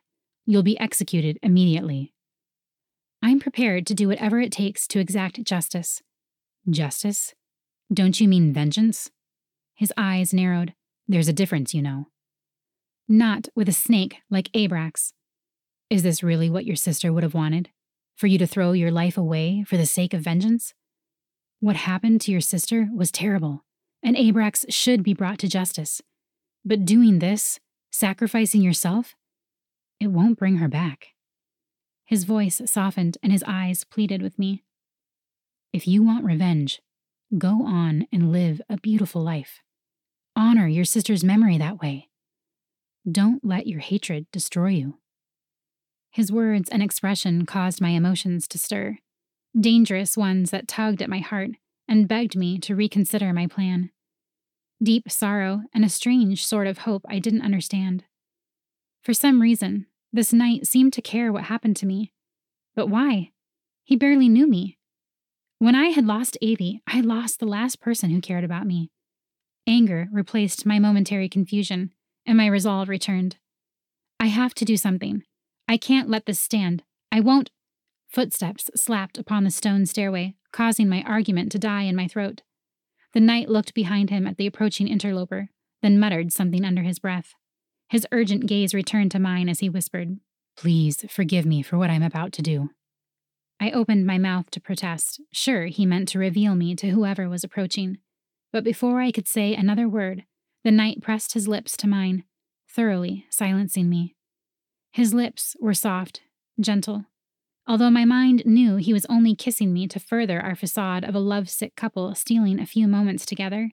You'll 0.45 0.63
be 0.63 0.79
executed 0.79 1.39
immediately. 1.41 2.13
I'm 3.21 3.39
prepared 3.39 3.87
to 3.87 3.95
do 3.95 4.07
whatever 4.07 4.39
it 4.39 4.51
takes 4.51 4.87
to 4.87 4.99
exact 4.99 5.43
justice. 5.43 6.01
Justice? 6.69 7.33
Don't 7.91 8.21
you 8.21 8.27
mean 8.27 8.53
vengeance? 8.53 9.09
His 9.73 9.91
eyes 9.97 10.33
narrowed. 10.33 10.73
There's 11.07 11.27
a 11.27 11.33
difference, 11.33 11.73
you 11.73 11.81
know. 11.81 12.07
Not 13.07 13.47
with 13.55 13.67
a 13.67 13.73
snake 13.73 14.17
like 14.29 14.51
Abrax. 14.51 15.13
Is 15.89 16.03
this 16.03 16.21
really 16.21 16.49
what 16.49 16.65
your 16.65 16.75
sister 16.75 17.11
would 17.11 17.23
have 17.23 17.33
wanted? 17.33 17.69
For 18.15 18.27
you 18.27 18.37
to 18.39 18.47
throw 18.47 18.73
your 18.73 18.91
life 18.91 19.17
away 19.17 19.63
for 19.67 19.77
the 19.77 19.85
sake 19.85 20.13
of 20.13 20.21
vengeance? 20.21 20.73
What 21.59 21.75
happened 21.75 22.21
to 22.21 22.31
your 22.31 22.41
sister 22.41 22.89
was 22.93 23.11
terrible, 23.11 23.63
and 24.03 24.15
Abrax 24.15 24.65
should 24.69 25.01
be 25.01 25.13
brought 25.13 25.39
to 25.39 25.47
justice. 25.47 26.01
But 26.65 26.85
doing 26.85 27.19
this, 27.19 27.59
sacrificing 27.97 28.61
yourself, 28.61 29.15
it 29.99 30.07
won't 30.07 30.37
bring 30.37 30.57
her 30.57 30.67
back. 30.67 31.07
His 32.05 32.25
voice 32.25 32.61
softened 32.65 33.17
and 33.23 33.31
his 33.31 33.43
eyes 33.47 33.83
pleaded 33.83 34.21
with 34.21 34.37
me. 34.37 34.63
If 35.73 35.87
you 35.87 36.03
want 36.03 36.23
revenge, 36.23 36.81
go 37.37 37.65
on 37.65 38.07
and 38.11 38.31
live 38.31 38.61
a 38.69 38.77
beautiful 38.77 39.23
life. 39.23 39.61
Honor 40.35 40.67
your 40.67 40.85
sister's 40.85 41.23
memory 41.23 41.57
that 41.57 41.81
way. 41.81 42.09
Don't 43.11 43.43
let 43.43 43.65
your 43.65 43.79
hatred 43.79 44.27
destroy 44.31 44.69
you. 44.69 44.99
His 46.11 46.31
words 46.31 46.69
and 46.69 46.83
expression 46.83 47.45
caused 47.45 47.81
my 47.81 47.89
emotions 47.89 48.47
to 48.49 48.57
stir 48.57 48.99
dangerous 49.59 50.15
ones 50.15 50.51
that 50.51 50.67
tugged 50.67 51.01
at 51.01 51.09
my 51.09 51.19
heart 51.19 51.49
and 51.87 52.07
begged 52.07 52.35
me 52.35 52.59
to 52.59 52.75
reconsider 52.75 53.33
my 53.33 53.47
plan. 53.47 53.89
Deep 54.81 55.09
sorrow 55.09 55.63
and 55.73 55.83
a 55.83 55.89
strange 55.89 56.45
sort 56.45 56.67
of 56.67 56.79
hope 56.79 57.03
I 57.09 57.19
didn't 57.19 57.41
understand. 57.41 58.03
For 59.03 59.13
some 59.13 59.41
reason, 59.41 59.87
this 60.13 60.31
knight 60.31 60.67
seemed 60.67 60.93
to 60.93 61.01
care 61.01 61.31
what 61.31 61.45
happened 61.45 61.75
to 61.77 61.85
me. 61.85 62.11
But 62.75 62.87
why? 62.87 63.31
He 63.83 63.95
barely 63.95 64.29
knew 64.29 64.47
me. 64.47 64.77
When 65.59 65.73
I 65.73 65.87
had 65.87 66.05
lost 66.05 66.37
Avi, 66.43 66.81
I 66.85 67.01
lost 67.01 67.39
the 67.39 67.47
last 67.47 67.81
person 67.81 68.11
who 68.11 68.21
cared 68.21 68.43
about 68.43 68.67
me. 68.67 68.91
Anger 69.65 70.07
replaced 70.11 70.65
my 70.65 70.77
momentary 70.77 71.27
confusion, 71.27 71.91
and 72.25 72.37
my 72.37 72.45
resolve 72.45 72.87
returned. 72.89 73.37
I 74.19 74.27
have 74.27 74.53
to 74.55 74.65
do 74.65 74.77
something. 74.77 75.23
I 75.67 75.77
can't 75.77 76.09
let 76.09 76.25
this 76.25 76.39
stand. 76.39 76.83
I 77.11 77.19
won't. 77.19 77.49
Footsteps 78.09 78.69
slapped 78.75 79.17
upon 79.17 79.43
the 79.43 79.51
stone 79.51 79.85
stairway, 79.85 80.35
causing 80.51 80.87
my 80.87 81.01
argument 81.03 81.51
to 81.53 81.59
die 81.59 81.83
in 81.83 81.95
my 81.95 82.07
throat. 82.07 82.43
The 83.17 83.21
knight 83.21 83.49
looked 83.49 83.73
behind 83.73 84.11
him 84.11 84.27
at 84.27 84.37
the 84.37 84.45
approaching 84.45 84.87
interloper, 84.87 85.49
then 85.81 85.99
muttered 85.99 86.31
something 86.31 86.63
under 86.63 86.83
his 86.83 86.99
breath. 86.99 87.33
His 87.89 88.05
urgent 88.11 88.45
gaze 88.45 88.75
returned 88.75 89.09
to 89.09 89.17
mine 89.17 89.49
as 89.49 89.59
he 89.59 89.69
whispered, 89.69 90.19
Please 90.55 91.03
forgive 91.09 91.43
me 91.43 91.63
for 91.63 91.79
what 91.79 91.89
I'm 91.89 92.03
about 92.03 92.31
to 92.33 92.43
do. 92.43 92.69
I 93.59 93.71
opened 93.71 94.05
my 94.05 94.19
mouth 94.19 94.51
to 94.51 94.61
protest, 94.61 95.19
sure 95.31 95.65
he 95.65 95.83
meant 95.83 96.09
to 96.09 96.19
reveal 96.19 96.53
me 96.53 96.75
to 96.75 96.91
whoever 96.91 97.27
was 97.27 97.43
approaching. 97.43 97.97
But 98.53 98.63
before 98.63 99.01
I 99.01 99.09
could 99.09 99.27
say 99.27 99.55
another 99.55 99.89
word, 99.89 100.25
the 100.63 100.69
knight 100.69 101.01
pressed 101.01 101.33
his 101.33 101.47
lips 101.47 101.75
to 101.77 101.87
mine, 101.87 102.23
thoroughly 102.69 103.25
silencing 103.31 103.89
me. 103.89 104.15
His 104.91 105.15
lips 105.15 105.55
were 105.59 105.73
soft, 105.73 106.21
gentle, 106.59 107.05
Although 107.67 107.89
my 107.89 108.05
mind 108.05 108.43
knew 108.45 108.77
he 108.77 108.93
was 108.93 109.05
only 109.09 109.35
kissing 109.35 109.73
me 109.73 109.87
to 109.89 109.99
further 109.99 110.39
our 110.39 110.55
facade 110.55 111.03
of 111.03 111.13
a 111.13 111.19
lovesick 111.19 111.75
couple 111.75 112.15
stealing 112.15 112.59
a 112.59 112.65
few 112.65 112.87
moments 112.87 113.25
together, 113.25 113.71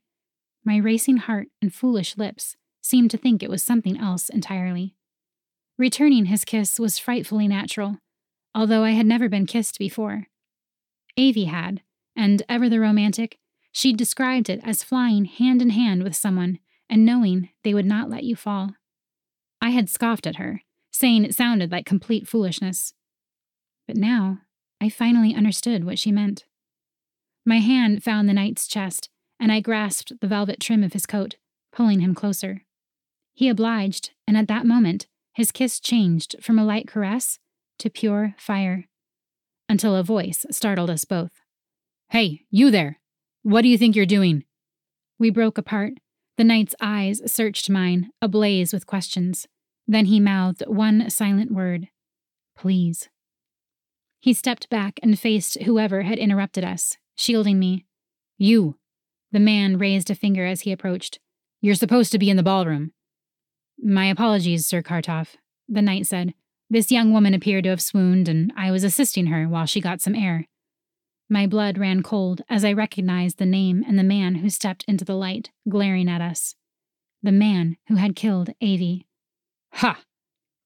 my 0.65 0.79
racing 0.79 1.19
heart 1.19 1.49
and 1.63 1.73
foolish 1.73 2.17
lips 2.17 2.57
seemed 2.81 3.11
to 3.13 3.17
think 3.17 3.43
it 3.43 3.51
was 3.51 3.63
something 3.63 3.97
else 3.97 4.29
entirely. 4.29 4.97
Returning 5.79 6.27
his 6.27 6.45
kiss 6.45 6.81
was 6.81 6.99
frightfully 6.99 7.47
natural, 7.47 7.99
although 8.53 8.83
I 8.83 8.91
had 8.91 9.07
never 9.07 9.29
been 9.29 9.47
kissed 9.47 9.79
before. 9.79 10.27
Avi 11.17 11.45
had, 11.45 11.83
and 12.17 12.43
ever 12.49 12.69
the 12.69 12.81
romantic, 12.81 13.39
she'd 13.71 13.97
described 13.97 14.51
it 14.51 14.61
as 14.65 14.83
flying 14.83 15.25
hand 15.25 15.63
in 15.63 15.71
hand 15.71 16.03
with 16.03 16.17
someone 16.17 16.59
and 16.91 17.07
knowing 17.07 17.51
they 17.63 17.75
would 17.75 17.87
not 17.87 18.11
let 18.11 18.25
you 18.25 18.35
fall. 18.35 18.73
I 19.61 19.71
had 19.71 19.89
scoffed 19.89 20.27
at 20.27 20.37
her, 20.37 20.63
saying 20.91 21.25
it 21.25 21.35
sounded 21.35 21.71
like 21.71 21.87
complete 21.87 22.27
foolishness. 22.27 22.93
But 23.87 23.97
now, 23.97 24.41
I 24.81 24.89
finally 24.89 25.35
understood 25.35 25.85
what 25.85 25.99
she 25.99 26.13
meant. 26.13 26.45
My 27.45 27.59
hand 27.59 28.03
found 28.03 28.29
the 28.29 28.35
knight's 28.35 28.67
chest, 28.67 29.11
and 29.39 29.53
I 29.53 29.61
grasped 29.61 30.21
the 30.21 30.27
velvet 30.27 30.61
trim 30.61 30.83
of 30.83 30.93
his 30.93 31.07
coat, 31.07 31.37
pulling 31.73 32.01
him 32.01 32.15
closer. 32.15 32.63
He 33.35 33.49
obliged, 33.49 34.13
and 34.27 34.37
at 34.37 34.49
that 34.49 34.67
moment, 34.67 35.07
his 35.35 35.51
kiss 35.51 35.81
changed 35.81 36.37
from 36.41 36.59
a 36.59 36.65
light 36.65 36.87
caress 36.87 37.39
to 37.79 37.91
pure 37.91 38.35
fire. 38.39 38.89
Until 39.69 39.97
a 39.97 40.03
voice 40.03 40.47
startled 40.51 40.91
us 40.91 41.05
both. 41.05 41.33
Hey, 42.11 42.43
you 42.51 42.71
there! 42.71 43.01
What 43.43 43.63
do 43.63 43.69
you 43.69 43.77
think 43.77 43.97
you're 43.97 44.07
doing? 44.07 44.45
We 45.19 45.31
broke 45.31 45.59
apart. 45.59 45.95
The 46.37 46.45
knight's 46.45 46.75
eyes 46.81 47.21
searched 47.31 47.69
mine, 47.69 48.11
ablaze 48.23 48.73
with 48.73 48.87
questions. 48.87 49.47
Then 49.87 50.07
he 50.07 50.21
mouthed 50.21 50.63
one 50.67 51.11
silent 51.11 51.51
word 51.53 51.89
Please. 52.57 53.09
He 54.25 54.33
stepped 54.33 54.71
back 54.71 54.99
and 55.03 55.21
faced 55.21 55.61
whoever 55.65 56.01
had 56.01 56.19
interrupted 56.19 56.65
us, 56.65 56.97
shielding 57.15 57.59
me. 57.59 57.85
You! 58.39 58.79
The 59.33 59.39
man 59.39 59.77
raised 59.77 60.09
a 60.09 60.15
finger 60.15 60.47
as 60.47 60.63
he 60.63 60.73
approached. 60.73 61.19
You're 61.61 61.75
supposed 61.75 62.11
to 62.13 62.19
be 62.19 62.31
in 62.31 62.39
the 62.39 62.43
ballroom. 62.43 62.93
My 63.77 64.07
apologies, 64.07 64.67
Sir 64.67 64.81
Kartoff, 64.81 65.37
the 65.69 65.83
knight 65.83 66.07
said. 66.07 66.33
This 66.71 66.91
young 66.91 67.13
woman 67.13 67.35
appeared 67.35 67.65
to 67.65 67.71
have 67.71 67.83
swooned, 67.83 68.27
and 68.27 68.51
I 68.57 68.71
was 68.71 68.83
assisting 68.83 69.27
her 69.27 69.47
while 69.47 69.67
she 69.67 69.83
got 69.83 70.01
some 70.01 70.15
air. 70.15 70.49
My 71.29 71.47
blood 71.47 71.77
ran 71.77 72.03
cold 72.03 72.41
as 72.49 72.65
I 72.65 72.73
recognized 72.73 73.37
the 73.37 73.45
name 73.45 73.85
and 73.87 73.99
the 73.99 74.03
man 74.03 74.37
who 74.37 74.49
stepped 74.49 74.87
into 74.89 75.05
the 75.05 75.17
light, 75.17 75.51
glaring 75.69 76.09
at 76.09 76.23
us. 76.23 76.55
The 77.23 77.31
man 77.31 77.77
who 77.89 77.97
had 77.97 78.17
killed 78.17 78.55
Avi. 78.63 79.07
Ha! 79.75 80.01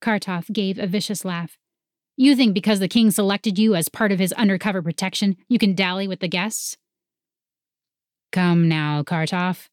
Kartoff 0.01 0.47
gave 0.53 0.79
a 0.79 0.87
vicious 0.87 1.25
laugh. 1.25 1.59
You 2.21 2.35
think 2.35 2.53
because 2.53 2.81
the 2.81 2.89
king 2.89 3.13
selected 3.13 3.61
you 3.61 3.77
as 3.77 3.89
part 3.89 4.11
of 4.11 4.19
his 4.19 4.33
undercover 4.33 4.83
protection, 4.83 5.37
you 5.49 5.57
can 5.57 5.77
dally 5.77 6.09
with 6.09 6.19
the 6.19 6.27
guests? 6.27 6.77
Come 8.33 8.69
now, 8.69 9.05
Kartoff. 9.05 9.69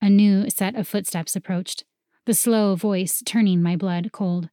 A 0.00 0.08
new 0.08 0.48
set 0.50 0.76
of 0.76 0.86
footsteps 0.86 1.34
approached, 1.34 1.82
the 2.26 2.32
slow 2.32 2.76
voice 2.76 3.24
turning 3.26 3.60
my 3.60 3.74
blood 3.74 4.12
cold. 4.12 4.50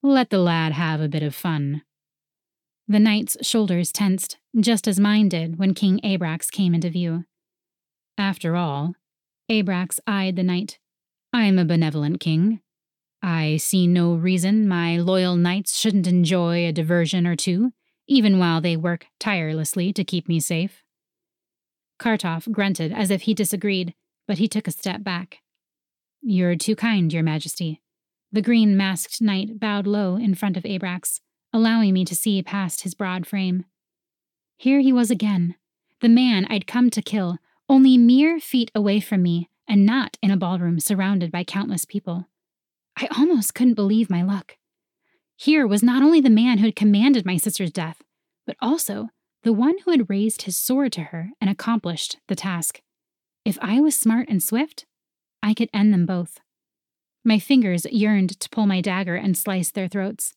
Let 0.00 0.30
the 0.30 0.38
lad 0.38 0.74
have 0.74 1.00
a 1.00 1.08
bit 1.08 1.24
of 1.24 1.34
fun. 1.34 1.82
The 2.86 3.00
knight's 3.00 3.36
shoulders 3.44 3.90
tensed, 3.90 4.38
just 4.56 4.86
as 4.86 5.00
mine 5.00 5.28
did 5.28 5.58
when 5.58 5.74
King 5.74 5.98
Abrax 6.04 6.52
came 6.52 6.72
into 6.72 6.88
view. 6.88 7.24
After 8.16 8.54
all, 8.54 8.94
Abrax 9.50 9.98
eyed 10.06 10.36
the 10.36 10.44
knight. 10.44 10.78
I'm 11.32 11.58
a 11.58 11.64
benevolent 11.64 12.20
king. 12.20 12.60
I 13.22 13.56
see 13.56 13.86
no 13.86 14.14
reason 14.14 14.68
my 14.68 14.98
loyal 14.98 15.36
knights 15.36 15.78
shouldn't 15.78 16.06
enjoy 16.06 16.66
a 16.66 16.72
diversion 16.72 17.26
or 17.26 17.36
two, 17.36 17.72
even 18.06 18.38
while 18.38 18.60
they 18.60 18.76
work 18.76 19.06
tirelessly 19.18 19.92
to 19.92 20.04
keep 20.04 20.28
me 20.28 20.40
safe. 20.40 20.82
Kartoff 21.98 22.50
grunted 22.52 22.92
as 22.92 23.10
if 23.10 23.22
he 23.22 23.34
disagreed, 23.34 23.94
but 24.28 24.38
he 24.38 24.48
took 24.48 24.68
a 24.68 24.72
step 24.72 25.02
back. 25.02 25.38
You're 26.20 26.56
too 26.56 26.76
kind, 26.76 27.12
Your 27.12 27.22
Majesty. 27.22 27.80
The 28.32 28.42
green 28.42 28.76
masked 28.76 29.20
knight 29.22 29.58
bowed 29.58 29.86
low 29.86 30.16
in 30.16 30.34
front 30.34 30.56
of 30.56 30.64
Abrax, 30.64 31.20
allowing 31.52 31.94
me 31.94 32.04
to 32.04 32.14
see 32.14 32.42
past 32.42 32.82
his 32.82 32.94
broad 32.94 33.26
frame. 33.26 33.64
Here 34.56 34.80
he 34.80 34.92
was 34.92 35.10
again, 35.10 35.54
the 36.00 36.08
man 36.08 36.46
I'd 36.50 36.66
come 36.66 36.90
to 36.90 37.02
kill, 37.02 37.38
only 37.68 37.96
mere 37.96 38.38
feet 38.38 38.70
away 38.74 39.00
from 39.00 39.22
me, 39.22 39.48
and 39.68 39.86
not 39.86 40.18
in 40.22 40.30
a 40.30 40.36
ballroom 40.36 40.80
surrounded 40.80 41.32
by 41.32 41.44
countless 41.44 41.84
people. 41.84 42.28
I 42.96 43.08
almost 43.16 43.54
couldn't 43.54 43.74
believe 43.74 44.08
my 44.08 44.22
luck. 44.22 44.56
Here 45.36 45.66
was 45.66 45.82
not 45.82 46.02
only 46.02 46.20
the 46.20 46.30
man 46.30 46.58
who 46.58 46.64
had 46.64 46.76
commanded 46.76 47.26
my 47.26 47.36
sister's 47.36 47.70
death, 47.70 48.02
but 48.46 48.56
also 48.60 49.08
the 49.42 49.52
one 49.52 49.76
who 49.84 49.90
had 49.90 50.08
raised 50.08 50.42
his 50.42 50.56
sword 50.56 50.92
to 50.92 51.02
her 51.02 51.30
and 51.40 51.50
accomplished 51.50 52.16
the 52.28 52.34
task. 52.34 52.80
If 53.44 53.58
I 53.60 53.80
was 53.80 53.96
smart 53.96 54.28
and 54.28 54.42
swift, 54.42 54.86
I 55.42 55.54
could 55.54 55.68
end 55.72 55.92
them 55.92 56.06
both. 56.06 56.40
My 57.24 57.38
fingers 57.38 57.86
yearned 57.90 58.40
to 58.40 58.48
pull 58.48 58.66
my 58.66 58.80
dagger 58.80 59.14
and 59.14 59.36
slice 59.36 59.70
their 59.70 59.88
throats. 59.88 60.32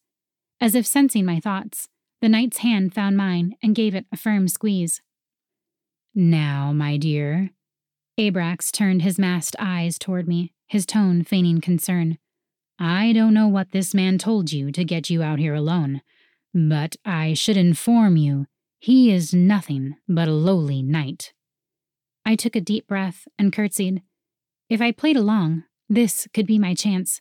As 0.60 0.76
if 0.76 0.86
sensing 0.86 1.26
my 1.26 1.40
thoughts, 1.40 1.88
the 2.22 2.30
knight's 2.30 2.58
hand 2.58 2.94
found 2.94 3.16
mine 3.16 3.56
and 3.64 3.76
gave 3.76 3.96
it 3.96 4.06
a 4.12 4.18
firm 4.18 4.48
squeeze. 4.48 5.02
Now, 6.14 6.74
my 6.74 6.98
dear. 6.98 7.52
Abrax 8.20 8.72
turned 8.72 9.04
his 9.04 9.18
masked 9.18 9.56
eyes 9.58 9.98
toward 9.98 10.28
me, 10.28 10.52
his 10.68 10.86
tone 10.86 11.24
feigning 11.24 11.62
concern. 11.62 12.18
I 12.80 13.12
don't 13.12 13.34
know 13.34 13.50
what 13.50 13.72
this 13.72 13.94
man 13.94 14.18
told 14.18 14.54
you 14.54 14.72
to 14.72 14.86
get 14.86 15.10
you 15.10 15.22
out 15.22 15.38
here 15.38 15.54
alone, 15.54 16.02
but 16.54 16.96
I 17.04 17.34
should 17.34 17.58
inform 17.58 18.16
you 18.16 18.46
he 18.80 19.12
is 19.12 19.34
nothing 19.34 19.98
but 20.08 20.30
a 20.30 20.34
lowly 20.34 20.82
knight. 20.82 21.34
I 22.26 22.38
took 22.38 22.56
a 22.56 22.62
deep 22.62 22.88
breath 22.88 23.28
and 23.38 23.52
curtsied. 23.52 24.02
If 24.70 24.82
I 24.82 24.94
played 24.94 25.18
along, 25.18 25.66
this 25.90 26.28
could 26.34 26.48
be 26.48 26.58
my 26.58 26.74
chance. 26.74 27.20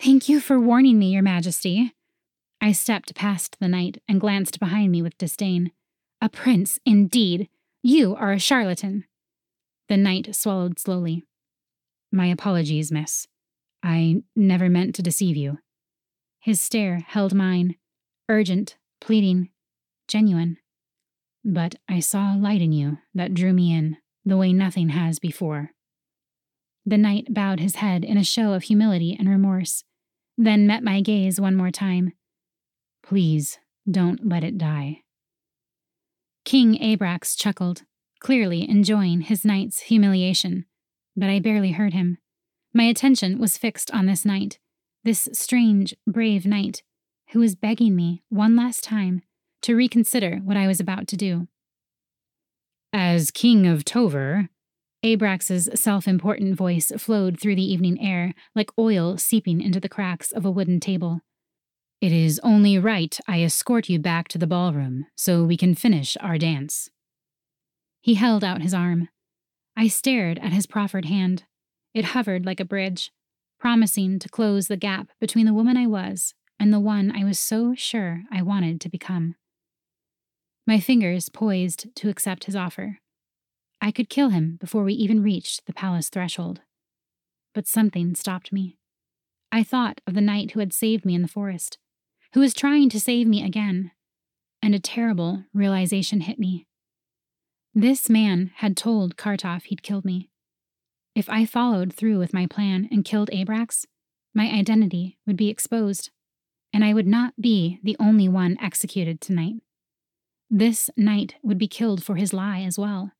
Thank 0.00 0.28
you 0.28 0.40
for 0.40 0.58
warning 0.58 0.98
me, 0.98 1.12
Your 1.12 1.22
Majesty. 1.22 1.92
I 2.60 2.72
stepped 2.72 3.14
past 3.14 3.56
the 3.60 3.68
knight 3.68 4.00
and 4.08 4.20
glanced 4.20 4.58
behind 4.58 4.90
me 4.90 5.02
with 5.02 5.18
disdain. 5.18 5.72
A 6.22 6.30
prince, 6.30 6.78
indeed. 6.86 7.50
You 7.82 8.16
are 8.16 8.32
a 8.32 8.38
charlatan. 8.38 9.04
The 9.88 9.96
knight 9.98 10.34
swallowed 10.34 10.78
slowly. 10.78 11.24
My 12.10 12.26
apologies, 12.26 12.90
miss. 12.90 13.26
I 13.82 14.22
never 14.34 14.68
meant 14.68 14.94
to 14.96 15.02
deceive 15.02 15.36
you. 15.36 15.58
His 16.40 16.60
stare 16.60 17.04
held 17.06 17.34
mine, 17.34 17.76
urgent, 18.28 18.76
pleading, 19.00 19.50
genuine. 20.06 20.58
But 21.44 21.76
I 21.88 22.00
saw 22.00 22.34
a 22.34 22.38
light 22.38 22.60
in 22.60 22.72
you 22.72 22.98
that 23.14 23.34
drew 23.34 23.52
me 23.52 23.72
in, 23.72 23.96
the 24.24 24.36
way 24.36 24.52
nothing 24.52 24.90
has 24.90 25.18
before. 25.18 25.70
The 26.84 26.98
knight 26.98 27.32
bowed 27.34 27.60
his 27.60 27.76
head 27.76 28.04
in 28.04 28.16
a 28.16 28.24
show 28.24 28.52
of 28.52 28.64
humility 28.64 29.16
and 29.18 29.28
remorse, 29.28 29.84
then 30.36 30.66
met 30.66 30.82
my 30.82 31.00
gaze 31.00 31.40
one 31.40 31.54
more 31.54 31.70
time. 31.70 32.12
Please, 33.02 33.58
don't 33.90 34.26
let 34.26 34.44
it 34.44 34.58
die. 34.58 35.02
King 36.44 36.78
Abrax 36.78 37.36
chuckled, 37.36 37.82
clearly 38.20 38.68
enjoying 38.68 39.22
his 39.22 39.44
knight's 39.44 39.80
humiliation, 39.80 40.64
but 41.16 41.28
I 41.28 41.40
barely 41.40 41.72
heard 41.72 41.92
him. 41.92 42.18
My 42.78 42.84
attention 42.84 43.40
was 43.40 43.58
fixed 43.58 43.90
on 43.90 44.06
this 44.06 44.24
knight, 44.24 44.60
this 45.02 45.28
strange, 45.32 45.96
brave 46.06 46.46
knight, 46.46 46.84
who 47.32 47.40
was 47.40 47.56
begging 47.56 47.96
me, 47.96 48.22
one 48.28 48.54
last 48.54 48.84
time, 48.84 49.22
to 49.62 49.74
reconsider 49.74 50.36
what 50.44 50.56
I 50.56 50.68
was 50.68 50.78
about 50.78 51.08
to 51.08 51.16
do. 51.16 51.48
As 52.92 53.32
King 53.32 53.66
of 53.66 53.84
Tover, 53.84 54.48
Abrax's 55.02 55.68
self 55.74 56.06
important 56.06 56.54
voice 56.54 56.92
flowed 56.96 57.40
through 57.40 57.56
the 57.56 57.68
evening 57.68 58.00
air 58.00 58.32
like 58.54 58.70
oil 58.78 59.18
seeping 59.18 59.60
into 59.60 59.80
the 59.80 59.88
cracks 59.88 60.30
of 60.30 60.44
a 60.44 60.50
wooden 60.50 60.78
table. 60.78 61.22
It 62.00 62.12
is 62.12 62.40
only 62.44 62.78
right 62.78 63.18
I 63.26 63.42
escort 63.42 63.88
you 63.88 63.98
back 63.98 64.28
to 64.28 64.38
the 64.38 64.46
ballroom 64.46 65.06
so 65.16 65.42
we 65.42 65.56
can 65.56 65.74
finish 65.74 66.16
our 66.20 66.38
dance. 66.38 66.90
He 68.02 68.14
held 68.14 68.44
out 68.44 68.62
his 68.62 68.72
arm. 68.72 69.08
I 69.76 69.88
stared 69.88 70.38
at 70.38 70.52
his 70.52 70.68
proffered 70.68 71.06
hand. 71.06 71.42
It 71.94 72.06
hovered 72.06 72.46
like 72.46 72.60
a 72.60 72.64
bridge, 72.64 73.10
promising 73.58 74.18
to 74.18 74.28
close 74.28 74.68
the 74.68 74.76
gap 74.76 75.08
between 75.20 75.46
the 75.46 75.54
woman 75.54 75.76
I 75.76 75.86
was 75.86 76.34
and 76.58 76.72
the 76.72 76.80
one 76.80 77.10
I 77.14 77.24
was 77.24 77.38
so 77.38 77.74
sure 77.74 78.24
I 78.30 78.42
wanted 78.42 78.80
to 78.80 78.88
become. 78.88 79.36
My 80.66 80.80
fingers 80.80 81.28
poised 81.28 81.94
to 81.96 82.08
accept 82.08 82.44
his 82.44 82.56
offer. 82.56 82.98
I 83.80 83.90
could 83.90 84.10
kill 84.10 84.30
him 84.30 84.56
before 84.60 84.84
we 84.84 84.92
even 84.94 85.22
reached 85.22 85.66
the 85.66 85.72
palace 85.72 86.10
threshold. 86.10 86.60
But 87.54 87.66
something 87.66 88.14
stopped 88.14 88.52
me. 88.52 88.76
I 89.50 89.62
thought 89.62 90.00
of 90.06 90.14
the 90.14 90.20
knight 90.20 90.50
who 90.50 90.60
had 90.60 90.72
saved 90.72 91.04
me 91.06 91.14
in 91.14 91.22
the 91.22 91.28
forest, 91.28 91.78
who 92.34 92.40
was 92.40 92.52
trying 92.52 92.90
to 92.90 93.00
save 93.00 93.26
me 93.26 93.42
again, 93.42 93.92
and 94.60 94.74
a 94.74 94.80
terrible 94.80 95.44
realization 95.54 96.20
hit 96.20 96.38
me. 96.38 96.66
This 97.74 98.10
man 98.10 98.50
had 98.56 98.76
told 98.76 99.16
Kartoff 99.16 99.64
he'd 99.64 99.82
killed 99.82 100.04
me. 100.04 100.30
If 101.14 101.28
I 101.28 101.44
followed 101.44 101.92
through 101.92 102.18
with 102.18 102.34
my 102.34 102.46
plan 102.46 102.88
and 102.90 103.04
killed 103.04 103.30
Abrax, 103.32 103.84
my 104.34 104.50
identity 104.50 105.18
would 105.26 105.36
be 105.36 105.48
exposed, 105.48 106.10
and 106.72 106.84
I 106.84 106.94
would 106.94 107.06
not 107.06 107.34
be 107.40 107.80
the 107.82 107.96
only 107.98 108.28
one 108.28 108.56
executed 108.60 109.20
tonight. 109.20 109.56
This 110.50 110.90
knight 110.96 111.34
would 111.42 111.58
be 111.58 111.68
killed 111.68 112.02
for 112.02 112.16
his 112.16 112.32
lie 112.32 112.60
as 112.60 112.78
well, 112.78 113.12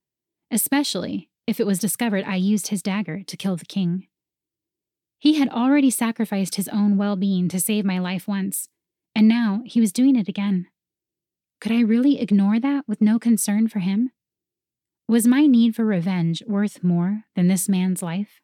especially 0.50 1.28
if 1.46 1.58
it 1.58 1.66
was 1.66 1.78
discovered 1.78 2.24
I 2.24 2.36
used 2.36 2.68
his 2.68 2.82
dagger 2.82 3.22
to 3.24 3.36
kill 3.36 3.56
the 3.56 3.64
king. 3.64 4.06
He 5.18 5.34
had 5.34 5.48
already 5.48 5.90
sacrificed 5.90 6.54
his 6.54 6.68
own 6.68 6.96
well 6.96 7.16
being 7.16 7.48
to 7.48 7.60
save 7.60 7.84
my 7.84 7.98
life 7.98 8.28
once, 8.28 8.68
and 9.14 9.26
now 9.26 9.62
he 9.64 9.80
was 9.80 9.92
doing 9.92 10.14
it 10.14 10.28
again. 10.28 10.68
Could 11.60 11.72
I 11.72 11.80
really 11.80 12.20
ignore 12.20 12.60
that 12.60 12.86
with 12.86 13.00
no 13.00 13.18
concern 13.18 13.66
for 13.66 13.80
him? 13.80 14.12
Was 15.10 15.26
my 15.26 15.46
need 15.46 15.74
for 15.74 15.86
revenge 15.86 16.42
worth 16.46 16.84
more 16.84 17.24
than 17.34 17.48
this 17.48 17.66
man's 17.66 18.02
life? 18.02 18.42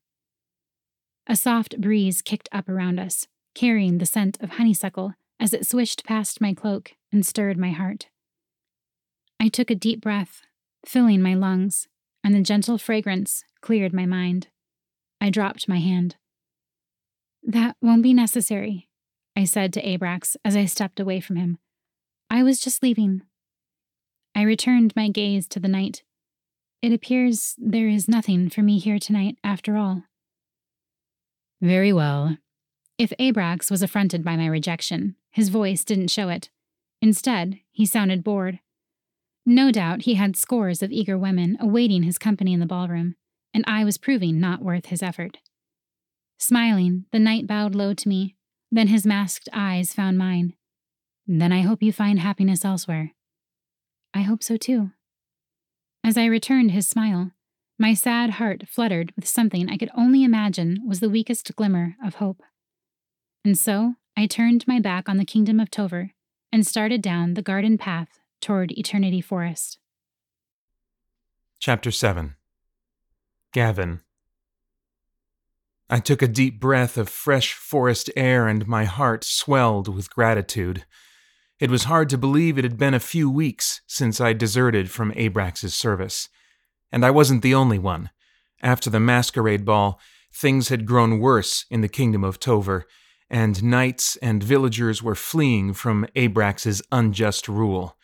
A 1.27 1.37
soft 1.37 1.79
breeze 1.79 2.23
kicked 2.23 2.49
up 2.53 2.71
around 2.71 2.99
us, 2.99 3.27
carrying 3.55 3.99
the 3.99 4.07
scent 4.07 4.39
of 4.41 4.53
honeysuckle 4.53 5.13
as 5.39 5.53
it 5.53 5.67
swished 5.67 6.07
past 6.07 6.41
my 6.41 6.55
cloak 6.55 6.93
and 7.13 7.27
stirred 7.27 7.59
my 7.59 7.71
heart. 7.71 8.09
I 9.39 9.49
took 9.49 9.71
a 9.71 9.75
deep 9.75 10.01
breath, 10.01 10.41
filling 10.87 11.21
my 11.21 11.35
lungs, 11.35 11.87
and 12.25 12.35
the 12.35 12.41
gentle 12.41 12.79
fragrance 12.79 13.45
cleared 13.61 13.93
my 13.93 14.07
mind. 14.07 14.49
I 15.21 15.29
dropped 15.29 15.69
my 15.69 15.81
hand. 15.81 16.17
That 17.43 17.77
won't 17.83 18.03
be 18.03 18.15
necessary, 18.15 18.89
I 19.37 19.45
said 19.45 19.75
to 19.75 19.83
Abrax 19.83 20.35
as 20.47 20.57
I 20.57 20.65
stepped 20.65 20.99
away 20.99 21.21
from 21.21 21.37
him. 21.37 21.59
I 22.31 22.43
was 22.43 22.59
just 22.59 22.83
leaving. 22.83 23.21
I 24.35 24.43
returned 24.43 24.97
my 24.97 25.09
gaze 25.09 25.47
to 25.49 25.61
the 25.61 25.69
knight 25.69 26.05
it 26.85 26.93
appears 26.93 27.55
there 27.57 27.89
is 27.89 28.09
nothing 28.09 28.51
for 28.51 28.61
me 28.61 28.79
here 28.79 28.99
tonight, 28.99 29.39
after 29.43 29.79
all. 29.79 30.03
Very 31.63 31.95
well. 31.95 32.37
If 32.99 33.11
Abrax 33.19 33.71
was 33.71 33.83
affronted 33.83 34.23
by 34.23 34.37
my 34.37 34.47
rejection, 34.47 35.17
his 35.31 35.49
voice 35.49 35.83
didn't 35.83 36.11
show 36.11 36.29
it. 36.29 36.51
Instead, 37.01 37.59
he 37.71 37.87
sounded 37.87 38.23
bored. 38.23 38.61
No 39.47 39.73
doubt 39.73 40.03
he 40.03 40.17
had 40.17 40.37
scores 40.37 40.83
of 40.83 40.93
eager 40.93 41.17
women 41.17 41.57
awaiting 41.59 42.03
his 42.03 42.19
company 42.19 42.53
in 42.53 42.61
the 42.61 42.67
ballroom, 42.67 43.15
and 43.55 43.65
I 43.67 43.83
was 43.83 43.97
proving 43.97 44.39
not 44.39 44.61
worth 44.61 44.87
his 44.87 45.03
effort. 45.03 45.39
Smiling, 46.39 47.07
the 47.13 47.19
knight 47.19 47.47
bowed 47.47 47.75
low 47.75 47.95
to 47.95 48.09
me, 48.11 48.37
then 48.71 48.89
his 48.89 49.07
masked 49.07 49.49
eyes 49.55 49.95
found 49.95 50.19
mine. 50.19 50.53
Then 51.27 51.51
I 51.51 51.63
hope 51.63 51.83
you 51.83 51.95
find 51.95 52.19
happiness 52.19 52.63
elsewhere. 52.63 53.13
I 54.13 54.21
hope 54.21 54.43
so 54.43 54.59
too. 54.59 54.91
As 56.05 56.19
I 56.19 56.27
returned 56.27 56.73
his 56.73 56.87
smile, 56.87 57.31
my 57.79 57.95
sad 57.95 58.33
heart 58.33 58.69
fluttered 58.69 59.15
with 59.17 59.27
something 59.27 59.71
I 59.71 59.79
could 59.79 59.89
only 59.97 60.23
imagine 60.23 60.83
was 60.87 61.01
the 61.01 61.09
weakest 61.09 61.57
glimmer 61.57 61.97
of 62.05 62.17
hope. 62.17 62.43
And 63.43 63.57
so 63.57 63.95
I 64.15 64.27
turned 64.27 64.69
my 64.69 64.81
back 64.81 65.09
on 65.09 65.17
the 65.17 65.25
kingdom 65.25 65.59
of 65.59 65.71
Tover 65.71 66.11
and 66.53 66.67
started 66.67 67.01
down 67.01 67.33
the 67.33 67.43
garden 67.43 67.79
path 67.79 68.21
toward 68.43 68.71
Eternity 68.73 69.23
Forest. 69.23 69.79
Chapter 71.59 71.91
7 71.91 72.37
Gavin 73.55 74.03
I 75.89 76.01
took 76.01 76.21
a 76.21 76.29
deep 76.29 76.61
breath 76.61 76.99
of 76.99 77.09
fresh 77.09 77.55
forest 77.55 78.11
air 78.15 78.47
and 78.47 78.69
my 78.69 78.85
heart 78.85 79.25
swelled 79.25 79.89
with 79.89 80.11
gratitude. 80.11 80.85
It 81.61 81.71
was 81.71 81.85
hard 81.85 82.09
to 82.11 82.19
believe 82.19 82.59
it 82.59 82.65
had 82.65 82.77
been 82.77 82.95
a 82.95 83.01
few 83.01 83.31
weeks 83.31 83.81
since 83.87 84.21
I 84.21 84.33
deserted 84.33 84.91
from 84.91 85.13
Abrax's 85.13 85.75
service. 85.75 86.29
And 86.91 87.05
I 87.05 87.11
wasn't 87.11 87.43
the 87.43 87.55
only 87.55 87.79
one. 87.79 88.11
After 88.61 88.91
the 88.91 88.99
masquerade 88.99 89.65
ball, 89.65 90.01
things 90.33 90.69
had 90.69 90.85
grown 90.85 91.21
worse 91.21 91.65
in 91.71 91.81
the 91.81 91.89
kingdom 91.89 92.25
of 92.25 92.41
Tover, 92.41 92.87
and 93.31 93.63
knights 93.63 94.17
and 94.17 94.43
villagers 94.43 95.01
were 95.01 95.15
fleeing 95.15 95.75
from 95.75 96.07
Abrax's 96.17 96.83
unjust 96.91 97.49
rule. 97.49 97.97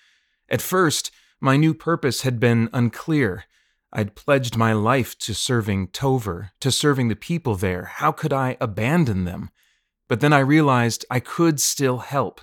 At 0.49 0.63
first, 0.63 1.11
my 1.41 1.57
new 1.57 1.75
purpose 1.75 2.23
had 2.23 2.39
been 2.39 2.69
unclear. 2.73 3.45
I'd 3.93 4.15
pledged 4.15 4.57
my 4.57 4.73
life 4.73 5.19
to 5.19 5.35
serving 5.35 5.89
Tover, 5.89 6.53
to 6.61 6.71
serving 6.71 7.09
the 7.09 7.17
people 7.17 7.57
there. 7.57 7.87
How 7.87 8.13
could 8.13 8.33
I 8.33 8.57
abandon 8.61 9.25
them? 9.25 9.51
But 10.09 10.21
then 10.21 10.33
I 10.33 10.39
realized 10.39 11.05
I 11.11 11.19
could 11.19 11.61
still 11.61 11.99
help 11.99 12.41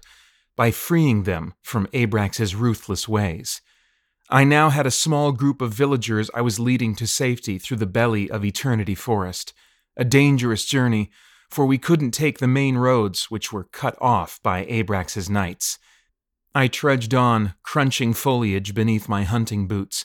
by 0.57 0.71
freeing 0.71 1.23
them 1.23 1.53
from 1.61 1.87
Abrax's 1.93 2.55
ruthless 2.55 3.07
ways. 3.07 3.61
I 4.29 4.43
now 4.43 4.69
had 4.69 4.85
a 4.85 4.91
small 4.91 5.31
group 5.31 5.61
of 5.61 5.73
villagers 5.73 6.29
I 6.33 6.41
was 6.41 6.59
leading 6.59 6.95
to 6.95 7.07
safety 7.07 7.57
through 7.57 7.77
the 7.77 7.85
belly 7.85 8.29
of 8.29 8.43
Eternity 8.43 8.95
Forest, 8.95 9.53
a 9.95 10.03
dangerous 10.03 10.65
journey, 10.65 11.11
for 11.49 11.65
we 11.65 11.77
couldn't 11.77 12.11
take 12.11 12.39
the 12.39 12.47
main 12.47 12.77
roads 12.77 13.31
which 13.31 13.53
were 13.53 13.63
cut 13.63 13.95
off 14.01 14.41
by 14.43 14.65
Abrax's 14.65 15.29
knights. 15.29 15.79
I 16.53 16.67
trudged 16.67 17.13
on, 17.13 17.53
crunching 17.63 18.13
foliage 18.13 18.73
beneath 18.73 19.07
my 19.07 19.23
hunting 19.23 19.67
boots. 19.67 20.03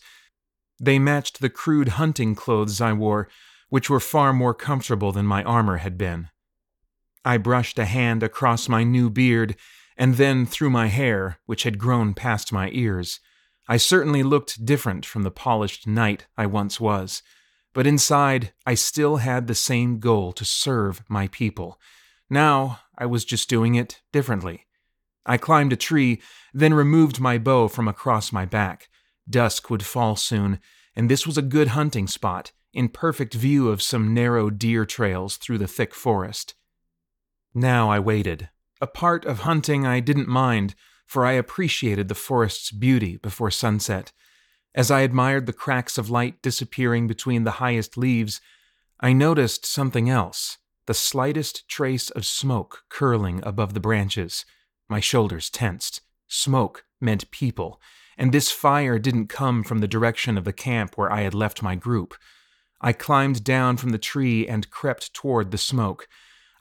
They 0.79 0.99
matched 0.99 1.41
the 1.41 1.51
crude 1.51 1.89
hunting 1.89 2.35
clothes 2.35 2.81
I 2.81 2.93
wore, 2.93 3.29
which 3.71 3.89
were 3.89 4.01
far 4.01 4.33
more 4.33 4.55
comfortable 4.55 5.13
than 5.13 5.27
my 5.27 5.43
armor 5.43 5.79
had 5.79 5.97
been. 5.97 6.29
I 7.25 7.39
brushed 7.39 7.79
a 7.79 7.87
hand 7.87 8.23
across 8.23 8.69
my 8.69 8.85
new 8.85 9.09
beard 9.09 9.57
and 10.03 10.17
then 10.17 10.45
through 10.45 10.69
my 10.69 10.89
hair, 10.89 11.39
which 11.47 11.63
had 11.63 11.79
grown 11.79 12.13
past 12.13 12.53
my 12.53 12.69
ears. 12.73 13.21
I 13.69 13.77
certainly 13.77 14.25
looked 14.25 14.67
different 14.67 15.07
from 15.07 15.23
the 15.23 15.31
polished 15.31 15.87
knight 15.87 16.27
I 16.37 16.45
once 16.47 16.81
was, 16.81 17.23
but 17.73 17.87
inside 17.87 18.53
I 18.67 18.75
still 18.75 19.19
had 19.19 19.47
the 19.47 19.55
same 19.55 20.01
goal 20.01 20.33
to 20.33 20.45
serve 20.45 21.05
my 21.09 21.29
people. 21.29 21.79
Now 22.29 22.81
I 22.99 23.07
was 23.07 23.25
just 23.25 23.49
doing 23.49 23.77
it 23.77 24.03
differently. 24.11 24.67
I 25.25 25.37
climbed 25.37 25.73
a 25.73 25.77
tree, 25.77 26.21
then 26.53 26.75
removed 26.75 27.21
my 27.21 27.39
bow 27.39 27.69
from 27.69 27.87
across 27.87 28.33
my 28.33 28.45
back. 28.45 28.89
Dusk 29.31 29.71
would 29.71 29.85
fall 29.85 30.17
soon, 30.17 30.59
and 30.97 31.09
this 31.09 31.29
was 31.29 31.39
a 31.39 31.43
good 31.43 31.69
hunting 31.69 32.09
spot, 32.09 32.51
in 32.73 32.89
perfect 32.89 33.35
view 33.35 33.69
of 33.69 33.81
some 33.81 34.13
narrow 34.13 34.51
deer 34.51 34.85
trails 34.85 35.37
through 35.37 35.59
the 35.59 35.69
thick 35.69 35.95
forest. 35.95 36.55
Now 37.55 37.89
I 37.89 38.01
waited, 38.01 38.49
a 38.83 38.87
part 38.89 39.25
of 39.25 39.41
hunting 39.41 39.87
I 39.87 40.01
didn't 40.01 40.27
mind, 40.27 40.75
for 41.07 41.25
I 41.25 41.33
appreciated 41.33 42.09
the 42.09 42.17
forest's 42.17 42.73
beauty 42.73 43.17
before 43.17 43.53
sunset. 43.53 44.11
As 44.75 44.91
I 44.91 45.03
admired 45.03 45.47
the 45.47 45.53
cracks 45.53 45.99
of 45.99 46.11
light 46.11 46.43
disappearing 46.43 47.07
between 47.07 47.45
the 47.45 47.53
highest 47.63 47.97
leaves, 47.97 48.41
I 48.99 49.13
noticed 49.13 49.65
something 49.65 50.11
else 50.11 50.59
the 50.87 50.95
slightest 50.95 51.69
trace 51.69 52.11
of 52.11 52.27
smoke 52.27 52.83
curling 52.89 53.41
above 53.45 53.73
the 53.73 53.81
branches. 53.81 54.45
My 54.89 54.99
shoulders 54.99 55.49
tensed. 55.49 56.01
smoke 56.27 56.85
meant 57.01 57.31
people, 57.31 57.81
and 58.19 58.33
this 58.33 58.51
fire 58.51 58.99
didn't 58.99 59.29
come 59.29 59.63
from 59.63 59.79
the 59.79 59.87
direction 59.87 60.37
of 60.37 60.45
the 60.45 60.53
camp 60.53 60.99
where 60.99 61.13
I 61.13 61.21
had 61.21 61.35
left 61.35 61.63
my 61.63 61.77
group. 61.77 62.15
I 62.81 62.93
climbed 62.93 63.45
down 63.45 63.77
from 63.77 63.91
the 63.91 63.99
tree 63.99 64.49
and 64.49 64.71
crept 64.71 65.15
toward 65.15 65.53
the 65.53 65.59
smoke. 65.59 66.09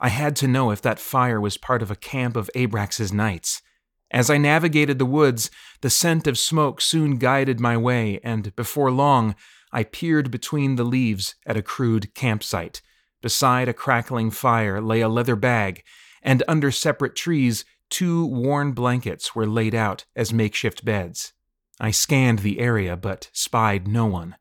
I 0.04 0.10
had 0.10 0.36
to 0.38 0.47
know 0.47 0.72
if 0.72 0.82
that 0.82 0.99
fire 0.99 1.39
was 1.39 1.58
part 1.58 1.84
of 1.84 1.91
a 1.91 1.95
camp 1.95 2.36
of 2.36 2.49
Abrax's 2.56 3.14
knights. 3.14 3.62
As 4.10 4.32
I 4.32 4.38
navigated 4.39 4.97
the 4.97 5.06
woods, 5.06 5.52
the 5.82 5.91
scent 5.91 6.26
of 6.26 6.39
smoke 6.39 6.82
soon 6.82 7.18
guided 7.18 7.60
my 7.60 7.78
way, 7.78 8.20
and 8.24 8.54
before 8.56 8.89
long, 8.89 9.36
I 9.72 9.84
peered 9.84 10.32
between 10.32 10.76
the 10.76 10.84
leaves 10.84 11.36
at 11.45 11.56
a 11.56 11.62
crude 11.62 12.16
campsite. 12.16 12.82
Beside 13.22 13.70
a 13.70 13.74
crackling 13.74 14.32
fire 14.32 14.82
lay 14.82 15.02
a 15.02 15.08
leather 15.08 15.36
bag, 15.36 15.84
and 16.24 16.41
under 16.47 16.72
separate 16.72 17.16
trees, 17.16 17.64
two 17.91 18.26
worn 18.26 18.72
blankets 18.72 19.36
were 19.36 19.45
laid 19.45 19.76
out 19.76 20.06
as 20.16 20.34
makeshift 20.34 20.84
beds. 20.84 21.34
I 21.80 21.91
scanned 21.91 22.39
the 22.39 22.60
area 22.60 22.97
but 22.97 23.30
spied 23.34 23.88
no 23.88 24.08
one. 24.08 24.36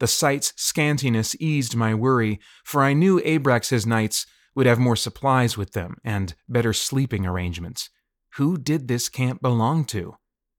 The 0.00 0.08
sight's 0.08 0.52
scantiness 0.56 1.36
eased 1.38 1.76
my 1.76 1.94
worry, 1.94 2.40
for 2.64 2.82
I 2.82 2.94
knew 2.94 3.20
Abrax's 3.24 3.86
knights 3.86 4.26
would 4.54 4.66
have 4.66 4.78
more 4.78 4.96
supplies 4.96 5.56
with 5.56 5.72
them 5.72 5.96
and 6.04 6.34
better 6.48 6.72
sleeping 6.72 7.26
arrangements. 7.26 7.90
Who 8.36 8.56
did 8.56 8.88
this 8.88 9.08
camp 9.08 9.42
belong 9.42 9.84
to? 9.86 10.16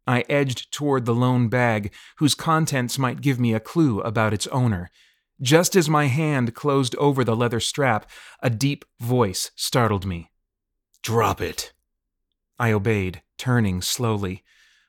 I 0.08 0.24
edged 0.30 0.72
toward 0.72 1.06
the 1.06 1.16
lone 1.16 1.48
bag, 1.50 1.91
whose 2.18 2.36
contents 2.36 3.00
might 3.00 3.22
give 3.22 3.39
me 3.39 3.54
a 3.54 3.60
clue 3.60 4.02
about 4.02 4.34
its 4.34 4.48
owner. 4.48 4.89
Just 5.41 5.76
as 5.76 5.89
my 5.89 6.06
hand 6.06 6.54
closed 6.54 6.96
over 6.96 7.24
the 7.24 7.36
leather 7.36 7.60
strap, 7.60 8.10
a 8.41 8.50
deep 8.50 8.86
voice 9.00 9.52
startled 9.56 10.06
me. 10.06 10.32
Drop 11.02 11.41
it. 11.41 11.74
I 12.58 12.72
obeyed, 12.72 13.22
turning 13.38 13.82
slowly. 13.82 14.43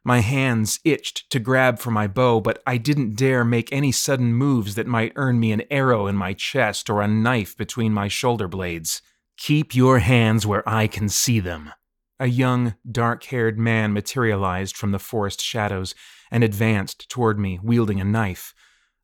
My 0.06 0.20
hands 0.20 0.78
itched 0.84 1.28
to 1.30 1.40
grab 1.40 1.80
for 1.80 1.90
my 1.90 2.06
bow, 2.06 2.40
but 2.40 2.62
I 2.64 2.76
didn't 2.76 3.16
dare 3.16 3.44
make 3.44 3.72
any 3.72 3.90
sudden 3.90 4.34
moves 4.34 4.76
that 4.76 4.86
might 4.86 5.12
earn 5.16 5.40
me 5.40 5.50
an 5.50 5.64
arrow 5.68 6.06
in 6.06 6.14
my 6.14 6.32
chest 6.32 6.88
or 6.88 7.02
a 7.02 7.08
knife 7.08 7.56
between 7.56 7.92
my 7.92 8.06
shoulder 8.06 8.46
blades. 8.46 9.02
Keep 9.36 9.74
your 9.74 9.98
hands 9.98 10.46
where 10.46 10.62
I 10.64 10.86
can 10.86 11.08
see 11.08 11.40
them. 11.40 11.72
A 12.20 12.28
young, 12.28 12.76
dark 12.88 13.24
haired 13.24 13.58
man 13.58 13.92
materialized 13.92 14.76
from 14.76 14.92
the 14.92 15.00
forest 15.00 15.40
shadows 15.42 15.92
and 16.30 16.44
advanced 16.44 17.08
toward 17.08 17.36
me, 17.40 17.58
wielding 17.60 18.00
a 18.00 18.04
knife. 18.04 18.54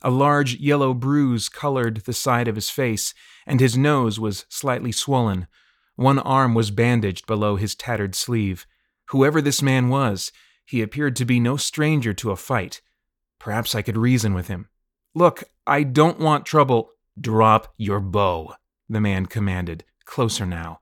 A 0.03 0.11
large 0.11 0.55
yellow 0.55 0.94
bruise 0.94 1.48
colored 1.48 2.03
the 2.05 2.12
side 2.12 2.46
of 2.46 2.55
his 2.55 2.70
face, 2.70 3.12
and 3.44 3.59
his 3.59 3.76
nose 3.76 4.20
was 4.20 4.46
slightly 4.48 4.92
swollen. 4.92 5.48
One 5.96 6.20
arm 6.20 6.55
was 6.55 6.70
bandaged 6.70 7.26
below 7.26 7.57
his 7.57 7.74
tattered 7.74 8.14
sleeve. 8.14 8.68
Whoever 9.07 9.42
this 9.42 9.61
man 9.62 9.88
was, 9.88 10.30
he 10.64 10.82
appeared 10.82 11.16
to 11.16 11.24
be 11.24 11.40
no 11.40 11.56
stranger 11.56 12.12
to 12.14 12.30
a 12.30 12.36
fight. 12.36 12.80
Perhaps 13.38 13.74
I 13.74 13.82
could 13.82 13.96
reason 13.96 14.34
with 14.34 14.48
him. 14.48 14.68
Look, 15.14 15.44
I 15.66 15.82
don't 15.82 16.20
want 16.20 16.46
trouble. 16.46 16.90
Drop 17.20 17.74
your 17.76 18.00
bow, 18.00 18.54
the 18.88 19.00
man 19.00 19.26
commanded, 19.26 19.84
closer 20.04 20.46
now. 20.46 20.80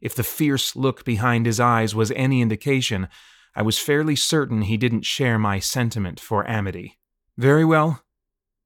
If 0.00 0.14
the 0.14 0.22
fierce 0.22 0.76
look 0.76 1.04
behind 1.04 1.46
his 1.46 1.60
eyes 1.60 1.94
was 1.94 2.12
any 2.12 2.40
indication, 2.40 3.08
I 3.54 3.62
was 3.62 3.78
fairly 3.78 4.16
certain 4.16 4.62
he 4.62 4.76
didn't 4.76 5.04
share 5.04 5.38
my 5.38 5.58
sentiment 5.58 6.20
for 6.20 6.48
amity. 6.48 6.98
Very 7.36 7.64
well. 7.64 8.02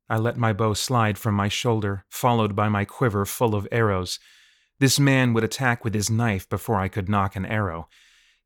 I 0.09 0.19
let 0.19 0.37
my 0.37 0.53
bow 0.53 0.75
slide 0.75 1.17
from 1.19 1.35
my 1.35 1.49
shoulder, 1.49 2.05
followed 2.09 2.57
by 2.57 2.69
my 2.69 2.85
quiver 2.85 3.25
full 3.25 3.55
of 3.55 3.69
arrows. 3.71 4.19
This 4.81 4.99
man 4.99 5.33
would 5.33 5.45
attack 5.45 5.85
with 5.85 5.95
his 5.95 6.11
knife 6.11 6.49
before 6.49 6.77
I 6.77 6.89
could 6.89 7.09
nock 7.09 7.37
an 7.37 7.47
arrow. 7.47 7.89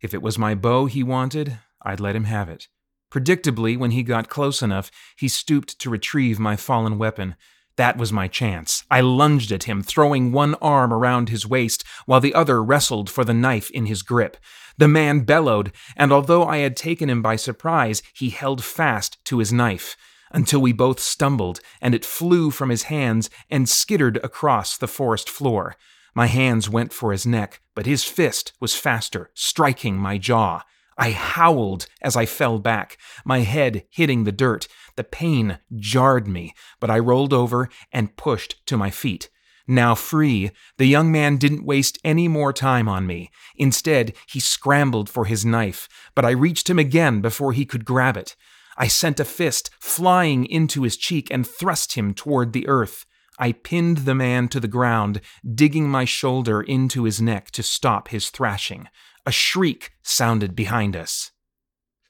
If 0.01 0.13
it 0.13 0.21
was 0.21 0.39
my 0.39 0.55
bow 0.55 0.87
he 0.87 1.03
wanted, 1.03 1.59
I'd 1.85 2.01
let 2.01 2.17
him 2.17 2.25
have 2.25 2.49
it. 2.49 2.69
Predictably, 3.13 3.79
when 3.79 3.93
he 3.93 4.03
got 4.03 4.29
close 4.29 4.63
enough, 4.63 4.91
he 5.17 5.29
stooped 5.29 5.79
to 5.79 5.91
retrieve 5.91 6.39
my 6.41 6.57
fallen 6.57 6.99
weapon. 6.99 7.37
That 7.77 7.97
was 7.97 8.13
my 8.13 8.29
chance. 8.29 8.85
I 8.91 9.01
lunged 9.01 9.53
at 9.53 9.65
him, 9.65 9.83
throwing 9.83 10.33
one 10.33 10.55
arm 10.57 10.93
around 10.93 11.29
his 11.29 11.47
waist 11.47 11.85
while 12.07 12.21
the 12.21 12.35
other 12.35 12.63
wrestled 12.63 13.11
for 13.11 13.25
the 13.25 13.35
knife 13.35 13.71
in 13.71 13.87
his 13.87 14.03
grip. 14.03 14.37
The 14.79 14.89
man 14.89 15.21
bellowed, 15.21 15.73
and 15.97 16.13
although 16.13 16.45
I 16.45 16.59
had 16.59 16.77
taken 16.77 17.09
him 17.09 17.23
by 17.23 17.37
surprise, 17.37 18.03
he 18.15 18.31
held 18.31 18.65
fast 18.65 19.25
to 19.27 19.39
his 19.39 19.53
knife 19.53 19.97
until 20.33 20.61
we 20.61 20.73
both 20.73 20.99
stumbled 20.99 21.61
and 21.81 21.95
it 21.95 22.05
flew 22.05 22.51
from 22.51 22.69
his 22.69 22.85
hands 22.85 23.31
and 23.49 23.69
skittered 23.69 24.19
across 24.25 24.77
the 24.77 24.89
forest 24.89 25.31
floor. 25.31 25.77
My 26.15 26.27
hands 26.27 26.69
went 26.69 26.93
for 26.93 27.13
his 27.13 27.25
neck, 27.25 27.61
but 27.75 27.87
his 27.87 28.05
fist 28.05 28.53
was 28.61 28.75
faster, 28.75 29.31
striking 29.35 29.97
my 29.97 30.19
jaw. 30.19 30.63
I 30.97 31.11
howled 31.11 31.87
as 32.03 32.17
I 32.17 32.27
fell 32.27 32.59
back, 32.59 32.99
my 33.25 33.41
head 33.41 33.85
hitting 33.91 34.25
the 34.25 34.33
dirt. 34.33 34.69
The 34.97 35.05
pain 35.05 35.59
jarred 35.77 36.29
me, 36.29 36.55
but 36.81 36.91
I 36.91 36.99
rolled 36.99 37.33
over 37.33 37.69
and 37.93 38.17
pushed 38.17 38.65
to 38.67 38.77
my 38.77 38.91
feet. 38.91 39.29
Now 39.67 39.95
free, 39.95 40.51
the 40.77 40.87
young 40.87 41.11
man 41.11 41.39
didn't 41.39 41.65
waste 41.65 41.99
any 42.05 42.29
more 42.29 42.53
time 42.53 42.89
on 42.89 43.07
me. 43.07 43.31
Instead, 43.57 44.13
he 44.29 44.39
scrambled 44.39 45.09
for 45.09 45.25
his 45.25 45.45
knife, 45.45 45.89
but 46.15 46.25
I 46.25 46.31
reached 46.31 46.69
him 46.69 46.79
again 46.79 47.21
before 47.23 47.53
he 47.53 47.65
could 47.65 47.85
grab 47.85 48.17
it. 48.17 48.37
I 48.77 48.89
sent 48.89 49.21
a 49.21 49.25
fist 49.25 49.71
flying 49.81 50.45
into 50.47 50.83
his 50.83 50.97
cheek 50.97 51.29
and 51.31 51.47
thrust 51.47 51.95
him 51.95 52.13
toward 52.13 52.53
the 52.53 52.69
earth. 52.69 53.07
I 53.39 53.53
pinned 53.53 53.99
the 53.99 54.15
man 54.15 54.49
to 54.49 54.61
the 54.61 54.69
ground, 54.69 55.21
digging 55.55 55.89
my 55.89 56.05
shoulder 56.05 56.61
into 56.61 57.05
his 57.05 57.21
neck 57.21 57.51
to 57.53 57.63
stop 57.63 58.09
his 58.09 58.31
thrashing. 58.31 58.89
A 59.27 59.33
shriek 59.33 59.93
sounded 60.03 60.55
behind 60.55 60.97
us. 60.97 61.33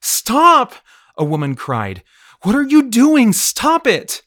Stop! 0.01 0.75
A 1.17 1.23
woman 1.23 1.55
cried. 1.55 2.03
What 2.41 2.55
are 2.55 2.63
you 2.63 2.89
doing? 2.89 3.33
Stop 3.33 3.87
it! 3.87 4.21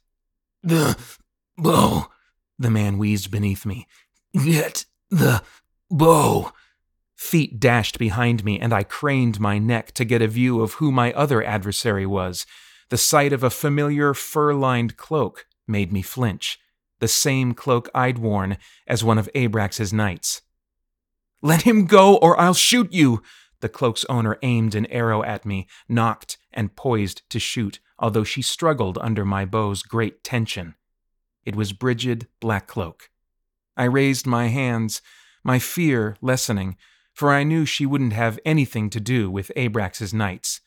The 0.62 0.96
bow, 1.56 2.08
the 2.58 2.70
man 2.70 2.98
wheezed 2.98 3.30
beneath 3.30 3.66
me. 3.66 3.86
Get 4.32 4.86
the 5.10 5.42
bow. 5.90 6.52
Feet 7.16 7.60
dashed 7.60 7.98
behind 7.98 8.44
me, 8.44 8.58
and 8.58 8.72
I 8.72 8.84
craned 8.84 9.40
my 9.40 9.58
neck 9.58 9.92
to 9.92 10.04
get 10.04 10.22
a 10.22 10.28
view 10.28 10.60
of 10.60 10.74
who 10.74 10.90
my 10.90 11.12
other 11.12 11.42
adversary 11.42 12.06
was. 12.06 12.46
The 12.90 12.96
sight 12.96 13.32
of 13.32 13.42
a 13.42 13.50
familiar 13.50 14.14
fur 14.14 14.54
lined 14.54 14.96
cloak 14.96 15.46
made 15.66 15.92
me 15.92 16.00
flinch, 16.00 16.58
the 17.00 17.08
same 17.08 17.54
cloak 17.54 17.90
I'd 17.94 18.18
worn 18.18 18.56
as 18.86 19.04
one 19.04 19.18
of 19.18 19.28
Abrax's 19.34 19.92
knights. 19.92 20.42
Let 21.40 21.62
him 21.62 21.86
go, 21.86 22.16
or 22.16 22.38
I'll 22.38 22.54
shoot 22.54 22.92
you! 22.92 23.22
The 23.60 23.68
cloak's 23.68 24.04
owner 24.08 24.38
aimed 24.42 24.74
an 24.74 24.86
arrow 24.86 25.22
at 25.22 25.44
me, 25.44 25.66
nocked, 25.88 26.38
and 26.52 26.76
poised 26.76 27.22
to 27.30 27.38
shoot, 27.38 27.80
although 27.98 28.24
she 28.24 28.42
struggled 28.42 28.98
under 28.98 29.24
my 29.24 29.44
bow's 29.44 29.82
great 29.82 30.22
tension. 30.22 30.74
It 31.44 31.56
was 31.56 31.72
Brigid 31.72 32.28
Blackcloak. 32.40 33.08
I 33.76 33.84
raised 33.84 34.26
my 34.26 34.48
hands, 34.48 35.02
my 35.42 35.58
fear 35.58 36.16
lessening, 36.20 36.76
for 37.12 37.32
I 37.32 37.42
knew 37.42 37.64
she 37.64 37.86
wouldn't 37.86 38.12
have 38.12 38.38
anything 38.44 38.90
to 38.90 39.00
do 39.00 39.30
with 39.30 39.50
Abrax's 39.56 40.14
knights. 40.14 40.60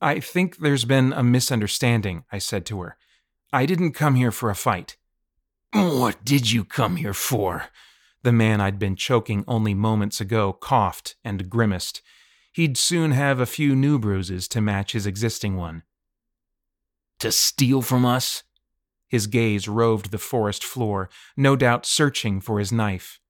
I 0.00 0.20
think 0.20 0.58
there's 0.58 0.84
been 0.84 1.12
a 1.12 1.22
misunderstanding, 1.22 2.24
I 2.32 2.38
said 2.38 2.66
to 2.66 2.80
her. 2.80 2.96
I 3.52 3.66
didn't 3.66 3.92
come 3.92 4.16
here 4.16 4.32
for 4.32 4.50
a 4.50 4.56
fight. 4.56 4.96
What 5.72 6.24
did 6.24 6.50
you 6.50 6.64
come 6.64 6.96
here 6.96 7.14
for? 7.14 7.66
The 8.24 8.32
man 8.32 8.58
I'd 8.58 8.78
been 8.78 8.96
choking 8.96 9.44
only 9.46 9.74
moments 9.74 10.18
ago 10.18 10.54
coughed 10.54 11.14
and 11.22 11.50
grimaced. 11.50 12.00
He'd 12.52 12.78
soon 12.78 13.10
have 13.10 13.38
a 13.38 13.44
few 13.44 13.76
new 13.76 13.98
bruises 13.98 14.48
to 14.48 14.62
match 14.62 14.92
his 14.92 15.06
existing 15.06 15.56
one. 15.56 15.82
To 17.18 17.30
steal 17.30 17.82
from 17.82 18.06
us? 18.06 18.42
His 19.08 19.26
gaze 19.26 19.68
roved 19.68 20.10
the 20.10 20.16
forest 20.16 20.64
floor, 20.64 21.10
no 21.36 21.54
doubt 21.54 21.84
searching 21.84 22.40
for 22.40 22.58
his 22.58 22.72
knife. 22.72 23.20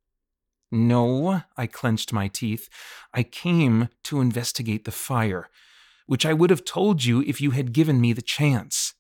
No, 0.71 1.43
I 1.57 1.67
clenched 1.67 2.13
my 2.13 2.29
teeth. 2.29 2.69
I 3.13 3.25
came 3.25 3.89
to 4.05 4.21
investigate 4.21 4.85
the 4.85 4.93
fire, 4.93 5.51
which 6.07 6.25
I 6.25 6.33
would 6.33 6.51
have 6.51 6.65
told 6.65 7.05
you 7.05 7.21
if 7.23 7.41
you 7.41 7.51
had 7.51 7.73
given 7.73 8.01
me 8.01 8.13
the 8.13 8.23
chance. 8.23 8.95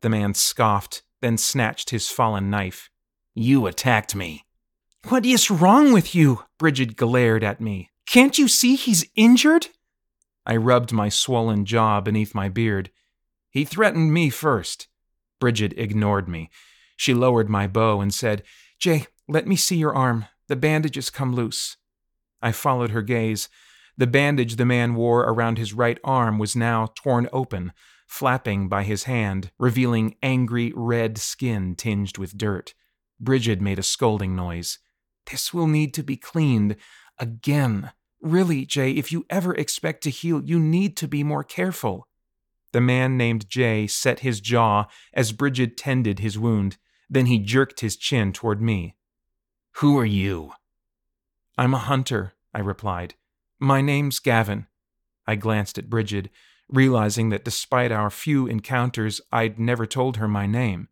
The 0.00 0.10
man 0.10 0.34
scoffed, 0.34 1.04
then 1.22 1.38
snatched 1.38 1.90
his 1.90 2.08
fallen 2.08 2.50
knife. 2.50 2.90
You 3.32 3.68
attacked 3.68 4.16
me. 4.16 4.45
What 5.04 5.24
is 5.24 5.50
wrong 5.50 5.92
with 5.92 6.14
you? 6.14 6.44
Brigid 6.58 6.96
glared 6.96 7.44
at 7.44 7.60
me. 7.60 7.90
Can't 8.06 8.38
you 8.38 8.48
see 8.48 8.74
he's 8.74 9.04
injured? 9.14 9.68
I 10.44 10.56
rubbed 10.56 10.92
my 10.92 11.08
swollen 11.08 11.64
jaw 11.64 12.00
beneath 12.00 12.34
my 12.34 12.48
beard. 12.48 12.90
He 13.50 13.64
threatened 13.64 14.12
me 14.12 14.30
first. 14.30 14.88
Brigid 15.40 15.74
ignored 15.76 16.28
me. 16.28 16.50
She 16.96 17.14
lowered 17.14 17.48
my 17.48 17.66
bow 17.66 18.00
and 18.00 18.12
said, 18.12 18.42
Jay, 18.78 19.06
let 19.28 19.46
me 19.46 19.56
see 19.56 19.76
your 19.76 19.94
arm. 19.94 20.26
The 20.48 20.56
bandage 20.56 20.96
has 20.96 21.10
come 21.10 21.34
loose. 21.34 21.76
I 22.42 22.52
followed 22.52 22.90
her 22.90 23.02
gaze. 23.02 23.48
The 23.96 24.06
bandage 24.06 24.56
the 24.56 24.66
man 24.66 24.94
wore 24.94 25.22
around 25.22 25.58
his 25.58 25.72
right 25.72 25.98
arm 26.04 26.38
was 26.38 26.54
now 26.54 26.88
torn 26.94 27.28
open, 27.32 27.72
flapping 28.06 28.68
by 28.68 28.82
his 28.82 29.04
hand, 29.04 29.50
revealing 29.58 30.16
angry 30.22 30.72
red 30.76 31.18
skin 31.18 31.74
tinged 31.74 32.18
with 32.18 32.36
dirt. 32.36 32.74
Brigid 33.18 33.62
made 33.62 33.78
a 33.78 33.82
scolding 33.82 34.36
noise. 34.36 34.78
This 35.30 35.52
will 35.52 35.66
need 35.66 35.94
to 35.94 36.02
be 36.02 36.16
cleaned 36.16 36.76
again, 37.18 37.92
Really, 38.26 38.64
Jay, 38.66 38.90
if 38.90 39.12
you 39.12 39.24
ever 39.30 39.54
expect 39.54 40.02
to 40.02 40.10
heal, 40.10 40.42
you 40.42 40.58
need 40.58 40.96
to 40.96 41.08
be 41.08 41.22
more 41.22 41.44
careful. 41.44 42.08
The 42.72 42.80
man 42.80 43.16
named 43.16 43.48
Jay 43.48 43.86
set 43.86 44.20
his 44.20 44.40
jaw 44.40 44.86
as 45.14 45.32
Brigid 45.32 45.76
tended 45.76 46.18
his 46.18 46.38
wound. 46.38 46.76
Then 47.08 47.26
he 47.26 47.38
jerked 47.38 47.80
his 47.80 47.96
chin 47.96 48.32
toward 48.32 48.60
me. 48.60 48.96
Who 49.76 49.98
are 49.98 50.04
you? 50.06 50.52
I'm 51.56 51.74
a 51.74 51.78
hunter, 51.78 52.34
I 52.52 52.60
replied. 52.60 53.14
My 53.60 53.80
name's 53.80 54.18
Gavin. 54.18 54.66
I 55.26 55.36
glanced 55.36 55.78
at 55.78 55.88
Brigid, 55.88 56.30
realizing 56.68 57.28
that 57.28 57.44
despite 57.44 57.92
our 57.92 58.10
few 58.10 58.46
encounters, 58.46 59.20
I'd 59.30 59.58
never 59.58 59.86
told 59.86 60.16
her 60.16 60.28
my 60.28 60.46
name. 60.46 60.88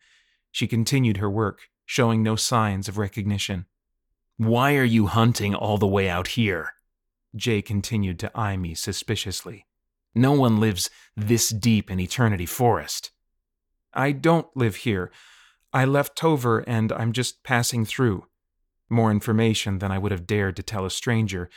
She 0.53 0.67
continued 0.67 1.17
her 1.17 1.31
work, 1.31 1.63
showing 1.85 2.23
no 2.23 2.37
signs 2.37 2.89
of 2.89 2.97
recognition. 2.97 3.67
Why 4.37 4.75
are 4.75 4.85
you 4.85 5.07
hunting 5.07 5.55
all 5.55 5.79
the 5.79 5.87
way 5.87 6.09
out 6.09 6.29
here? 6.29 6.73
Jay 7.37 7.63
continued 7.63 8.19
to 8.19 8.37
eye 8.37 8.57
me 8.57 8.75
suspiciously. 8.75 9.67
No 10.13 10.33
one 10.33 10.59
lives 10.59 10.91
this 11.17 11.51
deep 11.51 11.89
in 11.89 12.01
Eternity 12.01 12.47
Forest. 12.47 13.13
I 13.93 14.11
don't 14.11 14.49
live 14.57 14.77
here. 14.77 15.13
I 15.73 15.85
left 15.85 16.17
Tover 16.17 16.61
and 16.67 16.93
I'm 16.93 17.13
just 17.13 17.45
passing 17.45 17.85
through. 17.85 18.27
More 18.91 19.13
information 19.13 19.79
than 19.79 19.93
I 19.93 19.99
would 19.99 20.13
have 20.13 20.27
dared 20.27 20.57
to 20.57 20.63
tell 20.65 20.85
a 20.85 20.91
stranger, 20.91 21.49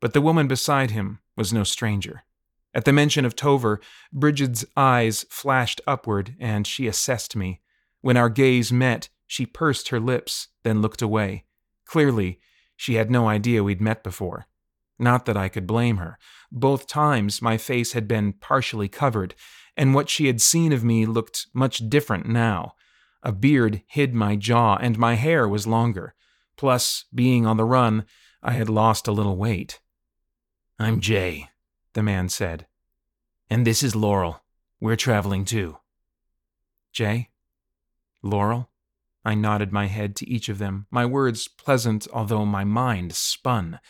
but 0.00 0.14
the 0.14 0.22
woman 0.22 0.48
beside 0.48 0.92
him 0.92 1.18
was 1.36 1.52
no 1.52 1.62
stranger. 1.62 2.24
At 2.72 2.86
the 2.86 2.92
mention 2.92 3.26
of 3.26 3.36
Tover, 3.36 3.80
Brigid's 4.12 4.64
eyes 4.76 5.26
flashed 5.28 5.82
upward 5.86 6.36
and 6.40 6.66
she 6.66 6.86
assessed 6.86 7.36
me. 7.36 7.60
When 8.00 8.16
our 8.16 8.30
gaze 8.30 8.72
met, 8.72 9.10
she 9.26 9.44
pursed 9.44 9.90
her 9.90 10.00
lips, 10.00 10.48
then 10.62 10.80
looked 10.80 11.02
away. 11.02 11.44
Clearly, 11.84 12.40
she 12.76 12.94
had 12.94 13.10
no 13.10 13.28
idea 13.28 13.62
we'd 13.62 13.80
met 13.80 14.02
before. 14.02 14.46
Not 14.98 15.26
that 15.26 15.36
I 15.36 15.48
could 15.48 15.66
blame 15.66 15.96
her. 15.98 16.18
Both 16.50 16.86
times 16.86 17.42
my 17.42 17.56
face 17.56 17.92
had 17.92 18.06
been 18.06 18.32
partially 18.32 18.88
covered, 18.88 19.34
and 19.76 19.94
what 19.94 20.08
she 20.08 20.26
had 20.26 20.40
seen 20.40 20.72
of 20.72 20.84
me 20.84 21.04
looked 21.04 21.46
much 21.52 21.88
different 21.88 22.26
now. 22.26 22.74
A 23.22 23.32
beard 23.32 23.82
hid 23.86 24.14
my 24.14 24.36
jaw, 24.36 24.76
and 24.76 24.98
my 24.98 25.14
hair 25.14 25.48
was 25.48 25.66
longer. 25.66 26.14
Plus, 26.56 27.06
being 27.12 27.46
on 27.46 27.56
the 27.56 27.64
run, 27.64 28.04
I 28.42 28.52
had 28.52 28.68
lost 28.68 29.08
a 29.08 29.12
little 29.12 29.36
weight. 29.36 29.80
I'm 30.78 31.00
Jay, 31.00 31.48
the 31.94 32.02
man 32.02 32.28
said. 32.28 32.66
And 33.48 33.66
this 33.66 33.82
is 33.82 33.96
Laurel. 33.96 34.42
We're 34.80 34.96
traveling 34.96 35.44
too. 35.44 35.78
Jay? 36.92 37.30
Laurel? 38.22 38.70
I 39.24 39.34
nodded 39.34 39.72
my 39.72 39.86
head 39.86 40.14
to 40.16 40.28
each 40.28 40.48
of 40.48 40.58
them, 40.58 40.86
my 40.90 41.06
words 41.06 41.48
pleasant, 41.48 42.06
although 42.12 42.44
my 42.44 42.64
mind 42.64 43.14
spun. 43.14 43.80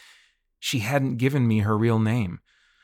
She 0.60 0.78
hadn't 0.78 1.16
given 1.16 1.48
me 1.48 1.60
her 1.60 1.76
real 1.76 1.98
name. 1.98 2.40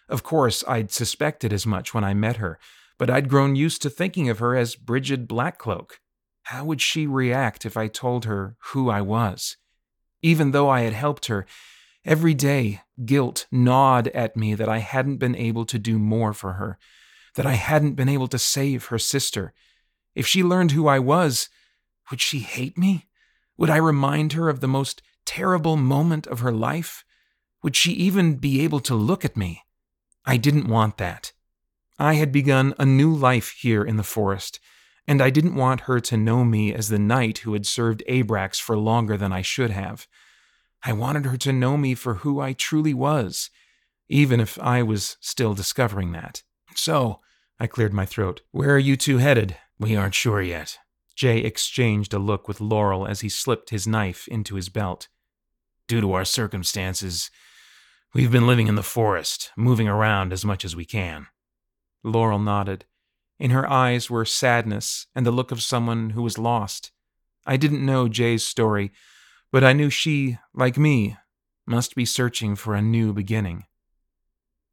Of 0.09 0.22
course, 0.22 0.64
I'd 0.66 0.90
suspected 0.90 1.53
as 1.53 1.64
much 1.64 1.94
when 1.94 2.03
I 2.03 2.14
met 2.14 2.36
her, 2.38 2.59
but 2.98 3.09
I'd 3.09 3.28
grown 3.28 3.55
used 3.55 3.82
to 3.82 3.90
thinking 3.90 4.28
of 4.28 4.40
her 4.40 4.57
as 4.57 4.74
Brigid 4.74 5.28
Blackcloak. 5.28 5.92
How 6.44 6.64
would 6.64 6.80
she 6.80 7.07
react 7.07 7.64
if 7.64 7.76
I 7.76 7.86
told 7.86 8.24
her 8.24 8.57
who 8.59 8.90
I 8.90 9.01
was? 9.01 9.57
Even 10.20 10.51
though 10.51 10.68
I 10.68 10.80
had 10.80 10.92
helped 10.92 11.26
her, 11.26 11.46
every 12.05 12.34
day 12.34 12.80
guilt 13.05 13.46
gnawed 13.53 14.09
at 14.09 14.36
me 14.36 14.55
that 14.55 14.68
I 14.68 14.78
hadn't 14.78 15.18
been 15.18 15.36
able 15.36 15.64
to 15.66 15.78
do 15.78 15.98
more 15.98 16.32
for 16.32 16.55
her, 16.55 16.78
that 17.36 17.46
I 17.46 17.55
hadn't 17.55 17.94
been 17.94 18.09
able 18.09 18.26
to 18.28 18.38
save 18.38 18.86
her 18.86 18.98
sister. 18.98 19.55
If 20.14 20.26
she 20.26 20.42
learned 20.42 20.72
who 20.72 20.88
I 20.88 20.98
was, 20.98 21.48
would 22.11 22.20
she 22.20 22.40
hate 22.40 22.76
me? 22.76 23.06
Would 23.56 23.70
I 23.70 23.76
remind 23.76 24.32
her 24.32 24.48
of 24.48 24.61
the 24.61 24.68
most 24.68 25.02
terrible 25.24 25.76
moment 25.76 26.26
of 26.26 26.40
her 26.40 26.52
life? 26.52 27.04
Would 27.62 27.76
she 27.76 27.92
even 27.92 28.36
be 28.36 28.62
able 28.62 28.80
to 28.80 28.94
look 28.94 29.24
at 29.24 29.36
me? 29.36 29.64
I 30.24 30.36
didn't 30.36 30.68
want 30.68 30.96
that. 30.98 31.32
I 31.98 32.14
had 32.14 32.32
begun 32.32 32.74
a 32.78 32.86
new 32.86 33.14
life 33.14 33.50
here 33.61 33.84
in 33.84 33.96
the 33.96 34.02
forest, 34.02 34.58
and 35.06 35.20
I 35.20 35.30
didn't 35.30 35.54
want 35.54 35.82
her 35.82 36.00
to 36.00 36.16
know 36.16 36.44
me 36.44 36.72
as 36.72 36.88
the 36.88 36.98
knight 36.98 37.38
who 37.38 37.52
had 37.52 37.66
served 37.66 38.02
Abrax 38.08 38.61
for 38.61 38.76
longer 38.76 39.16
than 39.16 39.32
I 39.32 39.42
should 39.42 39.70
have. 39.70 40.06
I 40.82 40.92
wanted 40.94 41.26
her 41.26 41.36
to 41.36 41.52
know 41.52 41.76
me 41.76 41.94
for 41.94 42.14
who 42.14 42.40
I 42.40 42.54
truly 42.54 42.94
was, 42.94 43.50
even 44.08 44.40
if 44.40 44.58
I 44.58 44.82
was 44.82 45.18
still 45.20 45.52
discovering 45.52 46.12
that. 46.12 46.42
So, 46.74 47.20
I 47.58 47.66
cleared 47.66 47.92
my 47.92 48.06
throat. 48.06 48.40
Where 48.50 48.74
are 48.74 48.78
you 48.78 48.96
two 48.96 49.18
headed? 49.18 49.56
We 49.78 49.94
aren't 49.94 50.14
sure 50.14 50.40
yet. 50.40 50.78
Jay 51.14 51.38
exchanged 51.38 52.14
a 52.14 52.18
look 52.18 52.48
with 52.48 52.61
Laurel 52.61 53.06
as 53.06 53.20
he 53.20 53.28
slipped 53.28 53.70
his 53.70 53.86
knife 53.86 54.26
into 54.28 54.54
his 54.54 54.68
belt. 54.68 55.08
Due 55.86 56.00
to 56.00 56.12
our 56.12 56.24
circumstances, 56.24 57.30
We've 58.12 58.32
been 58.32 58.48
living 58.48 58.66
in 58.66 58.74
the 58.74 58.82
forest, 58.82 59.52
moving 59.56 59.86
around 59.86 60.32
as 60.32 60.44
much 60.44 60.64
as 60.64 60.74
we 60.74 60.84
can. 60.84 61.28
Laurel 62.02 62.40
nodded. 62.40 62.84
In 63.38 63.52
her 63.52 63.70
eyes 63.70 64.11
were 64.11 64.24
sadness 64.24 65.06
and 65.14 65.24
the 65.24 65.30
look 65.30 65.52
of 65.52 65.62
someone 65.62 66.11
who 66.11 66.22
was 66.22 66.36
lost. 66.36 66.90
I 67.46 67.56
didn't 67.56 67.86
know 67.86 68.08
Jay's 68.08 68.42
story, 68.42 68.90
but 69.52 69.62
I 69.62 69.72
knew 69.74 69.90
she, 69.90 70.38
like 70.52 70.76
me, 70.76 71.18
must 71.66 71.94
be 71.94 72.04
searching 72.04 72.56
for 72.56 72.74
a 72.74 72.82
new 72.82 73.12
beginning. 73.12 73.64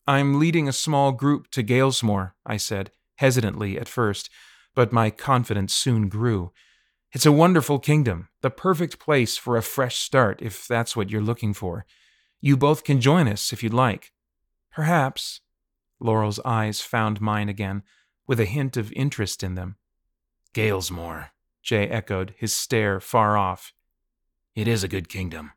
I'm 0.08 0.40
leading 0.40 0.68
a 0.68 0.74
small 0.74 1.12
group 1.12 1.52
to 1.52 1.62
Galesmore, 1.62 2.36
I 2.44 2.58
said, 2.58 2.90
hesitantly 3.18 3.78
at 3.78 3.88
first, 3.88 4.32
but 4.78 4.94
my 4.94 5.10
confidence 5.10 5.74
soon 5.74 6.08
grew. 6.08 6.52
It's 7.12 7.26
a 7.26 7.32
wonderful 7.32 7.80
kingdom, 7.80 8.30
the 8.42 8.52
perfect 8.52 9.00
place 9.00 9.36
for 9.36 9.58
a 9.58 9.64
fresh 9.64 9.98
start 9.98 10.40
if 10.40 10.68
that's 10.68 10.96
what 10.96 11.10
you're 11.10 11.20
looking 11.20 11.56
for. 11.56 11.88
You 12.42 12.56
both 12.58 12.84
can 12.84 13.02
join 13.02 13.28
us 13.28 13.52
if 13.52 13.64
you'd 13.64 13.74
like. 13.74 14.12
Perhaps. 14.72 15.42
Laurel's 16.00 16.40
eyes 16.46 16.80
found 16.80 17.20
mine 17.20 17.50
again, 17.50 17.82
with 18.28 18.40
a 18.40 18.46
hint 18.46 18.78
of 18.78 18.94
interest 18.94 19.42
in 19.42 19.56
them. 19.56 19.78
Galesmore, 20.54 21.32
Jay 21.64 21.88
echoed, 21.88 22.36
his 22.38 22.54
stare 22.54 23.00
far 23.00 23.36
off. 23.36 23.74
It 24.54 24.68
is 24.68 24.84
a 24.84 24.88
good 24.88 25.10
kingdom. 25.10 25.54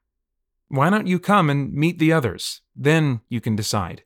Why 0.68 0.88
don't 0.88 1.06
you 1.06 1.18
come 1.18 1.50
and 1.50 1.74
meet 1.74 1.98
the 1.98 2.10
others? 2.10 2.62
Then 2.74 3.20
you 3.28 3.42
can 3.42 3.54
decide. 3.54 4.02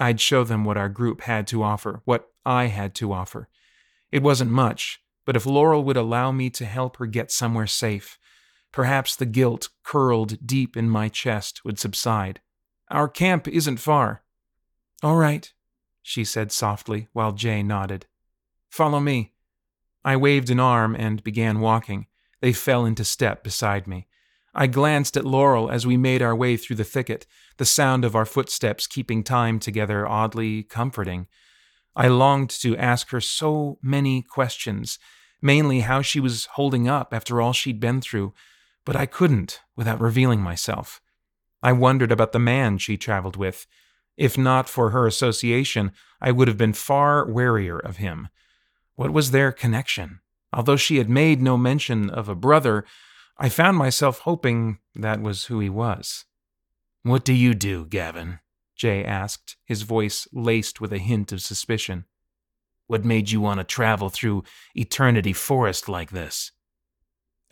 I'd 0.00 0.20
show 0.20 0.42
them 0.42 0.64
what 0.64 0.76
our 0.76 0.88
group 0.88 1.20
had 1.20 1.46
to 1.46 1.62
offer, 1.62 2.02
what 2.06 2.26
I 2.44 2.64
had 2.64 2.96
to 2.96 3.12
offer. 3.12 3.48
It 4.12 4.22
wasn't 4.22 4.50
much, 4.52 5.00
but 5.26 5.34
if 5.34 5.46
Laurel 5.46 5.82
would 5.82 5.96
allow 5.96 6.30
me 6.30 6.50
to 6.50 6.64
help 6.64 6.98
her 6.98 7.06
get 7.06 7.32
somewhere 7.32 7.66
safe, 7.66 8.18
Perhaps 8.72 9.16
the 9.16 9.26
guilt 9.26 9.68
curled 9.84 10.46
deep 10.46 10.76
in 10.76 10.88
my 10.88 11.08
chest 11.08 11.62
would 11.64 11.78
subside. 11.78 12.40
Our 12.90 13.06
camp 13.06 13.46
isn't 13.46 13.76
far. 13.76 14.22
All 15.02 15.16
right, 15.16 15.52
she 16.02 16.24
said 16.24 16.50
softly 16.50 17.08
while 17.12 17.32
Jay 17.32 17.62
nodded. 17.62 18.06
Follow 18.70 18.98
me. 18.98 19.34
I 20.04 20.16
waved 20.16 20.50
an 20.50 20.58
arm 20.58 20.96
and 20.96 21.22
began 21.22 21.60
walking. 21.60 22.06
They 22.40 22.52
fell 22.52 22.86
into 22.86 23.04
step 23.04 23.44
beside 23.44 23.86
me. 23.86 24.08
I 24.54 24.66
glanced 24.66 25.16
at 25.16 25.24
Laurel 25.24 25.70
as 25.70 25.86
we 25.86 25.96
made 25.96 26.22
our 26.22 26.34
way 26.34 26.56
through 26.56 26.76
the 26.76 26.84
thicket, 26.84 27.26
the 27.58 27.64
sound 27.64 28.04
of 28.04 28.16
our 28.16 28.26
footsteps 28.26 28.86
keeping 28.86 29.22
time 29.22 29.58
together 29.58 30.06
oddly 30.06 30.62
comforting. 30.62 31.26
I 31.94 32.08
longed 32.08 32.50
to 32.62 32.76
ask 32.76 33.10
her 33.10 33.20
so 33.20 33.78
many 33.82 34.22
questions, 34.22 34.98
mainly 35.40 35.80
how 35.80 36.02
she 36.02 36.20
was 36.20 36.46
holding 36.52 36.88
up 36.88 37.12
after 37.12 37.40
all 37.40 37.52
she'd 37.52 37.80
been 37.80 38.00
through, 38.00 38.32
but 38.84 38.96
I 38.96 39.06
couldn't 39.06 39.60
without 39.76 40.00
revealing 40.00 40.40
myself. 40.40 41.00
I 41.62 41.72
wondered 41.72 42.10
about 42.10 42.32
the 42.32 42.38
man 42.38 42.78
she 42.78 42.96
traveled 42.96 43.36
with. 43.36 43.66
If 44.16 44.36
not 44.36 44.68
for 44.68 44.90
her 44.90 45.06
association, 45.06 45.92
I 46.20 46.32
would 46.32 46.48
have 46.48 46.58
been 46.58 46.72
far 46.72 47.26
warier 47.26 47.78
of 47.78 47.98
him. 47.98 48.28
What 48.94 49.12
was 49.12 49.30
their 49.30 49.52
connection? 49.52 50.20
Although 50.52 50.76
she 50.76 50.98
had 50.98 51.08
made 51.08 51.40
no 51.40 51.56
mention 51.56 52.10
of 52.10 52.28
a 52.28 52.34
brother, 52.34 52.84
I 53.38 53.48
found 53.48 53.76
myself 53.76 54.20
hoping 54.20 54.78
that 54.94 55.22
was 55.22 55.44
who 55.44 55.60
he 55.60 55.70
was. 55.70 56.24
What 57.02 57.24
do 57.24 57.32
you 57.32 57.54
do, 57.54 57.86
Gavin? 57.86 58.40
Jay 58.82 59.04
asked, 59.04 59.56
his 59.64 59.82
voice 59.82 60.26
laced 60.32 60.80
with 60.80 60.92
a 60.92 60.98
hint 60.98 61.30
of 61.30 61.40
suspicion. 61.40 62.04
What 62.88 63.04
made 63.04 63.30
you 63.30 63.40
want 63.40 63.60
to 63.60 63.64
travel 63.64 64.08
through 64.08 64.42
Eternity 64.74 65.32
Forest 65.32 65.88
like 65.88 66.10
this? 66.10 66.50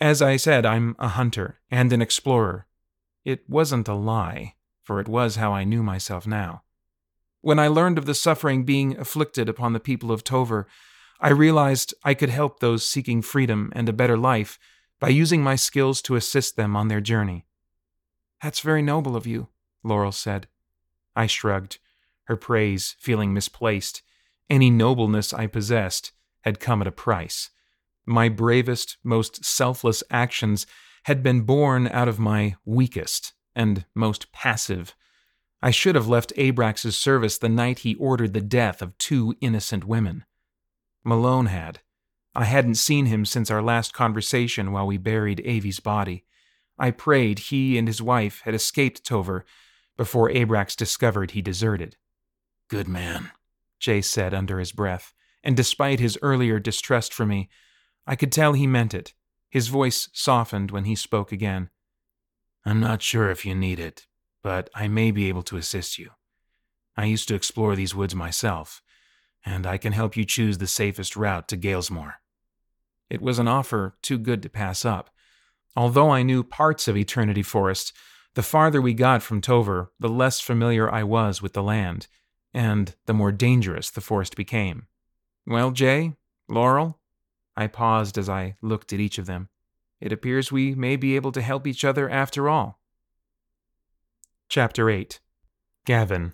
As 0.01 0.21
I 0.21 0.35
said, 0.35 0.65
I'm 0.65 0.93
a 0.99 1.07
hunter 1.07 1.61
and 1.71 1.93
an 1.93 2.01
explorer. 2.01 2.67
It 3.23 3.49
wasn't 3.49 3.87
a 3.87 3.93
lie, 3.93 4.55
for 4.83 4.99
it 4.99 5.07
was 5.07 5.37
how 5.37 5.53
I 5.53 5.63
knew 5.63 5.81
myself 5.81 6.27
now. 6.27 6.63
When 7.39 7.59
I 7.59 7.69
learned 7.69 7.97
of 7.97 8.07
the 8.07 8.13
suffering 8.13 8.65
being 8.65 8.99
afflicted 8.99 9.47
upon 9.47 9.71
the 9.71 9.79
people 9.79 10.11
of 10.11 10.25
Tover, 10.25 10.67
I 11.21 11.29
realized 11.29 11.93
I 12.03 12.13
could 12.13 12.29
help 12.29 12.59
those 12.59 12.85
seeking 12.85 13.21
freedom 13.21 13.71
and 13.73 13.87
a 13.87 13.93
better 13.93 14.17
life 14.17 14.59
by 14.99 15.07
using 15.07 15.41
my 15.41 15.55
skills 15.55 16.01
to 16.01 16.17
assist 16.17 16.57
them 16.57 16.75
on 16.75 16.89
their 16.89 16.99
journey. 16.99 17.45
That's 18.43 18.59
very 18.59 18.81
noble 18.81 19.15
of 19.15 19.25
you, 19.25 19.47
Laurel 19.81 20.11
said. 20.11 20.47
I 21.15 21.27
shrugged, 21.27 21.79
her 22.25 22.35
praise 22.35 22.95
feeling 22.99 23.33
misplaced. 23.33 24.01
Any 24.49 24.69
nobleness 24.69 25.33
I 25.33 25.47
possessed 25.47 26.11
had 26.41 26.59
come 26.59 26.81
at 26.81 26.87
a 26.87 26.91
price. 26.91 27.49
My 28.05 28.29
bravest, 28.29 28.97
most 29.03 29.45
selfless 29.45 30.03
actions 30.09 30.65
had 31.03 31.23
been 31.23 31.41
born 31.41 31.87
out 31.87 32.07
of 32.07 32.19
my 32.19 32.55
weakest 32.65 33.33
and 33.55 33.85
most 33.95 34.31
passive. 34.31 34.95
I 35.61 35.71
should 35.71 35.95
have 35.95 36.07
left 36.07 36.33
Abrax's 36.35 36.97
service 36.97 37.37
the 37.37 37.49
night 37.49 37.79
he 37.79 37.95
ordered 37.95 38.33
the 38.33 38.41
death 38.41 38.81
of 38.81 38.97
two 38.97 39.35
innocent 39.41 39.83
women. 39.85 40.25
Malone 41.03 41.47
had. 41.47 41.79
I 42.33 42.45
hadn't 42.45 42.75
seen 42.75 43.07
him 43.07 43.25
since 43.25 43.51
our 43.51 43.61
last 43.61 43.93
conversation 43.93 44.71
while 44.71 44.87
we 44.87 44.97
buried 44.97 45.41
Avi's 45.43 45.79
body. 45.79 46.25
I 46.79 46.91
prayed 46.91 47.39
he 47.39 47.77
and 47.77 47.87
his 47.87 48.01
wife 48.01 48.41
had 48.45 48.55
escaped 48.55 49.03
Tover 49.03 49.45
before 49.97 50.29
Abrax 50.29 50.75
discovered 50.75 51.31
he 51.31 51.41
deserted. 51.41 51.97
Good 52.69 52.87
man, 52.87 53.31
Jay 53.79 54.01
said 54.01 54.33
under 54.33 54.59
his 54.59 54.71
breath, 54.71 55.13
and 55.43 55.57
despite 55.57 55.99
his 55.99 56.17
earlier 56.21 56.59
distrust 56.59 57.13
for 57.13 57.25
me, 57.25 57.49
I 58.07 58.15
could 58.15 58.31
tell 58.31 58.53
he 58.53 58.67
meant 58.67 58.93
it. 58.93 59.13
His 59.49 59.67
voice 59.67 60.09
softened 60.13 60.71
when 60.71 60.85
he 60.85 60.95
spoke 60.95 61.31
again. 61.31 61.69
I'm 62.65 62.79
not 62.79 63.01
sure 63.01 63.29
if 63.29 63.45
you 63.45 63.53
need 63.53 63.79
it, 63.79 64.07
but 64.43 64.69
I 64.73 64.87
may 64.87 65.11
be 65.11 65.27
able 65.27 65.43
to 65.43 65.57
assist 65.57 65.97
you. 65.99 66.11
I 66.95 67.05
used 67.05 67.27
to 67.27 67.35
explore 67.35 67.75
these 67.75 67.95
woods 67.95 68.15
myself, 68.15 68.81
and 69.45 69.65
I 69.65 69.77
can 69.77 69.93
help 69.93 70.15
you 70.15 70.23
choose 70.23 70.57
the 70.57 70.67
safest 70.67 71.15
route 71.15 71.47
to 71.49 71.57
Galesmore. 71.57 72.15
It 73.09 73.21
was 73.21 73.39
an 73.39 73.47
offer 73.47 73.97
too 74.01 74.17
good 74.17 74.41
to 74.43 74.49
pass 74.49 74.85
up. 74.85 75.09
Although 75.75 76.09
I 76.09 76.23
knew 76.23 76.43
parts 76.43 76.87
of 76.87 76.97
Eternity 76.97 77.43
Forest, 77.43 77.93
the 78.33 78.43
farther 78.43 78.81
we 78.81 78.93
got 78.93 79.21
from 79.21 79.41
Tover, 79.41 79.91
the 79.99 80.09
less 80.09 80.39
familiar 80.39 80.89
I 80.89 81.03
was 81.03 81.41
with 81.41 81.53
the 81.53 81.63
land, 81.63 82.07
and 82.53 82.95
the 83.05 83.13
more 83.13 83.31
dangerous 83.31 83.89
the 83.89 84.01
forest 84.01 84.35
became. 84.35 84.87
Well, 85.45 85.71
Jay, 85.71 86.15
Laurel, 86.47 86.99
I 87.57 87.67
paused 87.67 88.17
as 88.17 88.29
I 88.29 88.55
looked 88.61 88.93
at 88.93 88.99
each 88.99 89.17
of 89.17 89.25
them. 89.25 89.49
It 89.99 90.11
appears 90.11 90.51
we 90.51 90.73
may 90.75 90.95
be 90.95 91.15
able 91.15 91.31
to 91.33 91.41
help 91.41 91.67
each 91.67 91.83
other 91.83 92.09
after 92.09 92.49
all. 92.49 92.79
Chapter 94.49 94.89
8 94.89 95.19
Gavin 95.85 96.33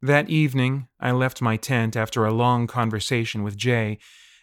That 0.00 0.28
evening, 0.28 0.88
I 1.00 1.12
left 1.12 1.42
my 1.42 1.56
tent 1.56 1.96
after 1.96 2.24
a 2.24 2.32
long 2.32 2.66
conversation 2.66 3.42
with 3.42 3.56
Jay 3.56 3.98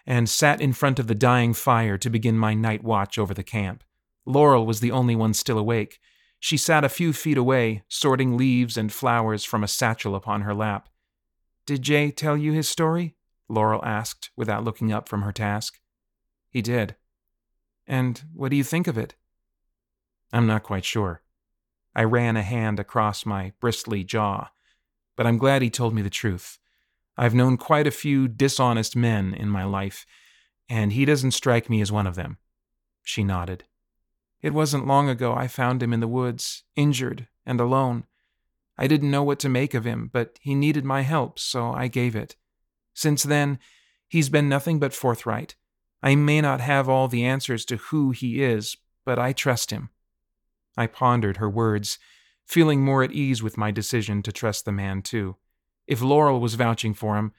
and 0.05 0.29
sat 0.29 0.59
in 0.59 0.73
front 0.73 0.99
of 0.99 1.07
the 1.07 1.15
dying 1.15 1.53
fire 1.53 1.97
to 1.97 2.09
begin 2.09 2.37
my 2.37 2.53
night 2.53 2.83
watch 2.83 3.17
over 3.17 3.33
the 3.33 3.43
camp. 3.43 3.83
Laurel 4.29 4.67
was 4.67 4.79
the 4.79 4.91
only 4.91 5.15
one 5.15 5.33
still 5.33 5.57
awake. 5.57 5.99
She 6.39 6.55
sat 6.55 6.83
a 6.83 6.89
few 6.89 7.13
feet 7.13 7.37
away, 7.37 7.81
sorting 7.87 8.37
leaves 8.37 8.77
and 8.77 8.93
flowers 8.93 9.43
from 9.43 9.63
a 9.63 9.67
satchel 9.67 10.13
upon 10.13 10.41
her 10.41 10.53
lap. 10.53 10.87
Did 11.65 11.81
Jay 11.81 12.11
tell 12.11 12.37
you 12.37 12.53
his 12.53 12.69
story? 12.69 13.15
Laurel 13.49 13.83
asked, 13.83 14.29
without 14.37 14.63
looking 14.63 14.93
up 14.93 15.09
from 15.09 15.23
her 15.23 15.31
task. 15.31 15.79
He 16.51 16.61
did. 16.61 16.95
And 17.87 18.21
what 18.31 18.49
do 18.49 18.55
you 18.55 18.63
think 18.63 18.85
of 18.85 18.99
it? 18.99 19.15
I'm 20.31 20.45
not 20.45 20.61
quite 20.61 20.85
sure. 20.85 21.23
I 21.95 22.03
ran 22.03 22.37
a 22.37 22.43
hand 22.43 22.79
across 22.79 23.25
my 23.25 23.53
bristly 23.59 24.03
jaw, 24.03 24.51
but 25.15 25.25
I'm 25.25 25.39
glad 25.39 25.63
he 25.63 25.71
told 25.71 25.95
me 25.95 26.03
the 26.03 26.09
truth. 26.11 26.59
I've 27.17 27.33
known 27.33 27.57
quite 27.57 27.87
a 27.87 27.91
few 27.91 28.27
dishonest 28.27 28.95
men 28.95 29.33
in 29.33 29.49
my 29.49 29.63
life, 29.63 30.05
and 30.69 30.93
he 30.93 31.03
doesn't 31.03 31.31
strike 31.31 31.67
me 31.67 31.81
as 31.81 31.91
one 31.91 32.05
of 32.05 32.13
them. 32.13 32.37
She 33.01 33.23
nodded. 33.23 33.63
It 34.41 34.53
wasn't 34.53 34.87
long 34.87 35.09
ago 35.09 35.33
I 35.33 35.47
found 35.47 35.83
him 35.83 35.93
in 35.93 35.99
the 35.99 36.07
woods, 36.07 36.63
injured 36.75 37.27
and 37.45 37.59
alone. 37.59 38.05
I 38.77 38.87
didn't 38.87 39.11
know 39.11 39.23
what 39.23 39.39
to 39.39 39.49
make 39.49 39.73
of 39.73 39.83
him, 39.83 40.09
but 40.13 40.39
he 40.41 40.55
needed 40.55 40.85
my 40.85 41.01
help, 41.01 41.37
so 41.37 41.73
I 41.73 41.89
gave 41.89 42.15
it. 42.15 42.35
Since 42.93 43.23
then, 43.23 43.59
he's 44.07 44.29
been 44.29 44.47
nothing 44.47 44.79
but 44.79 44.93
forthright. 44.93 45.55
I 46.01 46.15
may 46.15 46.39
not 46.39 46.61
have 46.61 46.87
all 46.87 47.09
the 47.09 47.25
answers 47.25 47.65
to 47.65 47.77
who 47.77 48.11
he 48.11 48.41
is, 48.41 48.77
but 49.05 49.19
I 49.19 49.33
trust 49.33 49.71
him. 49.71 49.89
I 50.77 50.87
pondered 50.87 51.37
her 51.37 51.49
words, 51.49 51.99
feeling 52.45 52.81
more 52.81 53.03
at 53.03 53.11
ease 53.11 53.43
with 53.43 53.57
my 53.57 53.71
decision 53.71 54.23
to 54.23 54.31
trust 54.31 54.63
the 54.63 54.71
man, 54.71 55.01
too. 55.01 55.35
If 55.87 56.01
Laurel 56.01 56.39
was 56.39 56.55
vouching 56.55 56.93
for 56.93 57.17
him, 57.17 57.33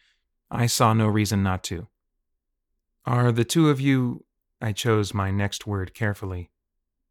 I 0.51 0.67
saw 0.67 0.93
no 0.93 1.07
reason 1.07 1.43
not 1.43 1.63
to. 1.65 1.89
Are 3.07 3.33
the 3.33 3.45
two 3.45 3.71
of 3.71 3.81
you, 3.81 4.27
I 4.61 4.73
chose 4.73 5.15
my 5.15 5.31
next 5.31 5.67
word 5.67 5.95
carefully, 5.95 6.51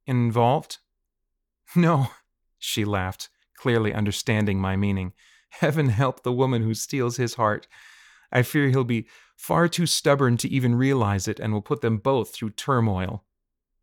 involved? 0.09 0.77
No, 1.75 2.07
she 2.57 2.83
laughed, 2.83 3.29
clearly 3.55 3.93
understanding 3.93 4.59
my 4.59 4.75
meaning. 4.75 5.13
Heaven 5.49 5.89
help 5.89 6.23
the 6.23 6.33
woman 6.33 6.63
who 6.63 6.73
steals 6.73 7.17
his 7.17 7.35
heart. 7.35 7.67
I 8.31 8.41
fear 8.41 8.69
he'll 8.69 8.83
be 8.83 9.07
far 9.37 9.67
too 9.67 9.85
stubborn 9.85 10.35
to 10.37 10.49
even 10.49 10.73
realize 10.73 11.27
it 11.27 11.39
and 11.39 11.53
will 11.53 11.61
put 11.61 11.81
them 11.81 11.97
both 11.97 12.33
through 12.33 12.51
turmoil. 12.51 13.23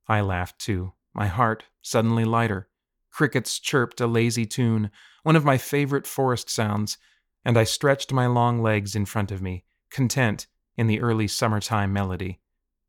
I 0.08 0.20
laughed 0.20 0.58
too, 0.58 0.94
my 1.14 1.28
heart 1.28 1.62
suddenly 1.80 2.24
lighter. 2.24 2.68
Crickets 3.10 3.60
chirped 3.60 4.00
a 4.00 4.08
lazy 4.08 4.46
tune, 4.46 4.90
one 5.22 5.36
of 5.36 5.44
my 5.44 5.58
favorite 5.58 6.08
forest 6.08 6.50
sounds, 6.50 6.98
and 7.44 7.56
I 7.56 7.62
stretched 7.62 8.12
my 8.12 8.26
long 8.26 8.60
legs 8.60 8.96
in 8.96 9.06
front 9.06 9.30
of 9.30 9.40
me, 9.40 9.64
content 9.90 10.48
in 10.76 10.88
the 10.88 11.00
early 11.00 11.28
summertime 11.28 11.92
melody. 11.92 12.40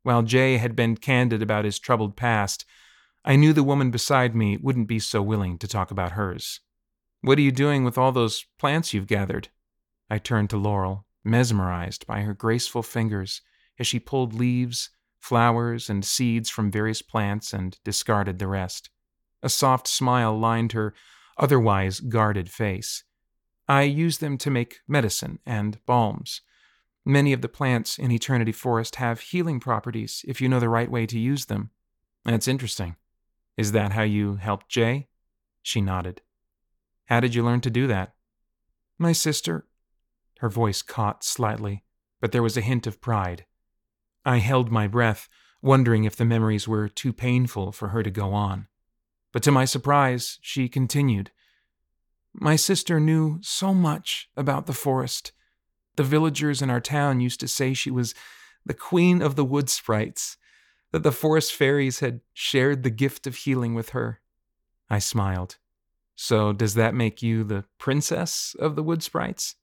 While 0.02 0.22
Jay 0.22 0.56
had 0.56 0.74
been 0.74 0.96
candid 0.96 1.40
about 1.40 1.64
his 1.64 1.78
troubled 1.78 2.16
past, 2.16 2.64
I 3.28 3.36
knew 3.36 3.52
the 3.52 3.62
woman 3.62 3.90
beside 3.90 4.34
me 4.34 4.56
wouldn't 4.56 4.88
be 4.88 4.98
so 4.98 5.20
willing 5.20 5.58
to 5.58 5.68
talk 5.68 5.90
about 5.90 6.12
hers. 6.12 6.60
What 7.20 7.36
are 7.36 7.42
you 7.42 7.52
doing 7.52 7.84
with 7.84 7.98
all 7.98 8.10
those 8.10 8.46
plants 8.58 8.94
you've 8.94 9.06
gathered? 9.06 9.48
I 10.08 10.16
turned 10.16 10.48
to 10.48 10.56
Laurel, 10.56 11.04
mesmerized 11.22 12.06
by 12.06 12.22
her 12.22 12.32
graceful 12.32 12.82
fingers 12.82 13.42
as 13.78 13.86
she 13.86 14.00
pulled 14.00 14.32
leaves, 14.32 14.88
flowers, 15.20 15.90
and 15.90 16.06
seeds 16.06 16.48
from 16.48 16.70
various 16.70 17.02
plants 17.02 17.52
and 17.52 17.78
discarded 17.84 18.38
the 18.38 18.46
rest. 18.46 18.88
A 19.42 19.50
soft 19.50 19.88
smile 19.88 20.38
lined 20.38 20.72
her 20.72 20.94
otherwise 21.36 22.00
guarded 22.00 22.50
face. 22.50 23.04
I 23.68 23.82
use 23.82 24.18
them 24.18 24.38
to 24.38 24.50
make 24.50 24.78
medicine 24.88 25.38
and 25.44 25.84
balms. 25.84 26.40
Many 27.04 27.34
of 27.34 27.42
the 27.42 27.48
plants 27.50 27.98
in 27.98 28.10
Eternity 28.10 28.52
Forest 28.52 28.96
have 28.96 29.20
healing 29.20 29.60
properties 29.60 30.24
if 30.26 30.40
you 30.40 30.48
know 30.48 30.60
the 30.60 30.70
right 30.70 30.90
way 30.90 31.04
to 31.04 31.18
use 31.18 31.44
them. 31.44 31.72
That's 32.24 32.48
interesting. 32.48 32.96
Is 33.58 33.72
that 33.72 33.92
how 33.92 34.02
you 34.02 34.36
helped 34.36 34.70
Jay? 34.70 35.08
She 35.62 35.82
nodded. 35.82 36.22
How 37.06 37.20
did 37.20 37.34
you 37.34 37.44
learn 37.44 37.60
to 37.62 37.70
do 37.70 37.86
that? 37.88 38.14
My 38.98 39.12
sister 39.12 39.66
her 40.38 40.48
voice 40.48 40.82
caught 40.82 41.24
slightly, 41.24 41.82
but 42.20 42.30
there 42.30 42.44
was 42.44 42.56
a 42.56 42.60
hint 42.60 42.86
of 42.86 43.00
pride. 43.00 43.44
I 44.24 44.38
held 44.38 44.70
my 44.70 44.86
breath, 44.86 45.28
wondering 45.60 46.04
if 46.04 46.14
the 46.14 46.24
memories 46.24 46.68
were 46.68 46.88
too 46.88 47.12
painful 47.12 47.72
for 47.72 47.88
her 47.88 48.04
to 48.04 48.10
go 48.10 48.32
on. 48.32 48.68
But 49.32 49.42
to 49.42 49.50
my 49.50 49.64
surprise, 49.64 50.38
she 50.40 50.68
continued. 50.68 51.32
My 52.32 52.54
sister 52.54 53.00
knew 53.00 53.40
so 53.42 53.74
much 53.74 54.30
about 54.36 54.66
the 54.66 54.72
forest. 54.72 55.32
The 55.96 56.04
villagers 56.04 56.62
in 56.62 56.70
our 56.70 56.80
town 56.80 57.20
used 57.20 57.40
to 57.40 57.48
say 57.48 57.74
she 57.74 57.90
was 57.90 58.14
the 58.64 58.74
queen 58.74 59.20
of 59.20 59.34
the 59.34 59.44
wood 59.44 59.68
sprites, 59.68 60.36
that 60.92 61.02
the 61.02 61.12
forest 61.12 61.52
fairies 61.52 62.00
had 62.00 62.20
shared 62.32 62.82
the 62.82 62.90
gift 62.90 63.26
of 63.26 63.36
healing 63.36 63.74
with 63.74 63.90
her. 63.90 64.20
I 64.88 64.98
smiled. 64.98 65.56
So, 66.16 66.52
does 66.52 66.74
that 66.74 66.94
make 66.94 67.22
you 67.22 67.44
the 67.44 67.64
princess 67.78 68.56
of 68.58 68.74
the 68.74 68.82
wood 68.82 69.02
sprites? 69.02 69.54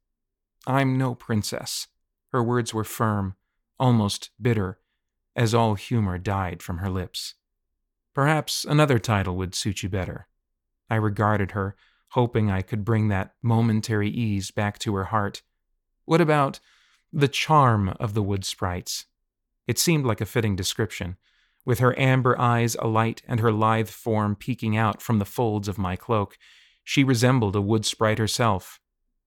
I'm 0.66 0.98
no 0.98 1.16
princess. 1.16 1.88
Her 2.32 2.42
words 2.44 2.74
were 2.74 2.84
firm, 2.84 3.36
almost 3.80 4.30
bitter, 4.42 4.80
as 5.36 5.54
all 5.54 5.76
humor 5.76 6.18
died 6.18 6.64
from 6.64 6.78
her 6.78 6.90
lips. 6.90 7.36
Perhaps 8.14 8.66
another 8.66 9.00
title 9.00 9.36
would 9.36 9.54
suit 9.54 9.84
you 9.84 9.90
better. 9.90 10.28
I 10.90 10.96
regarded 10.96 11.52
her, 11.52 11.76
hoping 12.10 12.50
I 12.50 12.62
could 12.62 12.86
bring 12.86 13.10
that 13.10 13.34
momentary 13.42 14.10
ease 14.10 14.52
back 14.52 14.80
to 14.80 14.96
her 14.96 15.06
heart. 15.06 15.42
What 16.06 16.22
about 16.22 16.60
the 17.12 17.28
charm 17.28 17.90
of 18.00 18.14
the 18.14 18.24
wood 18.24 18.46
sprites? 18.46 19.06
It 19.68 19.80
seemed 19.80 20.06
like 20.06 20.22
a 20.22 20.26
fitting 20.26 20.56
description, 20.56 21.18
with 21.66 21.80
her 21.80 21.98
amber 22.00 22.40
eyes 22.40 22.76
alight 22.76 23.22
and 23.28 23.40
her 23.40 23.52
lithe 23.52 23.90
form 23.90 24.36
peeking 24.36 24.78
out 24.78 25.02
from 25.02 25.20
the 25.20 25.26
folds 25.26 25.68
of 25.68 25.78
my 25.78 25.96
cloak. 25.96 26.38
She 26.84 27.04
resembled 27.04 27.56
a 27.56 27.62
wood 27.62 27.86
sprite 27.86 28.20
herself. 28.20 28.80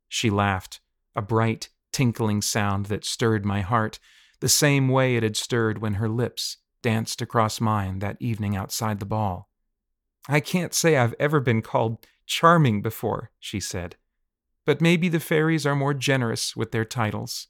She 0.08 0.30
laughed, 0.30 0.80
a 1.16 1.22
bright, 1.22 1.68
tinkling 1.92 2.42
sound 2.42 2.86
that 2.86 3.04
stirred 3.04 3.44
my 3.44 3.60
heart, 3.60 3.98
the 4.40 4.48
same 4.48 4.88
way 4.88 5.16
it 5.16 5.24
had 5.24 5.36
stirred 5.36 5.78
when 5.78 5.94
her 5.94 6.08
lips 6.08 6.58
danced 6.82 7.20
across 7.20 7.60
mine 7.60 7.98
that 7.98 8.16
evening 8.20 8.56
outside 8.56 9.00
the 9.00 9.06
ball. 9.06 9.48
I 10.28 10.40
can't 10.40 10.74
say 10.74 10.96
I've 10.96 11.14
ever 11.18 11.40
been 11.40 11.62
called 11.62 12.06
charming 12.26 12.82
before, 12.82 13.30
she 13.40 13.58
said, 13.58 13.96
but 14.64 14.80
maybe 14.80 15.08
the 15.08 15.18
fairies 15.18 15.66
are 15.66 15.74
more 15.74 15.94
generous 15.94 16.54
with 16.54 16.70
their 16.70 16.84
titles. 16.84 17.48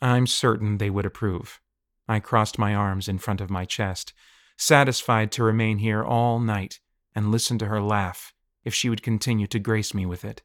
I'm 0.00 0.26
certain 0.26 0.78
they 0.78 0.90
would 0.90 1.06
approve. 1.06 1.60
I 2.08 2.20
crossed 2.20 2.58
my 2.58 2.74
arms 2.74 3.08
in 3.08 3.18
front 3.18 3.40
of 3.40 3.50
my 3.50 3.64
chest, 3.64 4.12
satisfied 4.56 5.30
to 5.32 5.44
remain 5.44 5.78
here 5.78 6.02
all 6.02 6.40
night 6.40 6.80
and 7.14 7.30
listen 7.30 7.58
to 7.58 7.66
her 7.66 7.80
laugh 7.80 8.32
if 8.64 8.74
she 8.74 8.88
would 8.88 9.02
continue 9.02 9.46
to 9.46 9.58
grace 9.58 9.92
me 9.94 10.06
with 10.06 10.24
it 10.24 10.42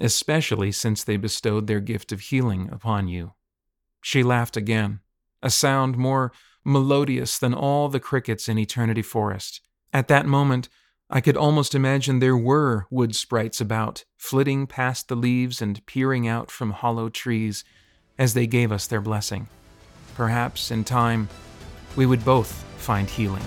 especially 0.00 0.72
since 0.72 1.02
they 1.02 1.16
bestowed 1.16 1.66
their 1.66 1.80
gift 1.80 2.12
of 2.12 2.20
healing 2.20 2.68
upon 2.70 3.08
you. 3.08 3.32
She 4.00 4.22
laughed 4.22 4.56
again, 4.56 5.00
a 5.42 5.50
sound 5.50 5.96
more 5.96 6.32
melodious 6.64 7.38
than 7.38 7.54
all 7.54 7.88
the 7.88 8.00
crickets 8.00 8.48
in 8.48 8.58
Eternity 8.58 9.02
Forest. 9.02 9.60
At 9.92 10.08
that 10.08 10.26
moment, 10.26 10.68
I 11.10 11.20
could 11.20 11.36
almost 11.36 11.74
imagine 11.74 12.18
there 12.18 12.36
were 12.36 12.86
wood 12.90 13.16
sprites 13.16 13.60
about, 13.60 14.04
flitting 14.16 14.66
past 14.66 15.08
the 15.08 15.16
leaves 15.16 15.62
and 15.62 15.84
peering 15.86 16.28
out 16.28 16.50
from 16.50 16.72
hollow 16.72 17.08
trees 17.08 17.64
as 18.18 18.34
they 18.34 18.46
gave 18.46 18.70
us 18.70 18.86
their 18.86 19.00
blessing. 19.00 19.48
Perhaps, 20.18 20.72
in 20.72 20.82
time, 20.82 21.28
we 21.94 22.04
would 22.04 22.24
both 22.24 22.50
find 22.76 23.08
healing. 23.08 23.44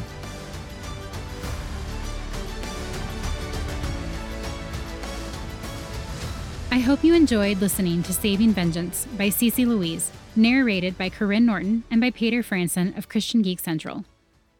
I 6.71 6.79
hope 6.79 7.03
you 7.03 7.13
enjoyed 7.13 7.59
listening 7.59 8.03
to 8.03 8.13
Saving 8.13 8.53
Vengeance 8.53 9.05
by 9.17 9.27
Cece 9.27 9.67
Louise, 9.67 10.13
narrated 10.37 10.97
by 10.97 11.09
Karyne 11.09 11.43
Norton 11.43 11.83
and 11.91 11.99
by 11.99 12.09
Paeter 12.09 12.41
Frandsen 12.41 12.97
of 12.97 13.09
Christian 13.09 13.41
Geek 13.41 13.59
Central. 13.59 14.05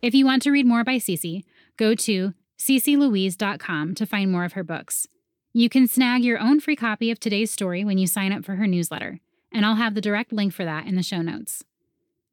If 0.02 0.14
you 0.14 0.26
want 0.26 0.42
to 0.42 0.52
read 0.52 0.66
more 0.66 0.84
by 0.84 0.98
Cece, 0.98 1.46
go 1.78 1.96
to 1.96 2.34
cecelouise.com 2.58 3.96
to 3.96 4.06
find 4.06 4.30
more 4.30 4.44
of 4.44 4.52
her 4.52 4.66
books. 4.66 5.08
You 5.54 5.70
can 5.70 5.88
snag 5.88 6.26
your 6.26 6.40
own 6.40 6.60
free 6.60 6.76
copy 6.76 7.10
of 7.10 7.22
today's 7.22 7.52
story 7.52 7.86
when 7.86 7.98
you 7.98 8.06
sign 8.06 8.34
up 8.34 8.44
for 8.44 8.56
her 8.56 8.68
newsletter, 8.68 9.22
and 9.50 9.66
I'll 9.66 9.76
have 9.76 9.96
the 9.96 10.02
direct 10.02 10.34
link 10.34 10.52
for 10.52 10.66
that 10.66 10.88
in 10.88 10.96
the 10.96 11.04
show 11.04 11.22
notes. 11.22 11.64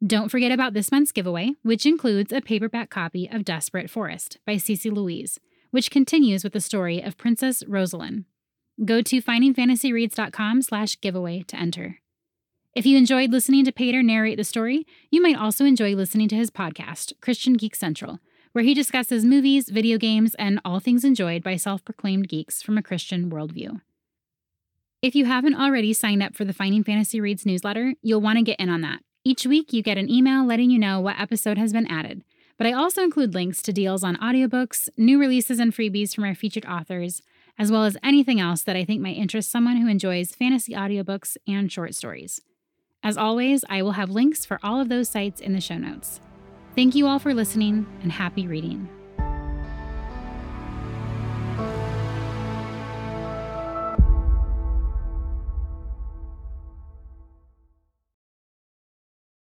Don't 0.07 0.29
forget 0.29 0.53
about 0.53 0.75
this 0.75 0.93
month's 0.93 1.11
giveaway, 1.11 1.55
which 1.63 1.85
includes 1.85 2.33
a 2.33 2.41
paperback 2.41 2.89
copy 2.89 3.29
of 3.29 3.45
Desperate 3.45 3.91
Forest 3.91 4.39
by 4.47 4.55
Cece 4.55 4.93
Louise, 4.93 5.41
which 5.73 5.91
continues 5.91 6.45
with 6.45 6.53
the 6.53 6.61
story 6.61 7.03
of 7.03 7.19
Princess 7.19 7.65
Rosalind. 7.67 8.25
Go 8.85 9.03
to 9.03 9.21
findingfantasyreads.com 9.21 10.63
slash 10.63 11.01
giveaway 11.01 11.43
to 11.49 11.57
enter. 11.57 11.99
If 12.77 12.87
you 12.87 12.97
enjoyed 12.97 13.33
listening 13.33 13.65
to 13.65 13.73
Paeter 13.73 14.05
narrate 14.05 14.37
the 14.37 14.45
story, 14.45 14.87
you 15.11 15.21
might 15.21 15.37
also 15.37 15.65
enjoy 15.65 15.97
listening 15.97 16.29
to 16.29 16.37
his 16.37 16.51
podcast, 16.51 17.13
Christian 17.21 17.55
Geek 17.55 17.75
Central, 17.75 18.21
where 18.53 18.63
he 18.63 18.75
discusses 18.75 19.25
movies, 19.25 19.69
video 19.69 19.99
games, 19.99 20.37
and 20.37 20.61
all 20.65 20.79
things 20.79 21.05
enjoyed 21.05 21.43
by 21.43 21.57
self 21.57 21.85
proclaimed 21.85 22.29
geeks 22.29 22.63
from 22.63 22.79
a 22.79 22.83
Christian 22.83 23.31
worldview. 23.33 23.81
If 25.03 25.17
you 25.17 25.25
haven't 25.25 25.57
already 25.57 25.93
signed 25.93 26.23
up 26.23 26.37
for 26.37 26.45
the 26.45 26.53
Finding 26.53 26.85
Fantasy 26.85 27.21
Reads 27.21 27.45
newsletter, 27.45 27.95
you'll 28.01 28.21
want 28.21 28.39
to 28.39 28.45
get 28.45 28.61
in 28.61 28.69
on 28.69 28.83
that. 28.83 29.01
Each 29.29 29.45
week, 29.45 29.75
you 29.75 29.83
get 29.83 29.99
an 29.99 30.09
email 30.09 30.43
letting 30.43 30.71
you 30.71 30.79
know 30.79 31.03
what 31.03 31.21
episode 31.21 31.59
has 31.59 31.71
been 31.71 31.87
added. 31.89 32.25
But 32.57 32.67
I 32.67 32.73
also 32.73 33.03
include 33.03 33.35
links 33.35 33.61
to 33.61 33.75
deals 33.75 34.03
on 34.03 34.17
audiobooks, 34.17 34.89
new 34.97 35.21
releases, 35.21 35.59
and 35.59 35.71
freebies 35.71 36.15
from 36.15 36.25
our 36.25 36.35
featured 36.35 36.65
authors, 36.65 37.21
as 37.59 37.71
well 37.71 37.85
as 37.85 37.99
anything 38.03 38.41
else 38.41 38.63
that 38.63 38.75
I 38.75 38.87
think 38.87 39.03
might 39.03 39.19
interest 39.19 39.51
someone 39.51 39.77
who 39.77 39.87
enjoys 39.87 40.35
fantasy 40.35 40.73
audiobooks 40.73 41.37
and 41.47 41.71
short 41.71 41.95
stories. 41.95 42.41
As 43.03 43.19
always, 43.19 43.67
I 43.69 43.83
will 43.83 43.93
have 43.93 44.09
links 44.09 44.47
for 44.47 44.59
all 44.63 44.81
of 44.81 44.89
those 44.89 45.11
sites 45.11 45.43
in 45.43 45.53
the 45.53 45.61
show 45.61 45.77
notes. 45.77 46.23
Thank 46.75 46.95
you 46.95 47.07
all 47.07 47.19
for 47.19 47.35
listening 47.35 47.87
and 48.03 48.11
happy 48.11 48.47
reading. 48.47 48.89